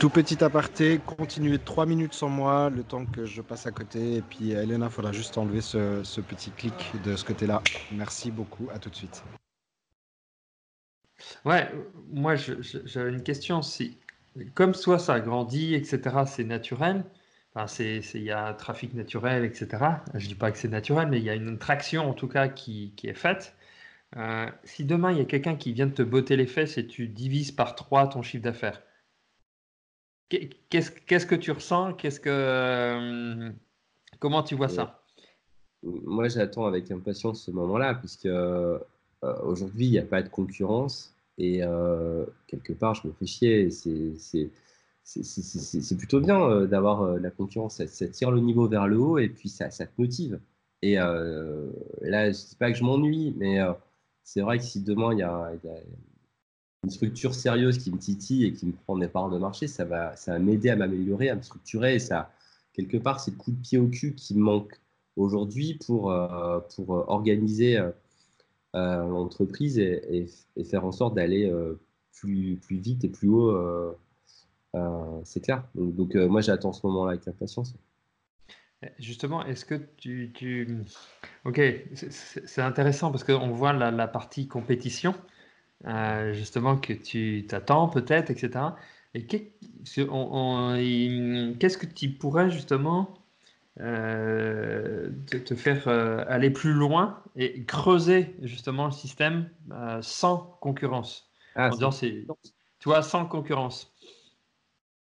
[0.00, 4.16] tout petit aparté, continuez trois minutes sans moi, le temps que je passe à côté.
[4.16, 6.72] Et puis, Elena, il faudra juste enlever ce, ce, petit clic
[7.04, 7.62] de ce côté-là.
[7.92, 9.22] Merci beaucoup, à tout de suite.
[11.44, 11.70] Ouais,
[12.10, 13.60] moi, j'avais une question.
[13.60, 13.98] Si,
[14.54, 17.04] comme soit ça grandit, etc., c'est naturel.
[17.54, 19.68] Enfin, il y a un trafic naturel, etc.
[20.14, 22.28] Je ne dis pas que c'est naturel, mais il y a une traction, en tout
[22.28, 23.54] cas, qui, qui est faite.
[24.16, 26.86] Euh, si demain, il y a quelqu'un qui vient de te botter les fesses et
[26.86, 28.82] tu divises par trois ton chiffre d'affaires,
[30.68, 31.94] Qu'est-ce que tu ressens?
[31.94, 33.50] Qu'est-ce que euh,
[34.20, 35.02] comment tu vois ça?
[35.82, 38.78] Moi, j'attends avec impatience ce moment-là, puisque euh,
[39.42, 43.70] aujourd'hui, il n'y a pas de concurrence et euh, quelque part, je me fais chier.
[43.70, 44.50] C'est
[45.96, 47.84] plutôt bien d'avoir la concurrence.
[47.84, 50.40] Ça, tire le niveau vers le haut et puis ça, te motive.
[50.82, 51.12] Et là,
[52.02, 53.58] je ne dis pas que je m'ennuie, mais
[54.22, 55.52] c'est vrai que si demain il y a,
[56.84, 59.84] une structure sérieuse qui me titille et qui me prend des parts de marché, ça
[59.84, 61.96] va, ça va m'aider à m'améliorer, à me structurer.
[61.96, 62.32] Et ça,
[62.72, 64.80] quelque part, c'est le coup de pied au cul qui me manque
[65.16, 67.92] aujourd'hui pour, euh, pour euh, organiser euh,
[68.74, 71.52] l'entreprise et, et, faire en sorte d'aller
[72.12, 73.96] plus, plus vite et plus haut.
[75.24, 75.64] C'est clair.
[75.74, 77.74] Donc, donc moi, j'attends ce moment-là avec impatience.
[78.98, 80.82] Justement, est-ce que tu, tu...
[81.44, 81.60] Ok,
[81.94, 85.14] c'est intéressant parce qu'on voit la, la partie compétition.
[85.86, 88.76] Euh, justement que tu t'attends peut-être, etc.
[89.14, 90.08] Et qu'est-ce
[91.78, 93.14] que tu pourrais justement
[93.80, 99.48] euh, te, faire euh, aller plus loin et creuser justement le système
[100.02, 101.30] sans concurrence?
[101.54, 102.26] Ah, en c'est,
[102.78, 103.89] tu vois, sans concurrence.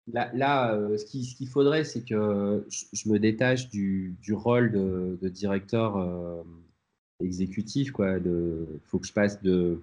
[0.08, 4.72] Là, là ce, qu'il, ce qu'il faudrait, c'est que je, me détache du, du rôle
[4.72, 6.44] de, de directeur
[7.20, 7.92] exécutif.
[7.98, 9.80] Il faut que je passe de,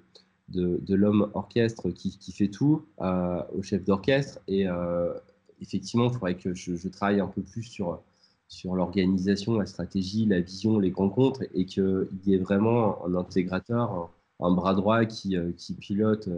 [0.50, 4.40] de, l'homme orchestre qui, fait tout euh, au chef d'orchestre.
[4.48, 5.14] Et euh,
[5.62, 8.02] effectivement, il faudrait que je, travaille un peu plus sur,
[8.48, 14.10] sur l'organisation, la stratégie, la vision, les rencontres, et qu'il y ait vraiment un intégrateur,
[14.40, 16.30] un, bras droit qui, euh, qui pilote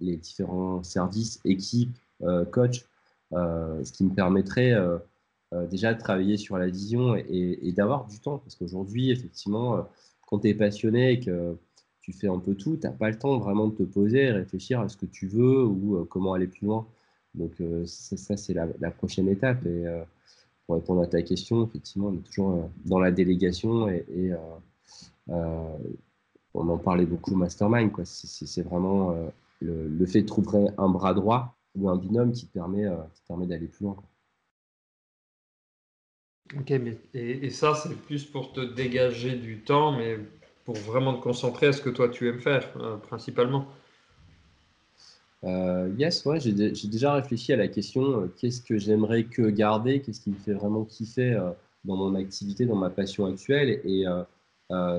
[0.00, 1.96] les différents services, équipes,
[2.50, 2.84] coach,
[3.32, 4.74] ce qui me permettrait
[5.70, 8.38] déjà de travailler sur la vision et, d'avoir du temps.
[8.38, 9.86] Parce qu'aujourd'hui, effectivement,
[10.26, 11.56] quand tu es passionné et que
[12.08, 14.32] tu fais un peu tout, tu n'as pas le temps vraiment de te poser et
[14.32, 16.86] réfléchir à ce que tu veux ou euh, comment aller plus loin.
[17.34, 19.66] Donc euh, ça, c'est la, prochaine étape.
[19.66, 20.02] Et euh,
[20.64, 24.32] pour répondre à ta question, effectivement, on est toujours dans la délégation et,
[26.54, 27.90] on en parlait beaucoup au mastermind.
[28.04, 29.14] C'est vraiment
[29.60, 32.86] le, fait de trouver un bras droit ou un binôme qui te permet,
[33.26, 33.96] permet d'aller plus loin.
[36.56, 40.18] Ok, mais et ça, c'est plus pour te dégager du temps, mais
[40.68, 43.66] pour vraiment te concentrer à ce que toi tu aimes faire, euh, principalement
[45.44, 50.02] euh, Yes, ouais, j'ai déjà réfléchi à la question euh, qu'est-ce que j'aimerais que garder,
[50.02, 51.40] qu'est-ce qui me fait vraiment kiffer
[51.86, 53.80] dans mon activité, dans ma passion actuelle.
[53.86, 54.04] Et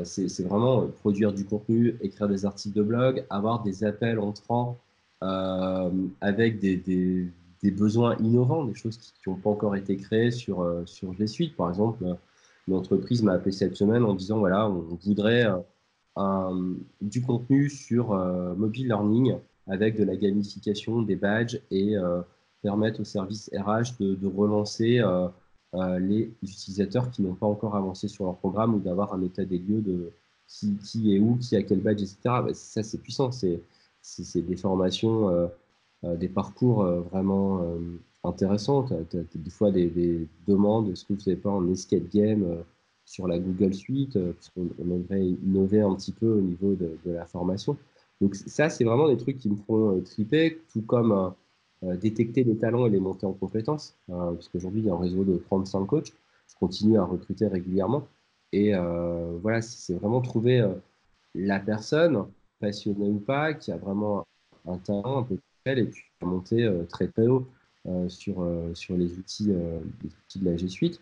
[0.06, 4.76] c'est vraiment produire du contenu, écrire des articles de blog, avoir des appels entrants
[5.22, 7.28] avec des, des,
[7.62, 11.56] des, besoins innovants, des choses qui n'ont pas encore été créées sur, sur les suites.
[11.56, 12.06] Par exemple,
[12.68, 15.46] l'entreprise m'a appelé cette semaine en disant voilà, on voudrait
[16.20, 19.38] euh, du contenu sur euh, mobile learning
[19.68, 22.22] avec de la gamification, des badges et euh,
[22.62, 25.02] permettre au service RH de, relancer
[25.74, 29.60] les utilisateurs qui n'ont pas encore avancé sur leur programme ou d'avoir un état des
[29.60, 30.12] lieux de
[30.48, 32.18] qui, qui, est où, qui a quel badge, etc.
[32.24, 33.32] Bah, ça, c'est puissant.
[33.32, 33.62] C'est
[34.36, 35.50] des formations,
[36.04, 37.62] des parcours vraiment
[38.24, 38.84] intéressant.
[38.84, 42.62] Tu as, des fois des, demandes est-ce que vous n'avez pas un escape game euh,
[43.06, 47.26] sur la Google Suite, parce qu'on aimerait innover un petit peu au niveau de, la
[47.26, 47.76] formation.
[48.22, 51.34] Donc ça, c'est vraiment des trucs qui me font triper, tout comme
[51.82, 55.24] détecter les talents et les monter en compétences, parce qu'aujourd'hui, il y a un réseau
[55.24, 56.14] de 35 coachs,
[56.48, 58.06] je continue à recruter régulièrement.
[58.52, 58.74] Et
[59.42, 60.64] voilà, c'est vraiment trouver
[61.34, 62.28] la personne,
[62.60, 64.26] passionnée ou pas, qui a vraiment
[64.68, 65.38] un talent un peu
[65.78, 67.48] et puis monter euh, très très haut
[67.88, 71.02] euh, sur, euh, sur les outils, les outils de la G Suite.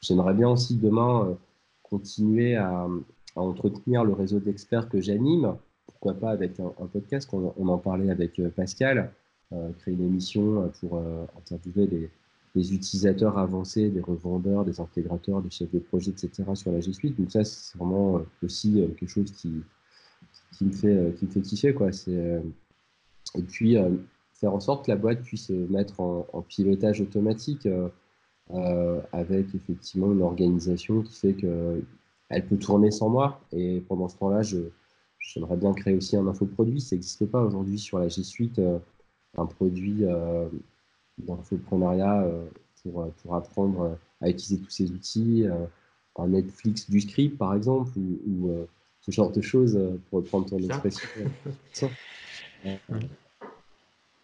[0.00, 1.36] J'aimerais bien aussi demain
[1.82, 2.88] continuer à,
[3.36, 5.56] entretenir le réseau d'experts que j'anime.
[5.86, 9.12] Pourquoi pas avec un, podcast, on, en parlait avec Pascal,
[9.78, 11.00] créer une émission pour
[11.38, 12.10] interviewer
[12.54, 16.42] des, utilisateurs avancés, des revendeurs, des intégrateurs, des chefs de projet, etc.
[16.54, 17.16] sur la G Suite.
[17.18, 19.62] Donc ça, c'est vraiment aussi quelque chose qui,
[20.52, 21.74] qui, me, fait, qui me fait kiffer.
[21.74, 21.92] Quoi.
[21.92, 22.42] C'est
[23.34, 23.90] et puis, euh,
[24.34, 27.88] faire en sorte que la boîte puisse se mettre en, pilotage automatique euh,
[28.52, 33.40] euh, avec effectivement une organisation qui fait qu'elle peut tourner sans moi.
[33.52, 34.42] Et pendant ce temps-là,
[35.18, 36.80] j'aimerais bien créer aussi un infoproduit.
[36.80, 38.60] Ça n'existe pas aujourd'hui sur la G Suite,
[39.36, 40.04] un produit
[41.18, 42.28] d'infoprenariat
[42.82, 45.46] pour, pour apprendre à utiliser tous ces outils,
[46.16, 48.50] un Netflix du script par exemple, ou,
[49.02, 51.08] ce genre de choses, pour reprendre ton expression.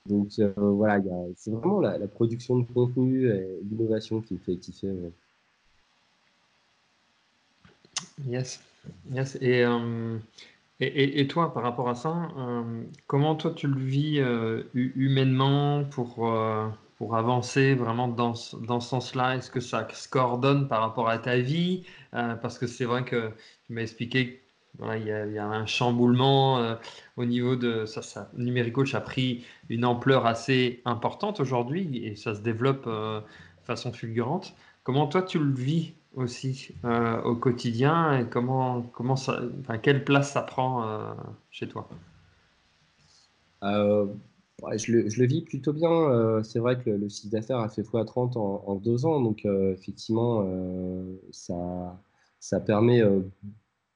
[0.09, 1.01] Donc euh, voilà,
[1.37, 4.93] c'est vraiment la, production de contenu et l'innovation qui me fait kiffer.
[8.27, 8.63] Yes.
[9.13, 9.39] yes.
[9.43, 10.19] Euh,
[10.81, 14.23] et, et, et, toi, par rapport à ça, euh, comment toi tu le vis
[14.75, 16.33] humainement pour,
[16.97, 19.37] pour avancer vraiment dans, dans ce sens-là?
[19.37, 21.85] Est-ce que ça se coordonne par rapport à ta vie?
[22.13, 23.31] Parce que c'est vrai que
[23.67, 24.41] tu m'as expliqué
[24.97, 26.75] il, y a, un chamboulement euh,
[27.17, 28.31] au niveau de ça, ça.
[28.37, 33.93] Numéricoach a pris une ampleur assez importante aujourd'hui et ça se développe euh, de façon
[33.93, 34.55] fulgurante.
[34.85, 39.41] Comment toi tu le vis aussi euh, au quotidien et comment, comment ça,
[39.83, 41.15] quelle place ça prend
[41.51, 41.89] chez toi?
[43.63, 46.43] Je, le, je, le, vis plutôt bien.
[46.43, 49.45] c'est vrai que le, le chiffre d'affaires a fait x30 en, en, deux ans, donc
[49.45, 50.49] effectivement,
[51.31, 52.01] ça,
[52.41, 53.03] ça permet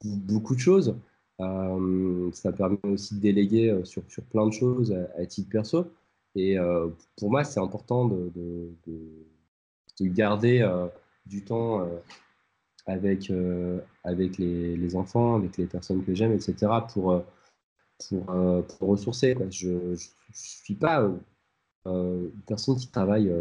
[0.03, 0.95] beaucoup de choses.
[1.41, 5.87] Euh, ça permet aussi de déléguer euh, sur, sur plein de choses à, titre perso.
[6.35, 10.67] Et euh, pour moi, c'est important de, de, garder
[11.25, 11.87] du temps
[12.87, 13.31] avec,
[14.03, 16.55] avec les, enfants, avec les personnes que j'aime, etc.
[16.91, 17.23] pour,
[18.09, 19.37] pour, pour ressourcer.
[19.51, 19.95] Je ne
[20.33, 21.09] suis pas
[21.85, 23.31] une personne qui travaille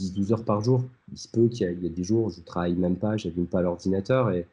[0.00, 0.84] 10-12 heures par jour.
[1.12, 3.28] Il se peut qu'il y, ait des jours où je ne travaille même pas, je
[3.28, 4.30] n'allume pas l'ordinateur.
[4.32, 4.46] Et,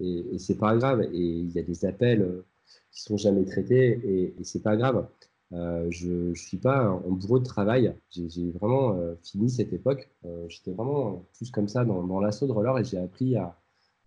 [0.00, 1.02] et, et c'est pas grave.
[1.12, 2.44] Et il y a des appels euh,
[2.92, 5.06] qui sont jamais traités et, et c'est pas grave.
[5.52, 7.94] Euh, je ne suis pas en bourreau de travail.
[8.10, 10.08] J'ai vraiment euh, fini cette époque.
[10.48, 13.56] J'étais vraiment plus comme ça dans, dans l'assaut de roller et j'ai appris à,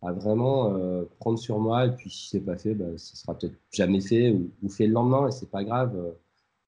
[0.02, 0.78] vraiment
[1.20, 1.86] prendre sur moi.
[1.88, 4.94] Et puis, si c'est pas fait, bah, ce sera peut-être jamais fait ou, fait le
[4.94, 5.94] lendemain et c'est pas grave.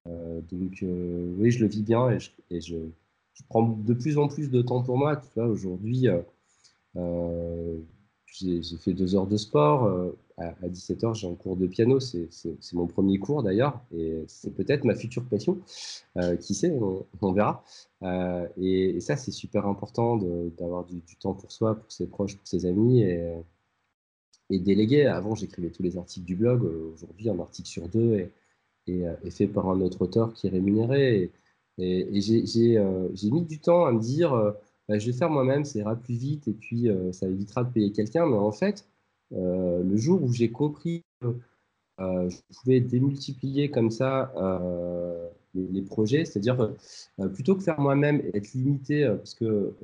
[0.06, 2.76] donc, oui, je le vis bien et je, et je,
[3.34, 5.16] je, prends de plus en plus de temps pour moi.
[5.16, 6.08] Tu vois, aujourd'hui,
[8.30, 9.84] j'ai fait deux heures de sport.
[9.84, 12.00] Euh, à, 17h, j'ai un cours de piano.
[12.00, 12.28] C'est
[12.72, 13.80] mon premier cours d'ailleurs.
[13.94, 15.58] Et c'est peut-être ma future passion.
[16.16, 16.72] Euh, qui sait,
[17.20, 17.64] on, verra.
[18.02, 22.46] Euh, et, ça, c'est super important d'avoir du, temps pour soi, pour ses proches, pour
[22.46, 23.02] ses amis.
[23.02, 23.32] Et,
[24.50, 25.06] et déléguer.
[25.06, 26.64] Avant, j'écrivais tous les articles du blog.
[26.94, 28.32] Aujourd'hui, un article sur deux est,
[28.88, 31.30] est, fait par un autre auteur qui est rémunéré.
[31.78, 34.54] Et, et j'ai mis du temps à me dire
[34.90, 37.70] bah, je vais faire moi-même, ça ira plus vite et puis euh, ça évitera de
[37.70, 38.26] payer quelqu'un.
[38.26, 38.88] Mais en fait,
[39.32, 41.28] euh, le jour où j'ai compris que
[42.00, 44.32] euh, je pouvais démultiplier comme ça
[45.54, 46.72] les, projets, c'est-à-dire
[47.34, 49.74] plutôt que faire moi-même et être limité, parce que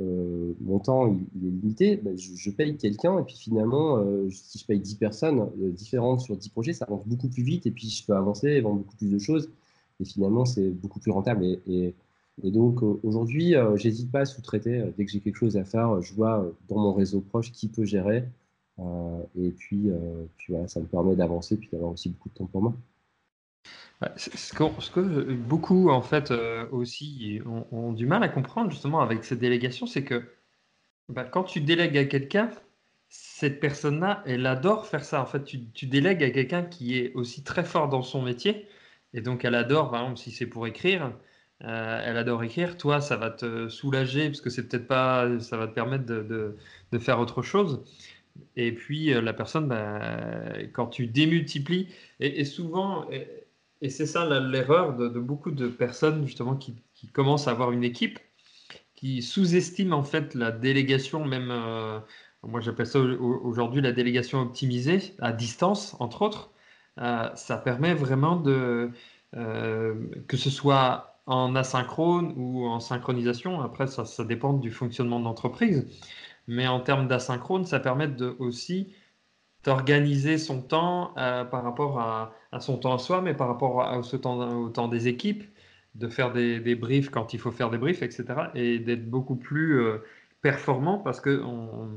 [0.61, 1.07] mon temps
[1.37, 5.51] il, est limité, bah, je, paye quelqu'un et puis finalement, si je paye 10 personnes
[5.73, 8.61] différentes sur 10 projets, ça avance beaucoup plus vite et puis je peux avancer et
[8.61, 9.51] vendre beaucoup plus de choses.
[10.01, 11.45] Et finalement, c'est beaucoup plus rentable.
[11.45, 11.95] et et
[12.43, 14.81] donc aujourd'hui, euh, j'hésite pas à sous-traiter.
[14.81, 17.53] Euh, dès que j'ai quelque chose à faire, je vois euh, dans mon réseau proche
[17.53, 18.25] qui peut gérer.
[19.39, 19.91] et puis,
[20.37, 22.75] puis voilà, ça me permet d'avancer puis d'avoir aussi beaucoup de temps pour moi.
[24.17, 26.31] Ce que, beaucoup en fait
[26.71, 27.41] aussi
[27.73, 30.23] ont, du mal à comprendre justement avec cette délégation, c'est que
[31.09, 32.51] bah, quand tu délègues à quelqu'un,
[33.09, 35.23] cette personne-là, elle adore faire ça.
[35.23, 38.69] En fait, tu, tu délègues à quelqu'un qui est aussi très fort dans son métier,
[39.15, 41.13] et donc elle adore, par exemple, si c'est pour écrire,
[41.65, 42.77] euh, elle adore écrire.
[42.77, 46.57] Toi, ça va te soulager parce que c'est peut-être pas, ça va te permettre de,
[46.99, 47.85] faire autre chose.
[48.57, 51.89] Et puis euh, la personne, bah, quand tu démultiplies,
[52.21, 56.77] et, souvent, et, c'est ça l'erreur de, beaucoup de personnes justement qui,
[57.13, 58.19] commencent à avoir une équipe,
[58.95, 62.01] qui sous-estiment en fait la délégation même euh,
[62.43, 66.51] moi j'appelle ça aujourd'hui la délégation optimisée à distance, entre autres.
[66.97, 68.91] ça permet vraiment de,
[69.33, 75.87] que ce soit en asynchrone ou en synchronisation, après ça, dépend du fonctionnement de l'entreprise,
[76.47, 78.95] mais en termes d'asynchrone, ça permet de, aussi
[79.65, 84.89] d'organiser son temps par rapport à, son temps à soi, mais par rapport au temps
[84.89, 85.43] des équipes,
[85.97, 88.25] de faire des, briefs quand il faut faire des briefs, etc.
[88.55, 89.99] Et d'être beaucoup plus euh,
[90.43, 91.89] performant parce qu'on on,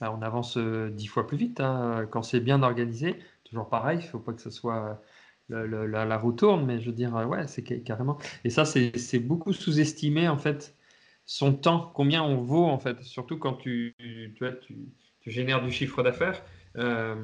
[0.00, 3.18] bah, avance euh, dix fois plus vite hein, quand c'est bien organisé.
[3.44, 5.00] Toujours pareil, il ne faut pas que ce soit
[5.48, 8.18] la, la, roue tourne, mais je veux dire, ouais, c'est carrément.
[8.44, 10.76] Et ça, c'est beaucoup sous-estimé en fait
[11.24, 14.76] son temps, combien on vaut en fait, surtout quand tu, tu, tu,
[15.20, 16.42] tu génères du chiffre d'affaires.
[16.76, 17.16] Euh,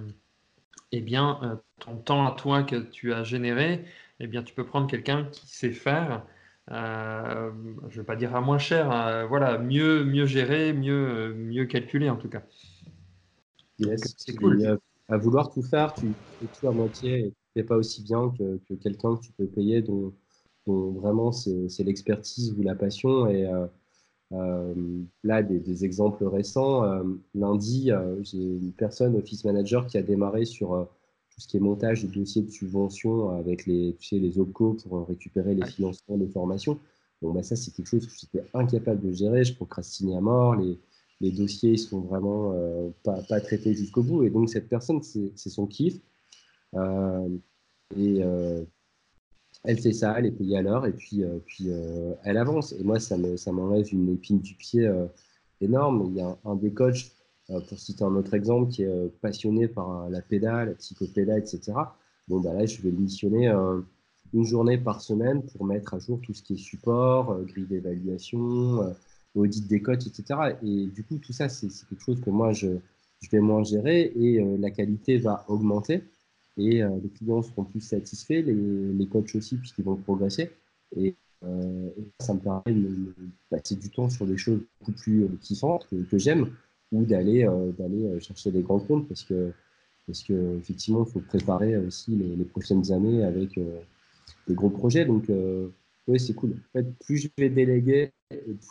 [0.92, 3.84] eh bien, ton temps à toi que tu as généré,
[4.20, 6.24] eh bien, tu peux prendre quelqu'un qui sait faire,
[6.70, 7.50] euh,
[7.88, 11.66] je ne vais pas dire à moins cher, euh, voilà, mieux, mieux gérer, mieux, mieux
[11.66, 12.42] calculer en tout cas.
[13.78, 14.78] c'est cool.
[15.08, 17.32] À, vouloir tout faire, tu fais tout à moitié et
[17.62, 20.12] ne pas aussi bien que, quelqu'un que tu peux payer dont,
[20.66, 23.28] vraiment c'est l'expertise ou la passion.
[23.28, 23.46] Et
[24.32, 24.74] euh,
[25.22, 26.82] là, des, des, exemples récents.
[27.34, 27.90] lundi,
[28.22, 30.88] j'ai une personne, office manager, qui a démarré sur
[31.30, 34.74] tout ce qui est montage de dossiers de subvention avec les, tu sais, les OPCO
[34.74, 36.78] pour récupérer les financements de formation.
[37.22, 39.44] Bon, bah, ça, c'est quelque chose que j'étais incapable de gérer.
[39.44, 40.56] Je procrastinais à mort.
[40.56, 40.78] Les,
[41.20, 44.24] les dossiers sont vraiment euh, pas, pas, traités jusqu'au bout.
[44.24, 45.98] Et donc, cette personne, c'est son kiff.
[46.74, 47.28] Euh,
[47.96, 48.64] et euh,
[49.64, 51.68] elle fait ça, elle est payée à l'heure et puis, puis
[52.24, 52.72] elle avance.
[52.72, 54.90] Et moi, ça m'enlève ça une épine du pied
[55.60, 56.10] énorme.
[56.10, 57.14] Il y a un des coachs
[57.50, 61.40] euh, pour citer un autre exemple, qui est euh, passionné par la pédale, la psychopédale,
[61.40, 61.72] etc.
[62.26, 63.80] Bon, bah là, je vais missionner euh,
[64.32, 68.94] une journée par semaine pour mettre à jour tout ce qui est support, grille d'évaluation,
[69.34, 70.56] audit des cotes, etc.
[70.62, 72.68] Et du coup, tout ça, c'est quelque chose que moi, je,
[73.20, 76.02] je vais moins gérer et la qualité va augmenter
[76.56, 80.50] et les clients seront plus satisfaits, les, les coachs aussi, puisqu'ils vont progresser.
[80.96, 81.14] Et,
[82.20, 83.14] ça me permet de,
[83.50, 86.50] passer du temps sur des choses beaucoup plus kiffantes que, que j'aime
[86.94, 89.52] ou d'aller euh, euh, chercher des grands comptes parce que
[90.06, 93.80] parce que effectivement il faut préparer aussi les, prochaines années avec euh,
[94.46, 95.04] des gros projets.
[95.04, 95.30] Donc
[96.06, 96.52] oui c'est cool.
[96.52, 98.12] En fait plus je vais déléguer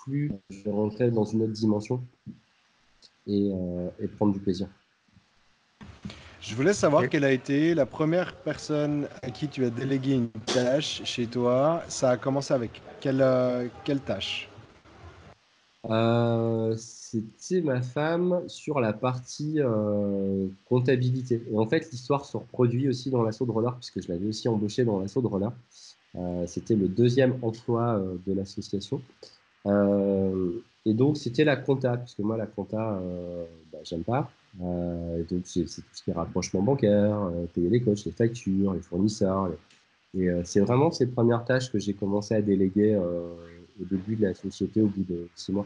[0.04, 2.04] plus je vais rentrer dans une autre dimension
[3.28, 3.52] et,
[4.00, 4.70] et prendre du plaisir
[6.44, 10.30] je voulais savoir quelle a été la première personne à qui tu as délégué une
[10.30, 11.82] tâche chez toi.
[11.88, 13.26] Ça a commencé avec quelle,
[13.86, 14.50] quelle tâche?
[15.90, 21.44] Euh, c'était ma femme sur la partie euh, comptabilité.
[21.52, 24.48] Et en fait, l'histoire se reproduit aussi dans l'assaut de roller, puisque je l'avais aussi
[24.48, 25.52] embauché dans l'assaut de roller.
[26.16, 29.02] Euh, c'était le deuxième emploi de l'association.
[29.66, 33.02] et donc, c'était la compta, puisque moi, la compta,
[33.72, 34.30] bah, j'aime pas.
[34.60, 39.52] Donc, c'est tout ce qui est rapprochement bancaire, payer les coachs, les factures, les fournisseurs.
[40.16, 44.34] Et c'est vraiment ces premières tâches que j'ai commencé à déléguer au début de la
[44.36, 45.66] société au bout de six mois.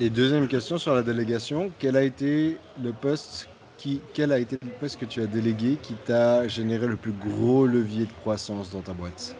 [0.00, 3.48] Et deuxième question sur la délégation, quel a été le poste
[3.78, 7.12] qui, quel a été le poste que tu as délégué qui t'a généré le plus
[7.12, 9.36] gros levier de croissance dans ta boîte?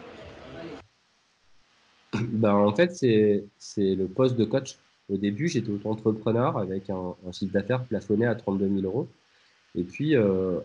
[2.13, 3.45] Ben, En fait, c'est
[3.77, 4.77] le poste de coach.
[5.09, 9.07] Au début, j'étais auto-entrepreneur avec un, chiffre d'affaires plafonné à 32 000 euros.
[9.75, 10.59] Et puis, euh,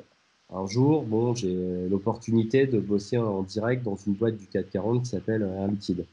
[0.52, 5.08] un jour, bon, j'ai l'opportunité de bosser en direct dans une boîte du 440 qui
[5.10, 6.06] s'appelle Air Liquide.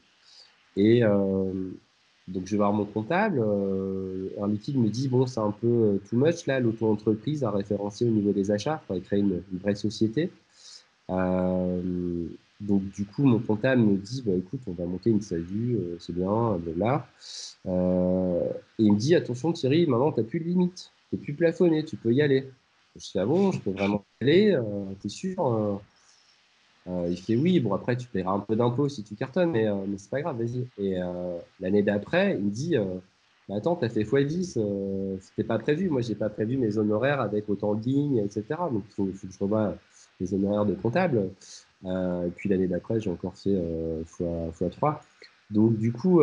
[0.76, 1.52] Et euh,
[2.28, 3.40] donc, je vais voir mon comptable.
[3.40, 7.50] Euh, Air Liquide me dit Bon, c'est un peu euh, too much là, l'auto-entreprise à
[7.50, 8.82] référencer au niveau des achats.
[8.82, 10.30] Il faudrait créer une, vraie société.
[12.60, 16.14] Donc, du coup, mon comptable me dit bah, Écoute, on va monter une SASU, c'est
[16.14, 17.06] bien, là.
[17.66, 17.68] et
[18.78, 20.90] il me dit Attention, Thierry, maintenant, tu n'as plus de limite.
[21.10, 22.48] Tu plus plafonné, tu peux y aller.
[22.96, 24.62] Je dis, ah bon, je peux vraiment aller, euh,
[25.00, 25.76] t'es sûr euh,
[26.88, 29.66] euh, Il fait oui, bon après tu paieras un peu d'impôts si tu cartonnes, mais,
[29.86, 30.66] mais c'est pas grave, vas-y.
[30.78, 30.98] Et
[31.60, 32.76] l'année d'après, il me dit,
[33.48, 35.90] bah, attends, t'as fait x10, c'était pas prévu.
[35.90, 38.44] Moi, j'ai pas prévu mes honoraires avec autant de lignes, etc.
[38.72, 39.76] Donc il faut, que je revoie
[40.20, 41.30] les honoraires de comptable.
[41.86, 44.98] Et puis l'année d'après, j'ai encore fait x, x3.
[45.50, 46.20] Donc du coup,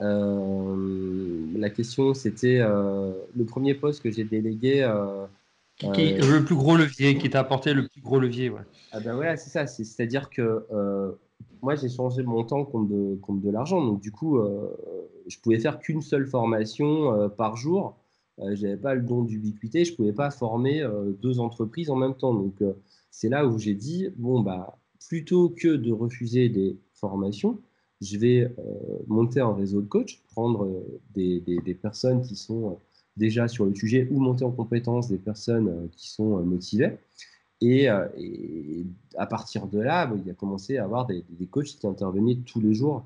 [0.00, 4.82] euh, la question, c'était euh, le premier poste que j'ai délégué.
[4.82, 5.26] Euh,
[5.76, 8.50] qui, le plus gros levier, qui t'a apporté le plus gros levier.
[8.50, 8.62] Ouais.
[8.90, 9.66] Ah ben ouais, c'est ça.
[9.66, 10.66] C'est-à-dire que
[11.62, 13.84] moi, j'ai changé mon temps contre de, contre de l'argent.
[13.84, 14.40] Donc, du coup,
[15.28, 17.96] je pouvais faire qu'une seule formation par jour.
[18.38, 19.84] je n'avais pas le don d'ubiquité.
[19.84, 20.84] Je ne pouvais pas former
[21.22, 22.34] deux entreprises en même temps.
[22.34, 22.60] Donc,
[23.10, 24.78] c'est là où j'ai dit bon, bah,
[25.08, 27.60] plutôt que de refuser des formations,
[28.00, 28.54] je vais
[29.08, 32.78] monter un réseau de coachs, prendre des, des, personnes qui sont
[33.16, 36.98] déjà sur le sujet ou monter en compétence des personnes qui sont motivées.
[37.60, 41.86] Et, à partir de là, bah, il a commencé à avoir des, des coachs qui
[41.86, 43.04] intervenaient tous les jours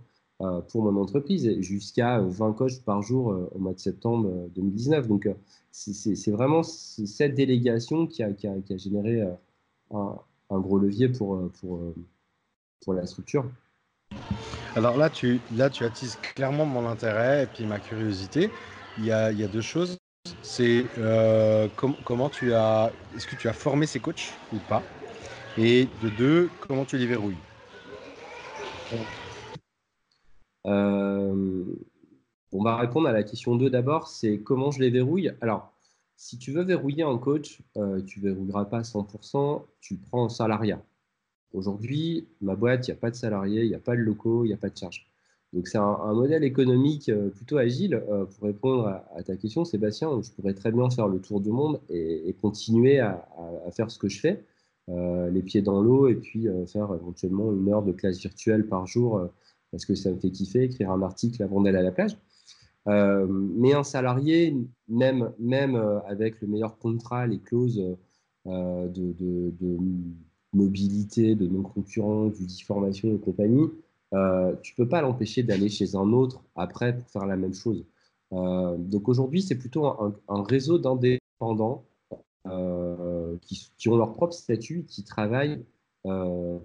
[0.69, 5.09] pour mon entreprise, jusqu'à 20 coachs par jour au mois de septembre 2019.
[5.09, 5.29] Donc,
[5.70, 9.23] c'est vraiment cette délégation qui a, qui a, qui a généré
[9.93, 10.19] un,
[10.51, 11.81] un, gros levier pour, pour,
[12.85, 13.44] pour la structure.
[14.74, 18.51] Alors là tu, là, tu attises clairement mon intérêt et puis ma curiosité.
[18.98, 19.97] Il y a, il y a deux choses.
[20.43, 21.69] C'est euh,
[22.05, 22.93] comment tu as.
[23.16, 24.82] Est-ce que tu as formé ces coachs ou pas?
[25.59, 27.36] Et de deux, comment tu les verrouilles?
[30.66, 31.64] Euh,
[32.52, 35.32] On va répondre à la question 2 d'abord c'est comment je les verrouille?
[35.40, 35.73] Alors,
[36.23, 40.28] si tu veux verrouiller un coach, euh, tu ne verrouilleras pas 100%, tu prends un
[40.28, 40.81] salariat.
[41.53, 44.44] Aujourd'hui, ma boîte, il n'y a pas de salariés, il n'y a pas de locaux,
[44.44, 45.11] il n'y a pas de charges.
[45.53, 47.94] Donc c'est un, modèle économique euh, plutôt agile.
[48.09, 51.51] Euh, pour répondre à, ta question, Sébastien, je pourrais très bien faire le tour du
[51.51, 53.27] monde et, continuer à,
[53.73, 54.44] faire ce que je fais,
[54.86, 59.28] les pieds dans l'eau, et puis faire éventuellement une heure de classe virtuelle par jour,
[59.73, 62.16] parce que ça me fait kiffer, écrire un article avant d'aller à la plage.
[62.87, 64.57] Mais un salarié,
[64.89, 65.77] même, même
[66.07, 67.97] avec le meilleur contrat, les clauses
[68.47, 69.77] de
[70.53, 72.35] mobilité, de non-concurrence,
[72.65, 73.71] formation et compagnie,
[74.15, 77.85] euh, tu peux pas l'empêcher d'aller chez un autre après pour faire la même chose.
[78.33, 81.85] Euh, donc aujourd'hui, c'est plutôt un, réseau d'indépendants
[82.47, 85.65] euh, qui, ont leur propre statut qui travaillent
[86.07, 86.59] euh,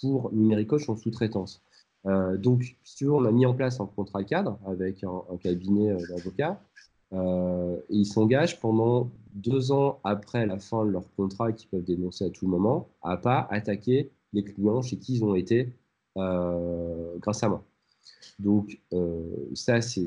[0.00, 1.62] pour Numéricoche en sous-traitance.
[2.04, 6.60] Donc, si on a mis en place un contrat cadre avec un, cabinet d'avocats
[7.12, 7.16] et
[7.90, 12.30] ils s'engagent pendant deux ans après la fin de leur contrat, qu'ils peuvent dénoncer à
[12.30, 15.72] tout moment, à pas attaquer les clients chez qui ils ont été
[16.16, 17.64] euh, grâce à moi.
[18.38, 20.06] Donc, euh, ça, c'est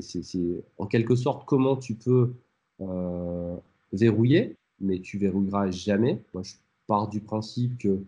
[0.78, 2.34] en quelque sorte comment tu peux
[2.80, 3.56] euh,
[3.92, 6.20] verrouiller, mais tu verrouilleras jamais.
[6.32, 6.54] Moi, je
[6.86, 8.00] pars du principe que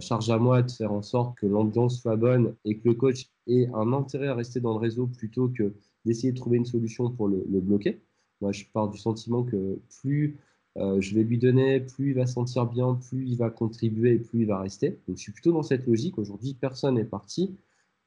[0.00, 3.30] charge à moi de faire en sorte que l'ambiance soit bonne et que le coach
[3.46, 5.74] ait un intérêt à rester dans le réseau plutôt que
[6.04, 8.00] d'essayer de trouver une solution pour le bloquer.
[8.40, 10.38] Moi, je pars du sentiment que plus
[10.76, 14.18] euh, je vais lui donner, plus il va sentir bien, plus il va contribuer et
[14.18, 14.98] plus il va rester.
[15.08, 16.18] Donc, je suis plutôt dans cette logique.
[16.18, 17.56] Aujourd'hui, personne n'est parti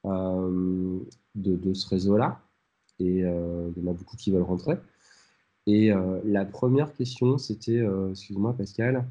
[0.06, 1.00] euh,
[1.34, 2.42] de, ce réseau-là.
[3.00, 4.76] Et euh, il y en a beaucoup qui veulent rentrer.
[5.66, 5.92] Et
[6.24, 7.80] la première question, c'était,
[8.10, 9.06] excuse-moi Pascal,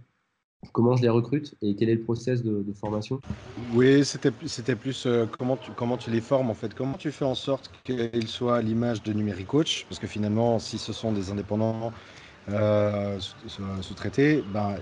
[0.72, 3.22] comment je les recrute et quel est le process de, formation
[3.58, 5.08] Oui, c'était, plus
[5.38, 6.74] comment, tu, comment tu les formes en fait.
[6.74, 9.86] Comment tu fais en sorte qu'ils soient à l'image de Numérique Coach?
[9.88, 11.94] Parce que finalement, si ce sont des indépendants
[12.50, 14.78] euh, sous-traité, ben,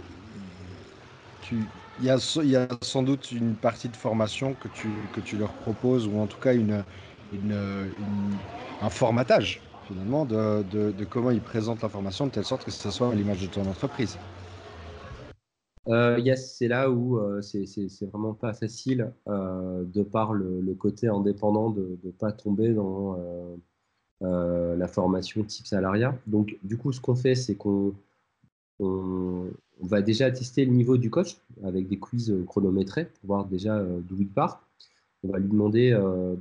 [1.51, 5.37] il y, a, y, a, sans doute une partie de formation que tu, que tu
[5.37, 6.83] leur proposes, ou en tout cas une,
[8.81, 13.11] un formatage finalement de, de, comment ils présentent l'information de telle sorte que ce soit
[13.11, 14.19] à l'image de ton entreprise.
[15.89, 21.07] Euh, yes, c'est là où euh, c'est vraiment pas facile euh, de par le, côté
[21.07, 23.17] indépendant de ne pas tomber dans
[24.23, 26.17] euh, la formation type salariat.
[26.27, 27.93] Donc, du coup, ce qu'on fait, c'est qu'on
[29.79, 34.17] va déjà tester le niveau du coach avec des quiz chronométrés pour voir déjà d'où
[34.19, 34.63] il part.
[35.23, 35.91] On va lui demander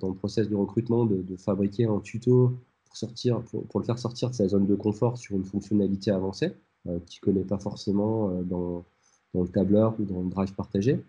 [0.00, 2.52] dans le process de recrutement de, fabriquer un tuto
[2.84, 6.52] pour, sortir, pour, le faire sortir de sa zone de confort sur une fonctionnalité avancée
[6.84, 8.84] qu'il ne connaît pas forcément dans,
[9.36, 11.00] dans, le tableur ou dans le drive partagé.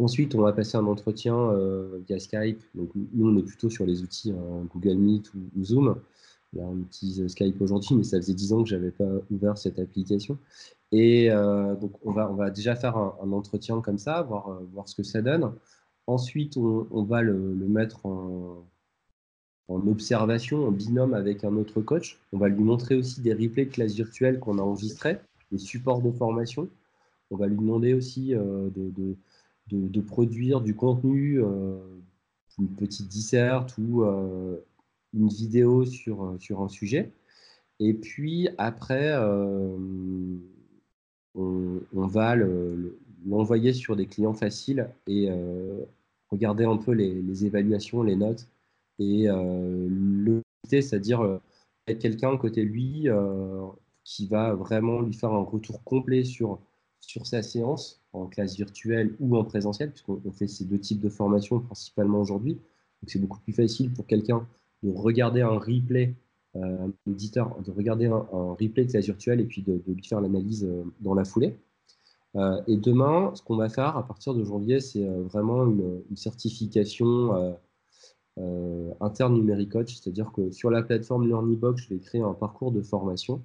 [0.00, 2.62] Ensuite, on va passer un entretien euh, via Skype.
[2.74, 5.88] Donc, nous, on est plutôt sur les outils hein, Google Meet ou, Zoom.
[6.54, 9.58] Là, on utilise Skype aujourd'hui, mais ça faisait 10 ans que je n'avais pas ouvert
[9.58, 10.38] cette application.
[10.90, 14.94] Et euh, donc, on va, déjà faire un, entretien comme ça, voir, euh, voir ce
[14.94, 15.52] que ça donne.
[16.06, 18.64] Ensuite, on, va le, mettre en,
[19.68, 22.18] en, observation, en binôme avec un autre coach.
[22.32, 25.18] On va lui montrer aussi des replays de classe virtuelle qu'on a enregistrés,
[25.50, 26.68] des supports de formation.
[27.30, 29.16] On va lui demander aussi de
[29.78, 31.78] de, produire du contenu, euh,
[32.58, 34.56] une petite disserte ou euh,
[35.14, 37.12] une vidéo sur, euh, sur un sujet.
[37.78, 39.16] Et puis après,
[41.34, 42.36] on, va
[43.26, 45.30] l'envoyer sur des clients faciles et
[46.28, 48.46] regarder un peu les, évaluations, les notes
[48.98, 51.40] et le c'est-à-dire
[51.86, 53.08] être quelqu'un côté lui
[54.10, 56.58] qui va vraiment lui faire un retour complet sur,
[56.98, 61.08] sur sa séance en classe virtuelle ou en présentiel, puisqu'on fait ces deux types de
[61.08, 62.54] formations principalement aujourd'hui.
[62.54, 64.44] Donc c'est beaucoup plus facile pour quelqu'un
[64.82, 66.14] de regarder un replay,
[66.56, 68.26] euh, un de regarder un,
[68.58, 71.54] replay de classe virtuelle et puis de, lui faire l'analyse euh, dans la foulée.
[72.34, 76.02] Euh, et demain, ce qu'on va faire à partir de janvier, c'est euh, vraiment une,
[76.16, 77.56] certification
[78.38, 82.72] euh, interne numérique coach, c'est-à-dire que sur la plateforme LearnyBox, je vais créer un parcours
[82.72, 83.42] de formation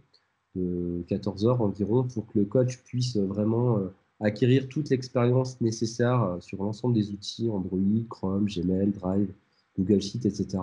[1.08, 3.80] 14 heures environ pour que le coach puisse vraiment
[4.20, 7.80] acquérir toute l'expérience nécessaire sur l'ensemble des outils Android,
[8.10, 9.30] Chrome, Gmail, Drive,
[9.78, 10.60] Google Sheet, etc.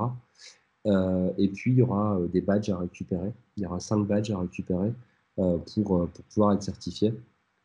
[0.87, 3.33] et puis, il y aura des badges à récupérer.
[3.57, 4.93] Il y aura 5 badges à récupérer
[5.37, 7.13] pour, pouvoir être certifié.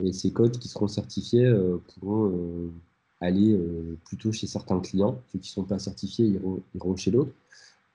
[0.03, 2.71] Et ces codes qui seront certifiés euh, pourront euh,
[3.19, 5.19] aller euh, plutôt chez certains clients.
[5.31, 7.11] Ceux qui ne sont pas certifiés iront, iront chez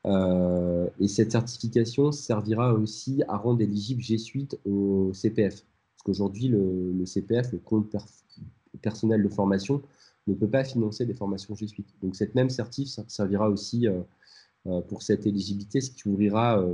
[0.05, 0.91] d'autres.
[1.01, 5.63] et cette certification servira aussi à rendre éligible G Suite au CPF.
[5.63, 7.95] Parce qu'aujourd'hui, le, CPF, le compte
[8.81, 9.83] personnel de formation,
[10.27, 11.89] ne peut pas financer des formations G Suite.
[12.03, 13.87] Donc cette même certif servira aussi
[14.89, 16.65] pour cette éligibilité, ce qui ouvrira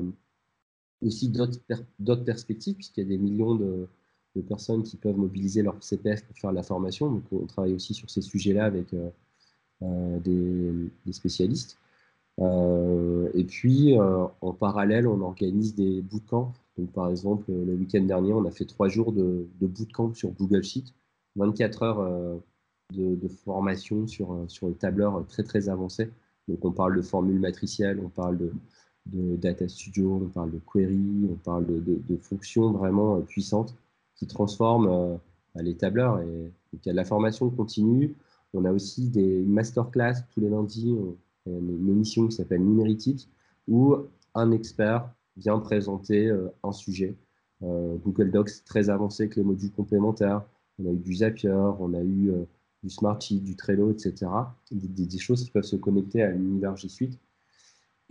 [1.02, 3.88] aussi d'autres perspectives, puisqu'il y a des millions de,
[4.48, 7.10] personnes qui peuvent mobiliser leur CPF pour faire la formation.
[7.10, 9.10] Donc, on travaille aussi sur ces sujets-là avec euh,
[9.82, 11.76] euh, des, spécialistes.
[12.38, 16.52] Euh, et puis, en parallèle, on organise des bootcamps.
[16.76, 20.30] Donc, par exemple, le week-end dernier, on a fait trois jours de, de bootcamp sur
[20.30, 20.84] Google Sheet,
[21.36, 22.40] 24 heures
[22.94, 26.10] de, formation sur, sur le tableur très très avancé.
[26.48, 28.52] Donc, on parle de formules matricielles, on parle de,
[29.36, 33.74] Data Studio, on parle de query, on parle de, fonctions vraiment puissantes
[34.16, 35.16] qui transforme euh,
[35.62, 36.20] les tableurs.
[36.20, 38.14] Et, il y a de la formation continue.
[38.52, 40.94] On a aussi des masterclass tous les lundis,
[41.48, 43.28] une émission qui s'appelle Numéritique,
[43.66, 43.96] où
[44.34, 47.16] un expert vient présenter euh, un sujet.
[47.62, 50.42] Euh, Google Docs très avancé avec les modules complémentaires.
[50.78, 52.32] On a eu du Zapier, on a eu
[52.82, 54.26] du Smartsheet, du Trello, etc.
[54.70, 57.18] Des, choses qui peuvent se connecter à l'univers G Suite.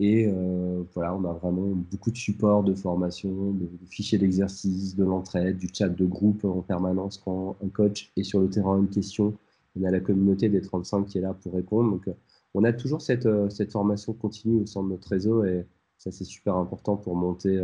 [0.00, 5.04] Et euh, voilà, on a vraiment beaucoup de support, de formation, de, fichiers d'exercice, de
[5.04, 8.88] l'entraide, du chat de groupe en permanence quand un coach est sur le terrain une
[8.88, 9.34] question.
[9.76, 11.90] On a la communauté des 35 qui est là pour répondre.
[11.90, 12.12] Donc, euh,
[12.54, 15.66] on a toujours cette, euh, cette formation continue au sein de notre réseau et
[15.98, 17.60] ça, c'est super important pour monter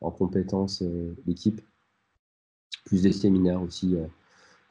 [0.00, 0.82] en compétence
[1.24, 1.60] l'équipe.
[2.84, 3.94] Plus des séminaires aussi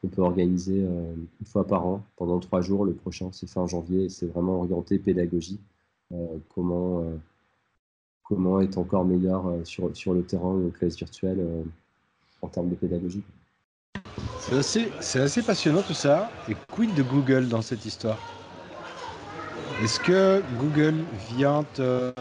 [0.01, 2.83] qu'on peut organiser une fois par an pendant trois jours.
[2.83, 5.61] Le prochain, c'est fin janvier et c'est vraiment orienté pédagogie.
[6.11, 7.17] Euh, comment, euh,
[8.23, 11.45] comment être encore meilleur euh, sur, le terrain de classe virtuelle
[12.41, 13.23] en termes de pédagogie.
[14.61, 16.31] C'est assez passionnant tout ça.
[16.49, 18.17] Et quid de Google dans cette histoire?
[19.81, 20.95] Est-ce que Google
[21.29, 22.11] vient te,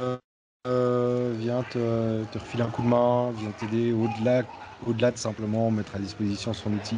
[1.39, 4.45] vient te, te, refiler un coup de main, vient t'aider au-delà,
[4.87, 6.97] au-delà de simplement mettre à disposition son outil?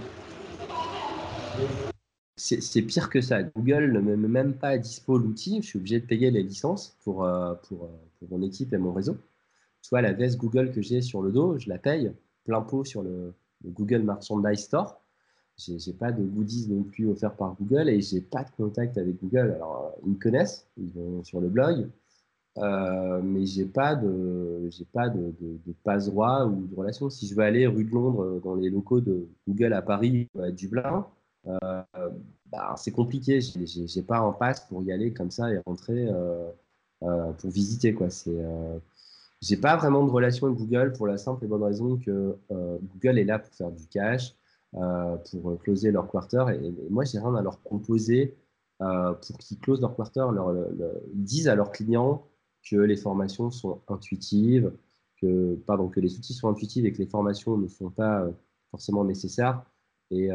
[2.37, 3.43] C'est pire que ça.
[3.43, 5.61] Google ne met même pas à dispo l'outil.
[5.61, 7.89] Je suis obligé de payer les licences pour, euh, euh, pour,
[8.31, 9.17] mon équipe et mon réseau.
[9.83, 12.13] Soit la veste Google que j'ai sur le dos, je la paye
[12.45, 13.35] plein pot sur le,
[13.65, 15.01] Google Merchandise Store.
[15.67, 18.99] Je n'ai pas de goodies non plus offerts par Google et j'ai pas de contact
[18.99, 19.53] avec Google.
[19.57, 21.89] Alors, euh, ils me connaissent, ils vont sur le blog,
[22.57, 25.33] mais j'ai pas de j'ai pas de,
[25.85, 27.11] passe droit ou de relation.
[27.11, 30.43] Si je veux aller rue de Londres dans les locaux de Google à Paris ou
[30.43, 31.07] à Dublin,
[31.47, 31.83] euh,
[32.47, 33.41] bah, c'est compliqué.
[33.41, 36.51] J'ai pas un passe pour y aller comme ça et rentrer euh,
[37.03, 37.95] euh, pour visiter.
[37.95, 38.11] Quoi.
[38.11, 38.37] C'est
[39.43, 43.19] j'ai pas vraiment de relation avec Google pour la simple et bonne raison que Google
[43.19, 44.35] est là pour faire du cash,
[44.73, 46.45] pour closer leur quarter.
[46.63, 48.37] Et, moi, j'ai rien à leur proposer
[48.79, 50.27] pour qu'ils closent leur quarter.
[50.33, 50.55] Leur,
[51.13, 52.27] ils disent à leurs clients
[52.69, 54.73] que les formations sont intuitives,
[55.21, 58.27] que, pardon, que les outils sont intuitifs et que les formations ne sont pas
[58.71, 59.65] forcément nécessaires.
[60.11, 60.31] Et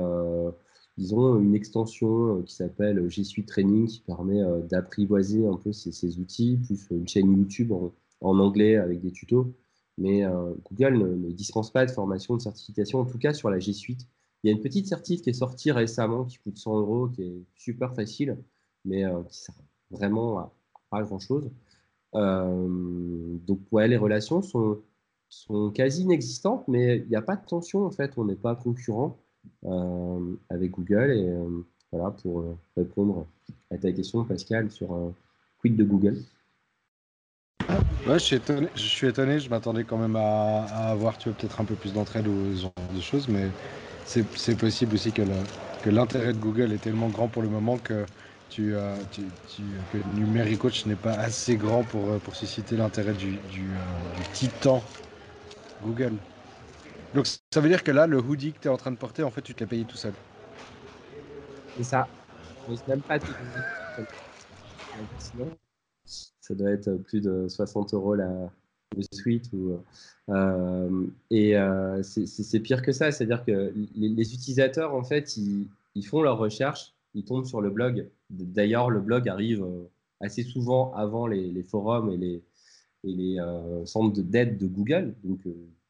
[0.97, 5.57] ils ont une extension euh, qui s'appelle G Suite Training qui permet euh, d'apprivoiser un
[5.57, 9.53] peu ces, outils, plus une chaîne YouTube en, anglais avec des tutos.
[9.97, 13.59] Mais euh, Google ne, dispense pas de formation, de certification, en tout cas sur la
[13.59, 14.07] G Suite.
[14.45, 17.23] Il y a une petite certif qui est sortie récemment qui coûte 100 euros, qui
[17.23, 18.37] est super facile,
[18.85, 19.55] mais qui sert
[19.89, 20.53] vraiment à
[20.91, 21.49] pas grand-chose.
[22.13, 24.81] donc ouais, les relations sont,
[25.73, 29.17] quasi inexistantes, mais il n'y a pas de tension en fait, on n'est pas concurrent.
[29.65, 31.11] Euh, avec Google.
[31.11, 33.25] Et euh, voilà, pour euh, répondre
[33.71, 35.13] à ta question, Pascal, sur un
[35.59, 36.17] quid de Google.
[38.07, 38.35] Ouais, je suis
[39.07, 42.61] étonné, je, m'attendais quand même à, avoir tu peut-être un peu plus d'entraide ou ce
[42.61, 43.47] genre de choses, mais
[44.05, 48.07] c'est possible aussi que l'intérêt de Google est tellement grand pour le moment que,
[48.49, 48.73] tu,
[49.09, 53.79] tu, que Numérique Coach n'est pas assez grand pour, pour susciter l'intérêt du, du,
[54.13, 54.91] du, titan
[55.81, 56.19] Google.
[57.13, 59.23] Donc ça veut dire que là, le hoodie que tu es en train de porter,
[59.23, 60.15] en fait, tu te l'as payé tout seul.
[61.75, 62.09] C'est ça.
[62.67, 63.33] Je même pas tout
[66.05, 68.49] Ça doit être plus de 60 euros la,
[69.11, 69.51] Suite.
[69.53, 69.79] Ou,
[71.29, 71.55] et
[72.03, 77.25] c'est pire que ça, c'est-à-dire que les, utilisateurs, en fait, ils, font leurs recherches, ils
[77.25, 78.09] tombent sur le blog.
[78.29, 79.65] D'ailleurs, le blog arrive
[80.21, 82.43] assez souvent avant les, forums et les,
[83.03, 83.37] et les
[83.85, 85.13] centres d'aide de Google.
[85.23, 85.41] Donc,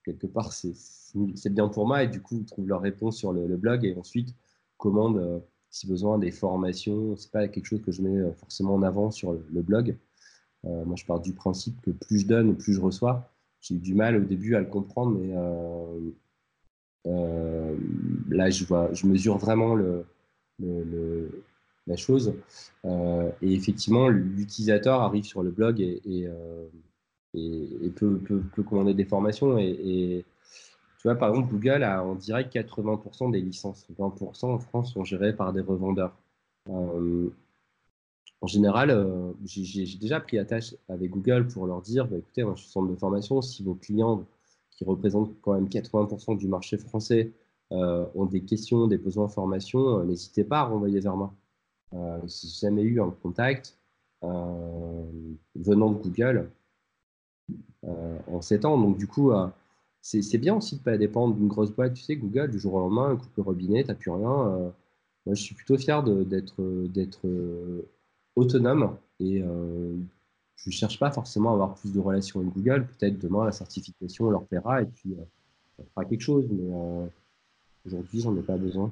[0.04, 2.04] quelque part, c'est bien pour moi.
[2.04, 4.34] Et du coup, ils trouvent leur réponse sur le, blog et ensuite
[4.78, 7.16] commandent, si besoin, des formations.
[7.18, 9.96] C'est pas quelque chose que je mets forcément en avant sur le blog.
[10.66, 13.30] Euh, moi, je pars du principe que plus je donne, plus je reçois.
[13.62, 16.12] J'ai eu du mal au début à le comprendre, mais euh,
[17.08, 17.76] euh,
[18.30, 20.06] là, je, vois, je mesure vraiment le,
[21.88, 22.34] la chose.
[22.84, 26.02] et effectivement, l'utilisateur arrive sur le blog et,
[27.34, 29.58] et, peut, peut, commander des formations.
[29.58, 30.26] Et,
[31.00, 33.88] tu vois, par exemple, Google a en direct 80% des licences.
[34.00, 36.16] 20% en France sont gérées par des revendeurs
[38.46, 42.54] en général, euh, j'ai déjà pris attache avec Google pour leur dire bah, écoutez, moi,
[42.56, 44.24] je suis centre de formation, si vos clients,
[44.70, 47.32] qui représentent quand même 80% du marché français,
[47.72, 51.34] euh, ont des questions, des besoins de formation, euh, n'hésitez pas à renvoyer vers moi.
[52.28, 53.80] Si j'ai jamais eu un contact
[54.22, 56.52] venant de Google
[57.84, 59.32] en 7 ans, donc du coup,
[60.02, 61.94] c'est bien aussi de ne pas dépendre d'une grosse boîte.
[61.94, 64.74] Tu sais, Google, du jour au lendemain, coupe le robinet, tu n'as plus rien.
[65.26, 66.62] moi, je suis plutôt fier d'être
[68.36, 69.96] autonome et euh,
[70.58, 72.88] je ne cherche pas forcément à avoir plus de relations avec Google.
[72.88, 75.24] Peut-être demain, la certification leur plaira et puis euh,
[75.80, 77.06] on fera quelque chose, mais euh,
[77.86, 78.92] aujourd'hui, j'en ai pas besoin.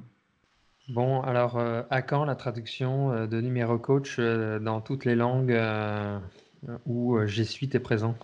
[0.89, 1.57] Bon, alors,
[1.89, 5.57] à quand la traduction de numéro coach dans toutes les langues
[6.85, 8.17] où G Suite est présent?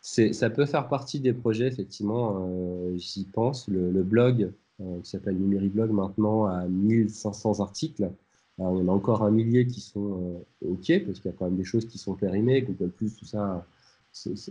[0.00, 2.48] Ça peut faire partie des projets, effectivement,
[2.96, 3.68] j'y pense.
[3.68, 8.10] Le, le blog, qui s'appelle Numériblog, maintenant, a 1500 articles
[8.58, 11.56] on a encore un millier qui sont euh, OK, parce qu'il y a quand même
[11.56, 13.66] des choses qui sont périmées, Google Plus, tout ça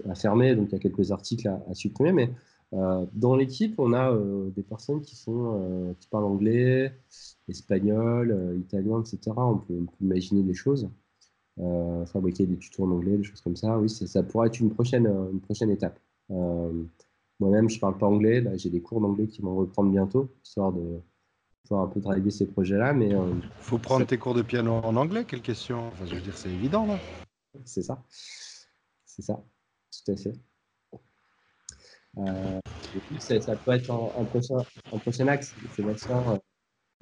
[0.08, 2.12] a fermé, donc il y a quelques articles à, supprimer.
[2.12, 2.32] Mais
[2.74, 6.94] euh, dans l'équipe, on a euh, des personnes qui, sont, qui parlent anglais,
[7.48, 9.32] espagnol, italien, etc.
[9.38, 10.88] On peut, imaginer des choses.
[12.06, 13.80] fabriquer des tutos en anglais, des choses comme ça.
[13.80, 16.00] Oui, ça pourrait être une prochaine, une prochaine étape.
[16.30, 18.44] Moi-même, je ne parle pas anglais.
[18.58, 21.02] J'ai des cours d'anglais qui vont reprendre bientôt, histoire de,
[21.74, 22.94] un peu driver ces projets-là.
[22.94, 25.88] Mais euh, faut prendre tes cours de piano en anglais, quelle question?
[25.88, 26.98] Enfin, je veux dire, c'est évident là.
[27.64, 28.04] C'est ça,
[29.06, 29.42] c'est ça,
[29.92, 30.34] tout à fait.
[32.18, 32.60] Euh,
[33.20, 34.58] ça, peut être un, prochain,
[34.94, 35.54] un prochain axe.
[35.76, 36.40] Sébastien,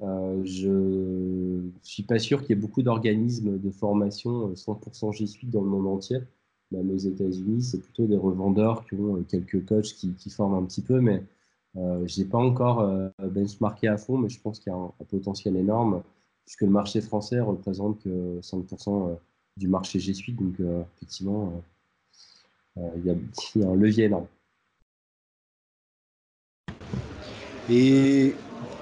[0.00, 5.26] euh, je ne suis pas sûr qu'il y ait beaucoup d'organismes de formation 100% G
[5.26, 6.18] Suite dans le monde entier.
[6.70, 10.64] Même aux États-Unis, c'est plutôt des revendeurs qui ont quelques coachs qui, qui forment un
[10.64, 11.22] petit peu, mais
[11.76, 14.78] euh, je n'ai pas encore euh, benchmarké à fond, mais je pense qu'il y a
[14.78, 16.02] un, potentiel énorme,
[16.44, 19.14] puisque le marché français représente que 5% euh,
[19.56, 20.36] du marché G Suite.
[20.36, 20.54] Donc,
[20.96, 21.52] effectivement,
[22.76, 24.26] il y, a, un levier énorme.
[27.70, 28.34] Et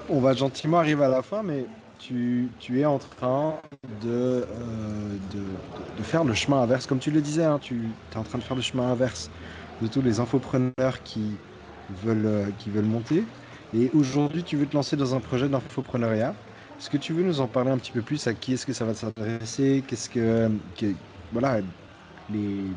[0.09, 1.65] on va gentiment arriver à la fin, mais
[1.99, 3.55] tu, es en train
[4.01, 4.45] de,
[5.31, 6.85] de, faire le chemin inverse.
[6.85, 9.31] Comme tu le disais, hein, tu es en train de faire le chemin inverse
[9.81, 11.37] de tous les infopreneurs qui,
[11.89, 13.31] veulent, euh, qui veulent monter.
[13.71, 16.39] Et aujourd'hui, tu veux te lancer dans un projet d'infopreneuriat.
[16.79, 18.25] Est-ce que tu veux nous en parler un petit peu plus?
[18.27, 19.83] À qui est-ce que ça va s'adresser?
[19.87, 20.49] Qu'est-ce que,
[21.31, 21.61] voilà,
[22.29, 22.75] les,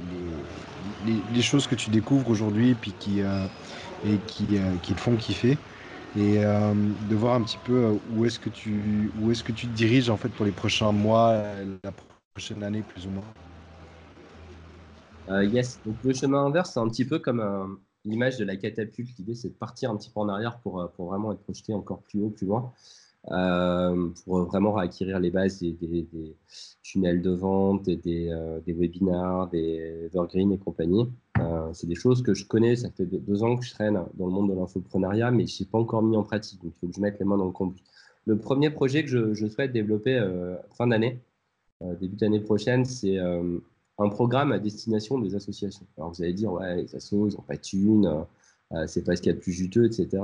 [1.01, 3.49] les, choses que tu découvres aujourd'hui puis qui, euh,
[4.03, 5.63] et qui, euh, qui te font kiffer
[6.15, 9.73] et de voir un petit peu où est-ce que tu où est-ce que tu te
[9.75, 11.35] diriges en fait pour les prochains mois,
[11.85, 11.93] la
[12.35, 13.37] prochaine année plus ou moins?
[15.53, 19.35] yes, donc le chemin inverse, c'est un petit peu comme l'image de la catapulte, l'idée
[19.35, 22.01] c'est de partir un petit peu en arrière pour, euh, pour vraiment être projeté encore
[22.03, 22.73] plus haut, plus loin,
[23.33, 25.77] euh, pour vraiment acquérir les bases des,
[26.83, 31.11] tunnels de vente, des, euh, des webinars, des evergreen et compagnie.
[31.73, 34.33] c'est des choses que je connais, ça fait deux ans que je traîne dans le
[34.33, 36.95] monde de l'infoprenariat, mais je n'ai pas encore mis en pratique, donc il faut que
[36.95, 37.83] je mette les mains dans le conduit.
[38.25, 40.19] Le premier projet que je souhaite développer
[40.73, 41.21] fin d'année,
[42.01, 43.19] début d'année prochaine, c'est
[43.99, 45.87] un programme à destination des associations.
[45.97, 48.27] Alors vous allez dire, ouais, les assos, ils n'ont pas de thunes,
[48.73, 50.23] euh, c'est pas ce qu'il y a de plus juteux, etc.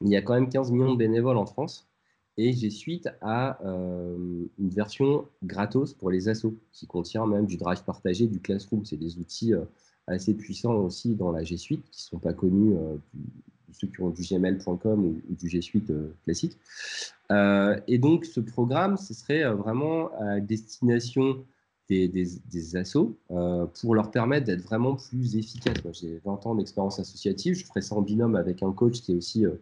[0.00, 1.88] Il y a quand même 15 millions de bénévoles en France
[2.36, 7.56] et j'ai suite à euh, une version gratos pour les assos qui contient même du
[7.56, 8.84] drive partagé, du classroom.
[8.84, 9.64] C'est des outils euh,
[10.06, 12.74] assez puissants aussi dans la G Suite qui ne sont pas connus
[13.72, 15.90] ceux qui ont du gmail.com ou, du G Suite
[16.24, 16.58] classique.
[17.30, 21.42] et donc ce programme, ce serait vraiment à destination
[21.88, 25.76] des, des, assos euh, pour leur permettre d'être vraiment plus efficaces.
[25.92, 29.14] J'ai 20 ans d'expérience associative, je ferai ça en binôme avec un coach qui est
[29.14, 29.56] aussi euh,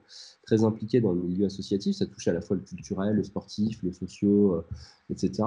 [0.44, 1.96] très impliqué dans le milieu associatif.
[1.96, 4.66] Ça touche à la fois le culturel, le sportif, le socio, euh,
[5.10, 5.42] etc.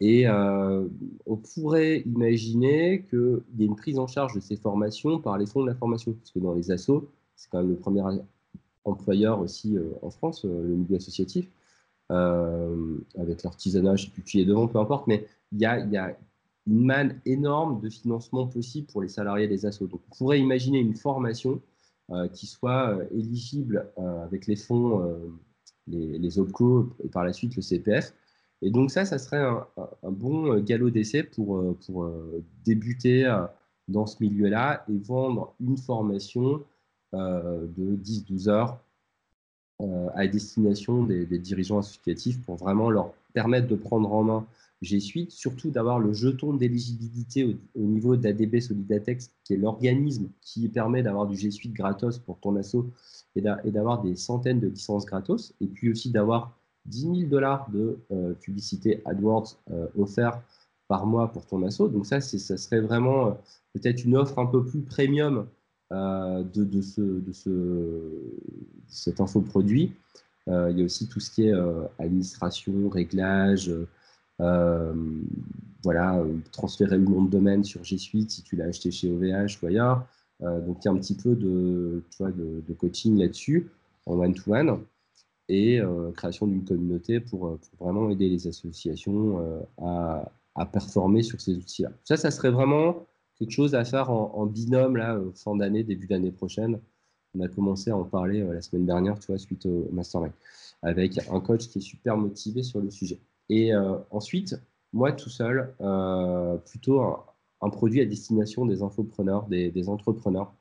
[0.00, 5.36] Et on pourrait imaginer qu'il y ait une prise en charge de ces formations par
[5.36, 8.02] les fonds de la formation, parce que dans les assos, c'est quand même le premier
[8.84, 11.48] employeur aussi en France, le milieu associatif.
[12.10, 16.16] avec l'artisanat, je ne sais plus qui est devant, peu importe, mais il y a,
[16.66, 19.86] une manne énorme de financement possible pour les salariés des assos.
[19.86, 21.60] Donc, on pourrait imaginer une formation
[22.10, 25.18] euh, qui soit euh, éligible euh, avec les fonds,
[25.86, 28.14] les, OPCO et par la suite le CPF.
[28.60, 29.66] Et donc ça, ça serait un,
[30.10, 31.64] bon galop d'essai pour,
[32.64, 33.24] débuter
[33.88, 36.62] dans ce milieu-là et vendre une formation
[37.12, 38.78] de 10-12 heures
[40.14, 44.46] à destination des, des, dirigeants associatifs pour vraiment leur permettre de prendre en main
[44.84, 50.68] G Suite, surtout d'avoir le jeton d'éligibilité au, niveau d'ADB Solidatex, qui est l'organisme qui
[50.68, 52.86] permet d'avoir du G Suite gratos pour ton asso
[53.36, 56.56] et d'avoir des centaines de licences gratos, et puis aussi d'avoir
[56.86, 60.40] 10 000 dollars de euh, publicité AdWords euh, offert
[60.88, 61.88] par mois pour ton asso.
[61.88, 63.30] Donc ça, ça serait vraiment euh,
[63.72, 65.46] peut-être une offre un peu plus premium
[65.90, 68.32] de, ce, de, ce, de
[68.88, 69.92] cet infoproduit.
[70.48, 71.52] il y a aussi tout ce qui est
[72.00, 73.70] administration, réglage,
[74.38, 79.62] voilà, transférer le nom de domaine sur G Suite si tu l'as acheté chez OVH
[79.62, 80.06] ou ailleurs.
[80.42, 83.70] Euh, donc, il y a un petit peu de, de, coaching là-dessus
[84.06, 84.80] en one-to-one
[85.48, 90.30] et euh, création d'une communauté pour, vraiment aider les associations à,
[90.72, 91.90] performer sur ces outils-là.
[92.04, 93.06] Ça, ça serait vraiment
[93.38, 96.80] quelque chose à faire en, binôme là, fin d'année, début d'année prochaine.
[97.36, 100.32] On a commencé à en parler la semaine dernière, tu vois, suite au mastermind,
[100.82, 103.18] avec un coach qui est super motivé sur le sujet.
[103.48, 104.56] Et euh, ensuite,
[104.92, 110.52] moi tout seul, euh, plutôt un, produit à destination des infopreneurs, des, entrepreneurs,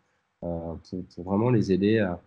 [0.44, 0.74] euh,
[1.16, 2.22] pour, vraiment les aider à,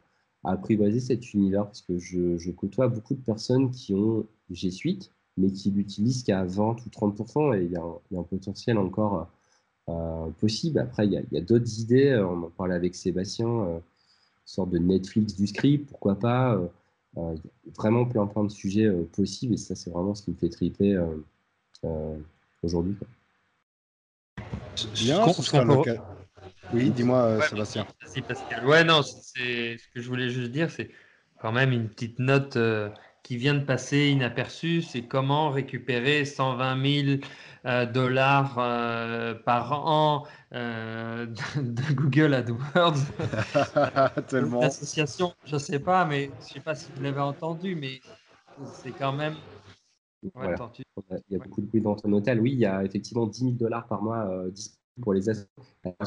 [0.44, 5.50] apprivoiser cet univers, parce que je, côtoie beaucoup de personnes qui ont G Suite, mais
[5.50, 9.28] qui l'utilisent qu'à 20 ou 30%, et il y, a un, potentiel encore
[10.38, 10.78] possible.
[10.78, 13.80] Après, il y a, d'autres idées, on en parlait avec Sébastien, une
[14.44, 16.60] sorte de Netflix du script, pourquoi pas
[17.76, 20.48] vraiment plein, plein de sujets euh, possibles et ça, c'est vraiment ce qui me fait
[20.48, 22.16] triper euh,
[22.62, 22.96] aujourd'hui.
[25.02, 25.24] Bien,
[26.72, 27.86] Oui, dis-moi, Sébastien.
[28.00, 28.66] Merci, Pascal.
[28.66, 30.90] Ouais, non, c'est ce que je voulais juste dire, c'est
[31.40, 32.56] quand même une petite note
[33.26, 37.20] qui vient de passer inaperçue, c'est comment récupérer 120 000
[37.64, 41.26] euh, dollars euh, par an euh,
[41.56, 43.00] de, Google AdWords.
[44.28, 44.60] Tellement.
[44.60, 48.00] L'association, je ne sais pas, mais je ne sais pas si vous l'avez entendu, mais
[48.74, 49.34] c'est quand même.
[50.22, 50.30] il
[51.28, 52.40] y a beaucoup de bruit dans ton hôtel.
[52.40, 54.30] Oui, il y a effectivement 10 000 dollars par mois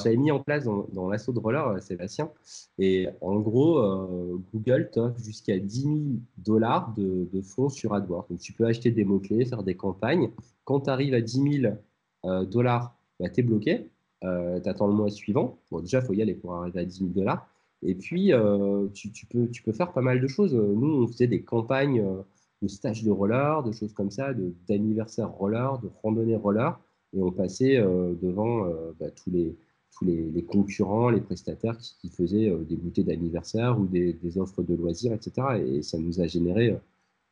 [0.03, 2.31] J'avais mis en place dans, l'assaut de roller, euh, Sébastien,
[2.79, 5.95] et en gros, euh, Google t'offre jusqu'à 10 000
[6.37, 8.25] dollars de, fonds sur AdWords.
[8.29, 10.31] Donc, tu peux acheter des mots-clés, faire des campagnes.
[10.65, 11.73] Quand tu arrives à 10 000
[12.25, 13.89] euh, dollars, bah, tu es bloqué.
[14.21, 14.27] tu
[14.69, 15.59] attends le mois suivant.
[15.71, 17.47] Bon, déjà, il faut y aller pour arriver à 10 000 dollars.
[17.83, 18.33] Et puis,
[18.93, 20.53] tu, peux, tu peux faire pas mal de choses.
[20.53, 22.03] Nous, on faisait des campagnes
[22.61, 24.33] de stages de roller, de choses comme ça,
[24.67, 26.77] d'anniversaire roller, de randonnée roller
[27.13, 29.55] et on passait euh, devant euh, bah, tous, les,
[29.97, 34.75] tous les, concurrents, les prestataires qui, faisaient euh, des goûters d'anniversaire ou des, offres de
[34.75, 35.63] loisirs, etc.
[35.65, 36.77] Et ça nous a généré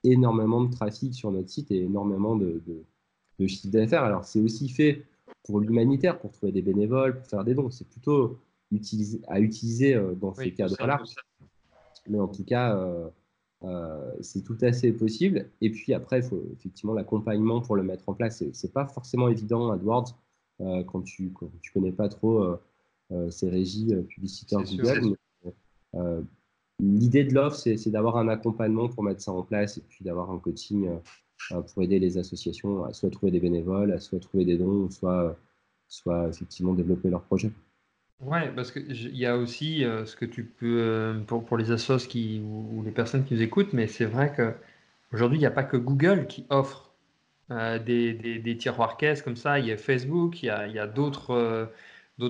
[0.03, 2.61] énormément de trafic sur notre site et énormément de,
[3.39, 4.03] de, chiffre d'affaires.
[4.03, 5.05] Alors, c'est aussi fait
[5.43, 7.69] pour l'humanitaire, pour trouver des bénévoles, pour faire des dons.
[7.69, 8.37] C'est plutôt
[9.27, 11.01] à utiliser dans ces cadres-là.
[12.09, 13.09] Mais en tout cas, euh,
[14.21, 15.49] c'est tout à fait possible.
[15.61, 18.43] Et puis après, il faut effectivement l'accompagnement pour le mettre en place.
[18.53, 20.17] C'est pas forcément évident AdWords
[20.61, 22.57] euh, quand tu ne tu connais pas trop
[23.11, 25.15] euh, ces régies publicitaires Google.
[26.79, 30.29] L'idée de l'offre, c'est d'avoir un accompagnement pour mettre ça en place et puis d'avoir
[30.29, 30.87] un coaching
[31.49, 35.35] pour aider les associations à soit trouver des bénévoles, à soit trouver des dons, soit,
[35.87, 37.51] soit effectivement développer leur projet.
[38.19, 41.71] Ouais, parce qu'il y a aussi euh, ce que tu peux, euh, pour, pour les
[41.71, 45.51] assos qui, ou, les personnes qui nous écoutent, mais c'est vrai qu'aujourd'hui, il n'y a
[45.51, 46.91] pas que Google qui offre
[47.51, 49.59] euh, des, des, tiroirs caisses comme ça.
[49.59, 51.71] Il y a Facebook, il y a, a d'autres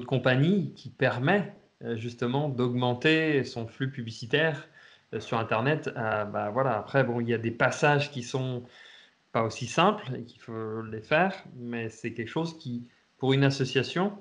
[0.06, 1.54] compagnies qui permettent
[1.96, 4.68] justement d'augmenter son flux publicitaire
[5.20, 5.90] sur Internet.
[5.96, 6.78] bah, voilà.
[6.78, 8.64] Après, bon, il y a des passages qui sont
[9.32, 12.88] pas aussi simples et qu'il faut les faire, mais c'est quelque chose qui,
[13.18, 14.18] pour une association,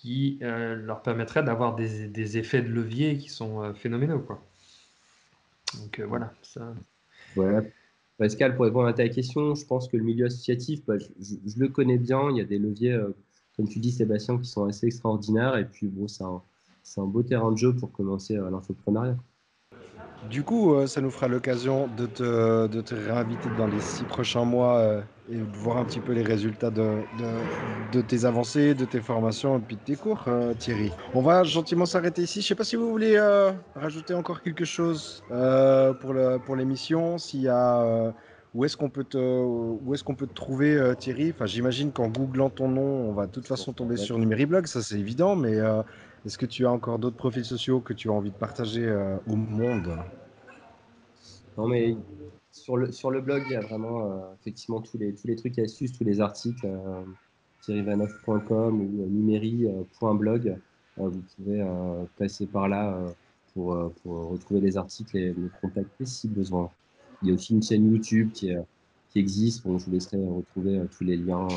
[0.00, 4.20] qui euh, leur permettrait d'avoir des, des, effets de levier qui sont euh, phénoménaux.
[4.20, 4.42] Quoi.
[5.78, 6.32] Donc euh, voilà.
[6.42, 6.74] Ça...
[8.16, 11.68] Pascal, pour répondre à ta question, je pense que le milieu associatif, bah, je, le
[11.68, 12.30] connais bien.
[12.30, 12.98] Il y a des leviers,
[13.56, 15.56] comme tu dis, Sébastien, qui sont assez extraordinaires.
[15.56, 16.42] Et puis, bon, c'est un,
[16.96, 19.16] un, beau terrain de jeu pour commencer à l'infoprenariat.
[20.28, 24.04] Du coup, euh, ça nous fera l'occasion de te, de te, réinviter dans les six
[24.04, 26.98] prochains mois euh, et voir un petit peu les résultats de,
[27.92, 30.92] de, tes avancées, de tes formations et puis de tes cours, euh, Thierry.
[31.14, 32.40] On va gentiment s'arrêter ici.
[32.40, 33.18] Je ne sais pas si vous voulez
[33.74, 38.12] rajouter encore quelque chose pour l'émission, s'il y a...
[38.52, 41.32] où est-ce qu'on peut te, où est-ce peut te trouver, Thierry?
[41.34, 44.82] Enfin, j'imagine qu'en googlant ton nom, on va de toute façon tomber sur Numériblog, ça
[44.82, 45.56] c'est évident, mais
[46.26, 49.16] est-ce que tu as encore d'autres profils sociaux que tu as envie de partager euh,
[49.26, 49.96] au monde?
[51.56, 51.96] Non, mais
[52.52, 55.36] sur le, sur le blog, il y a vraiment euh, effectivement tous les, tous les
[55.36, 57.02] trucs et astuces, tous les articles, euh,
[57.62, 60.56] thierryvanoff.com ou numéri.blog.
[60.96, 61.64] vous pouvez
[62.18, 62.98] passer par là
[63.52, 66.70] pour, pour, retrouver les articles et me contacter si besoin.
[67.22, 68.52] Il y a aussi une chaîne YouTube qui,
[69.10, 69.66] qui existe.
[69.66, 71.48] Bon, je vous laisserai retrouver tous les liens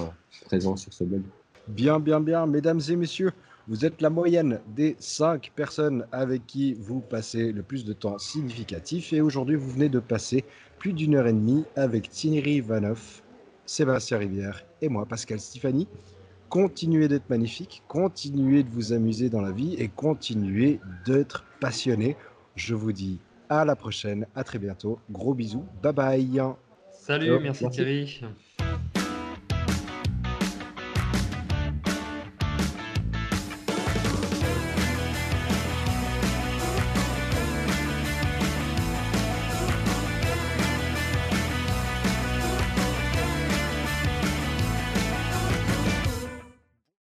[0.45, 1.21] présents sur ce blog.
[1.69, 3.31] Bien, bien, bien, mesdames et messieurs.
[3.69, 8.17] Vous êtes la moyenne des cinq personnes avec qui vous passez le plus de temps
[8.17, 9.13] significatif.
[9.13, 10.43] Et aujourd'hui, vous venez de passer
[10.79, 13.23] plus d'une heure et demie avec Thierry Vanoff,
[13.65, 15.87] Sébastien Rivière et moi, Pascal Stéphanie.
[16.49, 22.17] Continuez d'être magnifique, continuez de vous amuser dans la vie et continuez d'être passionné.
[22.55, 23.17] Je vous dis
[23.47, 24.99] à la prochaine, à très bientôt.
[25.09, 26.41] Gros bisous, bye bye.
[26.91, 28.21] Salut, merci Thierry.